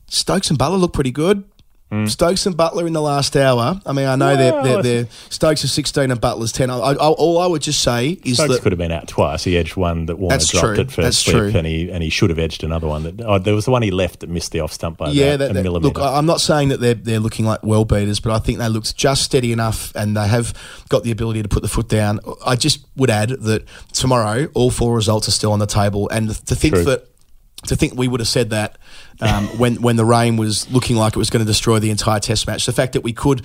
Stokes 0.09 0.51
and 0.51 0.59
Buttler 0.59 0.79
look 0.79 0.93
pretty 0.93 1.11
good. 1.11 1.45
Hmm. 1.91 2.07
Stokes 2.07 2.47
and 2.47 2.57
Buttler 2.57 2.85
in 2.85 2.93
the 2.93 3.01
last 3.01 3.37
hour. 3.37 3.81
I 3.87 3.93
mean, 3.93 4.07
I 4.07 4.17
know 4.17 4.37
they're, 4.37 4.63
they're, 4.65 4.83
they're 4.83 5.09
Stokes 5.31 5.63
is 5.63 5.71
16 5.73 6.11
and 6.11 6.21
Buttler's 6.21 6.51
10. 6.51 6.69
I, 6.69 6.75
I, 6.79 6.95
all 6.95 7.39
I 7.39 7.47
would 7.47 7.63
just 7.63 7.81
say 7.81 8.19
is 8.25 8.39
Stokes 8.39 8.55
that 8.55 8.63
could 8.63 8.73
have 8.73 8.79
been 8.79 8.91
out 8.91 9.07
twice. 9.07 9.45
He 9.45 9.57
edged 9.57 9.77
one 9.77 10.07
that 10.07 10.19
Warner 10.19 10.37
dropped 10.39 10.51
true. 10.51 10.73
at 10.81 10.91
first 10.91 10.97
That's 10.97 11.19
slip, 11.19 11.53
true. 11.53 11.59
and 11.59 11.65
he 11.65 11.89
and 11.89 12.03
he 12.03 12.11
should 12.11 12.31
have 12.31 12.41
edged 12.41 12.65
another 12.65 12.89
one. 12.89 13.05
That 13.05 13.21
oh, 13.21 13.39
there 13.39 13.55
was 13.55 13.67
the 13.67 13.71
one 13.71 13.83
he 13.83 13.93
left 13.93 14.21
that 14.21 14.29
missed 14.31 14.51
the 14.51 14.59
off 14.61 14.73
stump 14.73 14.99
by 14.99 15.11
yeah, 15.11 15.37
that, 15.37 15.53
a 15.53 15.55
that- 15.55 15.63
millimetre. 15.63 16.01
look, 16.01 16.05
I'm 16.05 16.27
not 16.27 16.41
saying 16.41 16.71
that 16.71 16.81
they're 16.81 16.95
they're 16.95 17.21
looking 17.21 17.45
like 17.45 17.63
well 17.63 17.85
beaters, 17.85 18.19
but 18.19 18.33
I 18.33 18.41
think 18.41 18.59
they 18.59 18.69
looked 18.69 18.97
just 18.97 19.23
steady 19.23 19.53
enough, 19.53 19.95
and 19.95 20.17
they 20.17 20.27
have 20.27 20.55
got 20.89 21.05
the 21.05 21.13
ability 21.13 21.45
to 21.45 21.49
put 21.49 21.63
the 21.63 21.69
foot 21.69 21.89
down. 21.89 22.19
I 22.45 22.57
just 22.57 22.85
would 22.97 23.11
add 23.11 23.29
that 23.29 23.65
tomorrow 23.93 24.49
all 24.55 24.73
four 24.73 24.97
results 24.97 25.29
are 25.29 25.33
still 25.33 25.53
on 25.53 25.61
the 25.61 25.67
table, 25.67 26.09
and 26.09 26.31
to 26.31 26.57
think 26.57 26.75
True. 26.75 26.85
that 26.85 27.09
to 27.65 27.77
think 27.77 27.95
we 27.95 28.09
would 28.09 28.21
have 28.21 28.29
said 28.29 28.51
that 28.51 28.77
um, 29.21 29.47
when 29.59 29.77
when 29.83 29.97
the 29.97 30.05
rain 30.05 30.37
was 30.37 30.71
looking 30.71 30.97
like 30.97 31.15
it 31.15 31.19
was 31.19 31.31
going 31.31 31.45
to 31.45 31.47
destroy 31.47 31.79
the 31.79 31.91
entire 31.91 32.21
Test 32.21 32.47
match, 32.47 32.67
the 32.67 32.73
fact 32.73 32.93
that 32.93 33.01
we 33.03 33.13
could 33.13 33.43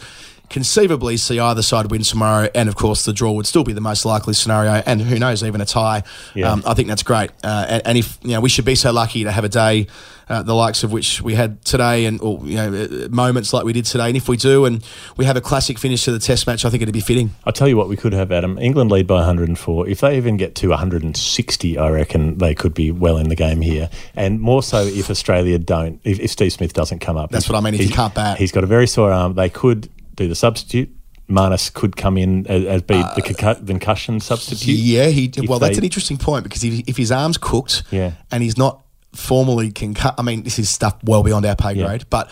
conceivably 0.51 1.17
see 1.17 1.39
either 1.39 1.61
side 1.61 1.89
win 1.89 2.03
tomorrow, 2.03 2.49
and 2.53 2.69
of 2.69 2.75
course 2.75 3.05
the 3.05 3.13
draw 3.13 3.31
would 3.31 3.47
still 3.47 3.63
be 3.63 3.73
the 3.73 3.81
most 3.81 4.05
likely 4.05 4.33
scenario, 4.33 4.83
and 4.85 5.01
who 5.01 5.17
knows, 5.17 5.43
even 5.43 5.61
a 5.61 5.65
tie. 5.65 6.03
Yeah. 6.35 6.51
Um, 6.51 6.63
I 6.65 6.73
think 6.73 6.87
that's 6.87 7.03
great, 7.03 7.31
uh, 7.43 7.65
and, 7.67 7.87
and 7.87 7.97
if 7.97 8.19
you 8.21 8.31
know, 8.31 8.41
we 8.41 8.49
should 8.49 8.65
be 8.65 8.75
so 8.75 8.91
lucky 8.91 9.23
to 9.23 9.31
have 9.31 9.43
a 9.43 9.49
day. 9.49 9.87
Uh, 10.29 10.41
the 10.41 10.53
likes 10.53 10.81
of 10.85 10.93
which 10.93 11.21
we 11.21 11.35
had 11.35 11.61
today, 11.65 12.05
and 12.05 12.21
or, 12.21 12.39
you 12.45 12.55
know 12.55 12.73
uh, 12.73 13.07
moments 13.09 13.51
like 13.51 13.65
we 13.65 13.73
did 13.73 13.83
today, 13.83 14.07
and 14.07 14.15
if 14.15 14.29
we 14.29 14.37
do, 14.37 14.63
and 14.63 14.81
we 15.17 15.25
have 15.25 15.35
a 15.35 15.41
classic 15.41 15.77
finish 15.77 16.05
to 16.05 16.11
the 16.11 16.19
Test 16.19 16.47
match, 16.47 16.63
I 16.63 16.69
think 16.69 16.81
it'd 16.81 16.93
be 16.93 17.01
fitting. 17.01 17.31
I'll 17.43 17.51
tell 17.51 17.67
you 17.67 17.75
what 17.75 17.89
we 17.89 17.97
could 17.97 18.13
have, 18.13 18.31
Adam. 18.31 18.57
England 18.57 18.91
lead 18.91 19.07
by 19.07 19.15
104. 19.15 19.89
If 19.89 19.99
they 19.99 20.15
even 20.15 20.37
get 20.37 20.55
to 20.55 20.69
160, 20.69 21.77
I 21.77 21.89
reckon 21.89 22.37
they 22.37 22.55
could 22.55 22.73
be 22.73 22.91
well 22.91 23.17
in 23.17 23.27
the 23.27 23.35
game 23.35 23.59
here. 23.59 23.89
And 24.15 24.39
more 24.39 24.63
so 24.63 24.83
if 24.83 25.09
Australia 25.09 25.59
don't, 25.59 25.99
if, 26.05 26.17
if 26.21 26.31
Steve 26.31 26.53
Smith 26.53 26.71
doesn't 26.71 26.99
come 26.99 27.17
up. 27.17 27.29
That's 27.31 27.49
what 27.49 27.57
I 27.57 27.61
mean, 27.61 27.73
if 27.73 27.81
he 27.81 27.89
can't 27.89 28.13
bat. 28.15 28.37
He's 28.37 28.53
got 28.53 28.63
a 28.63 28.67
very 28.67 28.87
sore 28.87 29.11
arm. 29.11 29.33
They 29.33 29.49
could 29.49 29.89
do 30.15 30.27
the 30.27 30.35
substitute. 30.35 30.89
Marnus 31.29 31.73
could 31.73 31.95
come 31.95 32.17
in 32.17 32.45
as, 32.47 32.65
as 32.65 32.81
be 32.81 32.95
the 32.97 33.21
concu- 33.21 33.65
concussion 33.65 34.19
substitute. 34.19 34.69
Uh, 34.73 34.81
Yeah, 34.83 35.05
he. 35.07 35.31
Well, 35.47 35.59
that's 35.59 35.77
an 35.77 35.83
interesting 35.85 36.17
point 36.17 36.43
because 36.43 36.63
if, 36.63 36.83
if 36.87 36.97
his 36.97 37.11
arm's 37.11 37.37
cooked, 37.37 37.83
Yeah. 37.91 38.11
and 38.31 38.43
he's 38.43 38.57
not 38.57 38.83
formally 39.13 39.71
concussed. 39.71 40.15
I 40.17 40.23
mean, 40.23 40.43
this 40.43 40.59
is 40.59 40.69
stuff 40.69 40.95
well 41.03 41.23
beyond 41.23 41.45
our 41.45 41.55
pay 41.55 41.73
Yeah. 41.73 41.85
grade, 41.87 42.05
but 42.09 42.29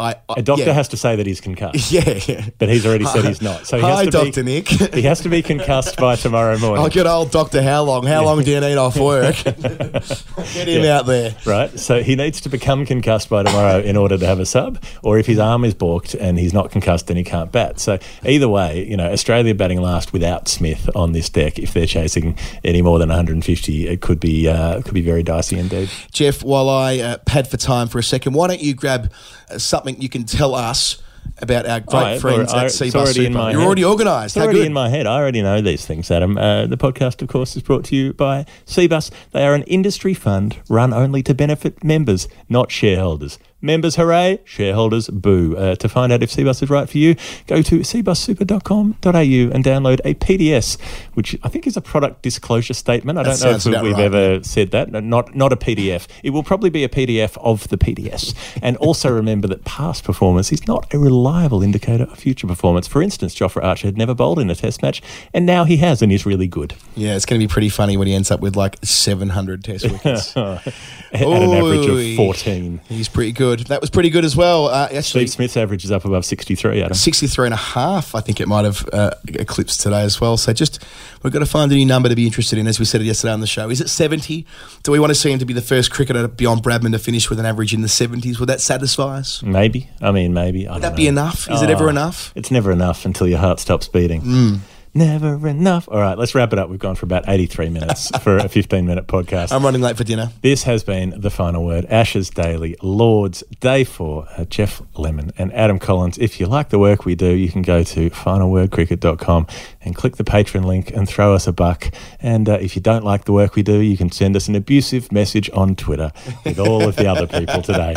I. 0.00 0.14
I 0.28 0.34
A 0.38 0.42
doctor 0.42 0.64
yeah. 0.64 0.72
has 0.72 0.88
to 0.88 0.96
say 0.96 1.16
that 1.16 1.26
he's 1.26 1.40
concussed. 1.40 1.92
Yeah, 1.92 2.18
yeah. 2.26 2.48
But 2.58 2.68
he's 2.68 2.86
already 2.86 3.04
said 3.04 3.24
he's 3.24 3.42
not. 3.42 3.66
So 3.66 3.76
he 3.76 3.82
Hi, 3.82 3.90
has 3.90 4.04
to 4.06 4.10
Dr. 4.10 4.42
be, 4.44 4.54
Nick. 4.54 4.68
he 4.94 5.02
has 5.02 5.20
to 5.20 5.28
be 5.28 5.42
concussed 5.42 5.96
by 5.96 6.16
tomorrow 6.16 6.56
morning. 6.58 6.84
Oh, 6.84 6.88
good 6.88 7.06
old 7.06 7.30
Doctor. 7.30 7.62
How 7.62 7.82
long? 7.82 8.06
How 8.06 8.24
long 8.24 8.42
do 8.42 8.50
you 8.50 8.60
need 8.60 8.76
off 8.76 8.96
work? 8.96 9.36
Get 9.44 10.68
him 10.68 10.84
Yeah. 10.84 10.98
out 10.98 11.06
there. 11.06 11.34
right? 11.46 11.78
So 11.78 12.02
he 12.02 12.16
needs 12.16 12.40
to 12.42 12.48
become 12.48 12.86
concussed 12.86 13.28
by 13.28 13.42
tomorrow 13.42 13.80
in 13.80 13.96
order 13.96 14.16
to 14.18 14.26
have 14.26 14.40
a 14.40 14.46
sub, 14.46 14.82
or 15.02 15.18
if 15.18 15.26
his 15.26 15.38
arm 15.38 15.64
is 15.64 15.74
balked 15.74 16.14
and 16.14 16.38
he's 16.38 16.52
not 16.52 16.70
concussed, 16.70 17.06
then 17.08 17.16
he 17.16 17.24
can't 17.24 17.50
bat. 17.52 17.80
So 17.80 17.98
either 18.24 18.48
way, 18.48 18.86
you 18.86 18.96
know, 18.96 19.10
Australia 19.10 19.54
batting 19.54 19.80
last 19.80 20.12
without 20.12 20.48
Smith 20.48 20.88
on 20.94 21.12
this 21.12 21.28
deck, 21.28 21.58
if 21.58 21.72
they're 21.74 21.86
chasing 21.86 22.36
any 22.64 22.82
more 22.82 22.98
than 22.98 23.08
150, 23.08 23.88
it 23.88 24.00
could 24.00 24.20
be 24.20 24.48
uh, 24.48 24.78
it 24.78 24.84
could 24.84 24.94
be 24.94 25.02
very 25.02 25.22
dicey 25.22 25.58
indeed. 25.58 25.90
Geoff, 26.12 26.42
while 26.42 26.68
I 26.68 26.98
uh, 26.98 27.18
pad 27.18 27.48
for 27.48 27.56
time 27.56 27.88
for 27.88 27.98
a 27.98 28.02
second, 28.02 28.32
why 28.34 28.48
don't 28.48 28.60
you 28.62 28.74
grab 28.74 29.10
something 29.58 30.00
you 30.00 30.08
can 30.08 30.24
tell 30.24 30.54
us 30.54 31.02
about 31.42 31.64
our 31.66 31.80
great 31.80 32.02
I- 32.02 32.18
friends 32.18 32.52
at 32.52 32.66
Cbus 32.66 32.94
already 32.94 33.12
Super? 33.12 33.26
in 33.26 33.32
my 33.32 33.50
You're 33.50 33.60
head. 33.60 33.66
already 33.66 33.84
organised. 33.84 34.24
It's 34.26 34.34
How 34.36 34.42
already 34.44 34.58
good? 34.60 34.66
in 34.66 34.72
my 34.72 34.88
head. 34.90 35.06
I 35.06 35.16
already 35.16 35.40
know 35.42 35.60
these 35.60 35.86
things, 35.86 36.10
Adam. 36.10 36.36
Uh, 36.36 36.66
the 36.66 36.76
podcast, 36.76 37.22
of 37.22 37.28
course, 37.28 37.56
is 37.56 37.62
brought 37.62 37.84
to 37.86 37.96
you 37.96 38.12
by 38.12 38.44
Cbus. 38.66 39.10
They 39.32 39.44
are 39.46 39.54
an 39.54 39.62
industry 39.62 40.12
fund 40.14 40.58
run 40.68 40.92
only 40.92 41.22
to 41.22 41.34
benefit 41.34 41.82
members, 41.82 42.28
not 42.48 42.70
shareholders. 42.70 43.38
Members, 43.62 43.96
hooray! 43.96 44.40
Shareholders, 44.44 45.08
boo. 45.08 45.56
Uh, 45.56 45.74
to 45.76 45.88
find 45.88 46.12
out 46.12 46.22
if 46.22 46.30
Cbus 46.30 46.62
is 46.62 46.70
right 46.70 46.88
for 46.88 46.96
you, 46.96 47.14
go 47.46 47.60
to 47.60 47.80
cbussuper.com.au 47.80 49.54
and 49.54 49.64
download 49.64 50.00
a 50.04 50.14
PDS, 50.14 50.80
which 51.14 51.36
I 51.42 51.48
think 51.48 51.66
is 51.66 51.76
a 51.76 51.80
product 51.80 52.22
disclosure 52.22 52.74
statement. 52.74 53.18
I 53.18 53.22
That 53.24 53.38
don't 53.38 53.66
know 53.66 53.78
if 53.78 53.82
we've 53.82 53.92
right, 53.92 54.04
ever 54.04 54.42
said 54.44 54.70
that. 54.70 54.90
No, 54.90 55.00
Not 55.00 55.34
not 55.34 55.52
a 55.52 55.56
PDF. 55.56 56.06
It 56.22 56.30
will 56.30 56.42
probably 56.42 56.70
be 56.70 56.84
a 56.84 56.88
PDF 56.88 57.36
of 57.38 57.68
the 57.68 57.76
PDS. 57.76 58.34
And 58.62 58.76
also 58.78 59.10
remember 59.20 59.48
that 59.48 59.64
past 59.64 60.04
performance 60.04 60.52
is 60.52 60.66
not 60.66 60.92
a 60.94 60.98
reliable 60.98 61.62
indicator 61.62 62.04
of 62.04 62.18
future 62.18 62.46
performance. 62.46 62.86
For 62.88 63.02
instance, 63.02 63.34
Jofra 63.34 63.62
Archer 63.62 63.88
had 63.88 63.98
never 63.98 64.14
bowled 64.14 64.38
in 64.38 64.48
a 64.50 64.54
Test 64.54 64.82
match, 64.82 65.02
and 65.32 65.46
now 65.46 65.64
he 65.64 65.78
has, 65.78 66.02
and 66.02 66.12
he's 66.12 66.26
really 66.26 66.46
good 66.46 66.74
Yeah, 66.94 67.16
it's 67.16 67.24
going 67.24 67.40
to 67.40 67.46
be 67.46 67.50
pretty 67.50 67.68
funny 67.70 67.96
when 67.96 68.06
he 68.06 68.14
ends 68.14 68.30
up 68.30 68.40
with 68.40 68.56
like 68.56 68.76
700 68.82 69.64
test 69.64 69.90
wickets. 69.90 70.36
at 70.36 70.66
an 71.12 71.50
average 71.52 71.86
of 71.86 72.16
fourteen. 72.16 72.80
He's 72.88 73.08
pretty 73.08 73.32
good. 73.32 73.49
Good. 73.56 73.66
That 73.66 73.80
was 73.80 73.90
pretty 73.90 74.10
good 74.10 74.24
as 74.24 74.36
well. 74.36 74.66
Uh, 74.66 74.84
actually, 74.86 75.02
Steve 75.26 75.30
Smith's 75.30 75.56
average 75.56 75.84
is 75.84 75.90
up 75.90 76.04
above 76.04 76.24
63, 76.24 76.82
Adam. 76.82 76.94
63 76.94 77.46
and 77.46 77.54
a 77.54 77.56
half, 77.56 78.14
I 78.14 78.20
think 78.20 78.40
it 78.40 78.48
might 78.48 78.64
have 78.64 78.88
uh, 78.92 79.10
eclipsed 79.28 79.80
today 79.80 80.02
as 80.02 80.20
well. 80.20 80.36
So 80.36 80.52
just, 80.52 80.84
we've 81.22 81.32
got 81.32 81.40
to 81.40 81.46
find 81.46 81.70
a 81.72 81.74
new 81.74 81.86
number 81.86 82.08
to 82.08 82.14
be 82.16 82.26
interested 82.26 82.58
in, 82.58 82.66
as 82.66 82.78
we 82.78 82.84
said 82.84 83.02
yesterday 83.02 83.32
on 83.32 83.40
the 83.40 83.46
show. 83.46 83.70
Is 83.70 83.80
it 83.80 83.88
70? 83.88 84.46
Do 84.82 84.92
we 84.92 85.00
want 85.00 85.10
to 85.10 85.14
see 85.14 85.30
him 85.32 85.38
to 85.38 85.44
be 85.46 85.54
the 85.54 85.62
first 85.62 85.90
cricketer 85.90 86.28
beyond 86.28 86.62
Bradman 86.62 86.92
to 86.92 86.98
finish 86.98 87.28
with 87.30 87.38
an 87.40 87.46
average 87.46 87.74
in 87.74 87.82
the 87.82 87.88
70s? 87.88 88.38
Would 88.40 88.48
that 88.48 88.60
satisfy 88.60 89.18
us? 89.18 89.42
Maybe. 89.42 89.88
I 90.00 90.10
mean, 90.12 90.32
maybe. 90.34 90.68
I 90.68 90.74
Would 90.74 90.82
that 90.82 90.96
be 90.96 91.06
enough? 91.08 91.50
Is 91.50 91.62
it 91.62 91.70
ever 91.70 91.86
Oh, 91.86 91.88
enough? 91.88 92.32
It's 92.34 92.50
never 92.50 92.70
enough 92.72 93.04
until 93.04 93.26
your 93.26 93.38
heart 93.38 93.60
stops 93.60 93.88
beating. 93.88 94.60
Never 94.92 95.46
enough. 95.46 95.88
All 95.88 96.00
right, 96.00 96.18
let's 96.18 96.34
wrap 96.34 96.52
it 96.52 96.58
up. 96.58 96.68
We've 96.68 96.78
gone 96.78 96.96
for 96.96 97.06
about 97.06 97.28
83 97.28 97.68
minutes 97.68 98.10
for 98.22 98.38
a 98.38 98.48
15 98.48 98.86
minute 98.86 99.06
podcast. 99.06 99.52
I'm 99.52 99.64
running 99.64 99.80
late 99.80 99.96
for 99.96 100.02
dinner. 100.04 100.30
This 100.42 100.64
has 100.64 100.82
been 100.82 101.14
The 101.16 101.30
Final 101.30 101.64
Word, 101.64 101.86
Ashes 101.86 102.28
Daily, 102.28 102.76
Lords, 102.82 103.44
Day 103.60 103.84
4, 103.84 104.26
uh, 104.36 104.44
Geoff 104.46 104.82
Lemon 104.96 105.32
and 105.38 105.52
Adam 105.52 105.78
Collins. 105.78 106.18
If 106.18 106.40
you 106.40 106.46
like 106.46 106.70
the 106.70 106.78
work 106.78 107.04
we 107.04 107.14
do, 107.14 107.30
you 107.30 107.48
can 107.48 107.62
go 107.62 107.84
to 107.84 108.10
finalwordcricket.com 108.10 109.46
and 109.82 109.94
click 109.94 110.16
the 110.16 110.24
Patreon 110.24 110.64
link 110.64 110.90
and 110.90 111.08
throw 111.08 111.34
us 111.34 111.46
a 111.46 111.52
buck. 111.52 111.92
And 112.20 112.48
uh, 112.48 112.58
if 112.60 112.74
you 112.74 112.82
don't 112.82 113.04
like 113.04 113.24
the 113.26 113.32
work 113.32 113.54
we 113.54 113.62
do, 113.62 113.78
you 113.80 113.96
can 113.96 114.10
send 114.10 114.34
us 114.34 114.48
an 114.48 114.56
abusive 114.56 115.12
message 115.12 115.48
on 115.52 115.76
Twitter 115.76 116.12
with 116.44 116.58
all 116.58 116.88
of 116.88 116.96
the 116.96 117.06
other 117.06 117.28
people 117.28 117.62
today. 117.62 117.94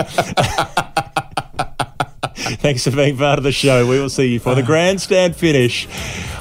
Thanks 2.64 2.84
for 2.84 2.92
being 2.92 3.18
part 3.18 3.38
of 3.38 3.44
the 3.44 3.52
show. 3.52 3.88
We 3.88 4.00
will 4.00 4.10
see 4.10 4.34
you 4.34 4.40
for 4.40 4.56
the 4.56 4.64
grandstand 4.64 5.36
finish 5.36 5.88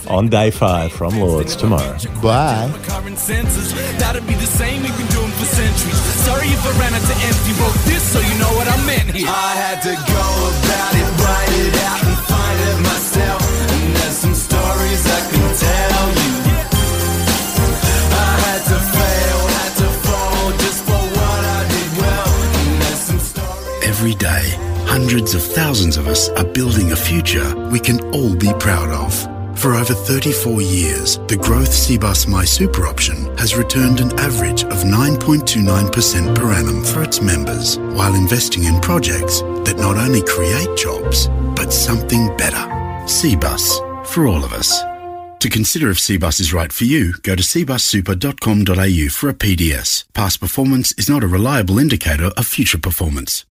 on 0.09 0.28
day 0.28 0.50
five 0.50 0.92
from 0.92 1.18
Lords 1.20 1.55
tomorrow. 1.55 1.98
Bye. 2.22 2.68
My 2.72 2.78
current 2.85 3.18
senses, 3.18 3.72
that'd 3.98 4.26
be 4.26 4.35
the 4.35 4.46
same 4.46 4.83
we've 4.83 4.96
been 4.96 5.07
doing 5.09 5.31
for 5.33 5.44
centuries. 5.44 6.00
Sorry 6.24 6.48
if 6.48 6.64
I 6.64 6.81
ran 6.81 6.94
out 6.94 7.02
to 7.05 7.16
empty. 7.26 7.52
Wrote 7.61 7.76
this 7.85 8.02
so 8.12 8.20
you 8.20 8.38
know 8.38 8.50
what 8.57 8.68
I 8.68 8.76
meant 8.87 9.11
here. 9.14 9.28
I 9.28 9.52
had 9.52 9.83
to 9.83 9.92
go 9.92 10.24
about 10.64 10.94
it, 10.96 11.07
write 11.20 11.52
it 11.61 11.76
out, 11.85 12.12
hundreds 24.92 25.35
of 25.35 25.42
thousands 25.42 25.96
of 25.96 26.07
us 26.07 26.28
are 26.37 26.44
building 26.44 26.92
a 26.92 26.96
future 26.96 27.48
we 27.70 27.81
can 27.81 27.98
all 28.12 28.37
be 28.37 28.52
proud 28.61 28.90
of. 28.90 29.11
For 29.59 29.72
over 29.72 29.94
34 29.94 30.61
years, 30.61 31.16
the 31.28 31.38
Growth 31.38 31.70
Cbus 31.70 32.28
My 32.28 32.44
Super 32.44 32.87
option 32.87 33.16
has 33.38 33.57
returned 33.57 34.00
an 34.00 34.12
average 34.18 34.64
of 34.64 34.85
9.29% 34.85 36.37
per 36.37 36.52
annum 36.52 36.85
for 36.85 37.02
its 37.02 37.22
members, 37.22 37.78
while 37.96 38.14
investing 38.14 38.64
in 38.64 38.83
projects 38.83 39.40
that 39.64 39.78
not 39.78 39.96
only 39.96 40.20
create 40.22 40.76
jobs, 40.76 41.28
but 41.57 41.72
something 41.72 42.28
better. 42.37 42.64
Cbus, 43.07 44.07
for 44.07 44.26
all 44.26 44.44
of 44.44 44.52
us. 44.52 44.78
To 45.40 45.48
consider 45.48 45.88
if 45.88 46.00
Cbus 46.00 46.38
is 46.38 46.52
right 46.52 46.72
for 46.72 46.85
you, 46.85 47.14
go 47.22 47.35
to 47.35 47.42
cbussuper.com.au 47.42 49.09
for 49.09 49.28
a 49.31 49.35
PDS. 49.35 50.05
Past 50.12 50.38
performance 50.38 50.92
is 50.98 51.09
not 51.09 51.24
a 51.24 51.35
reliable 51.38 51.78
indicator 51.78 52.31
of 52.37 52.46
future 52.46 52.78
performance. 52.78 53.46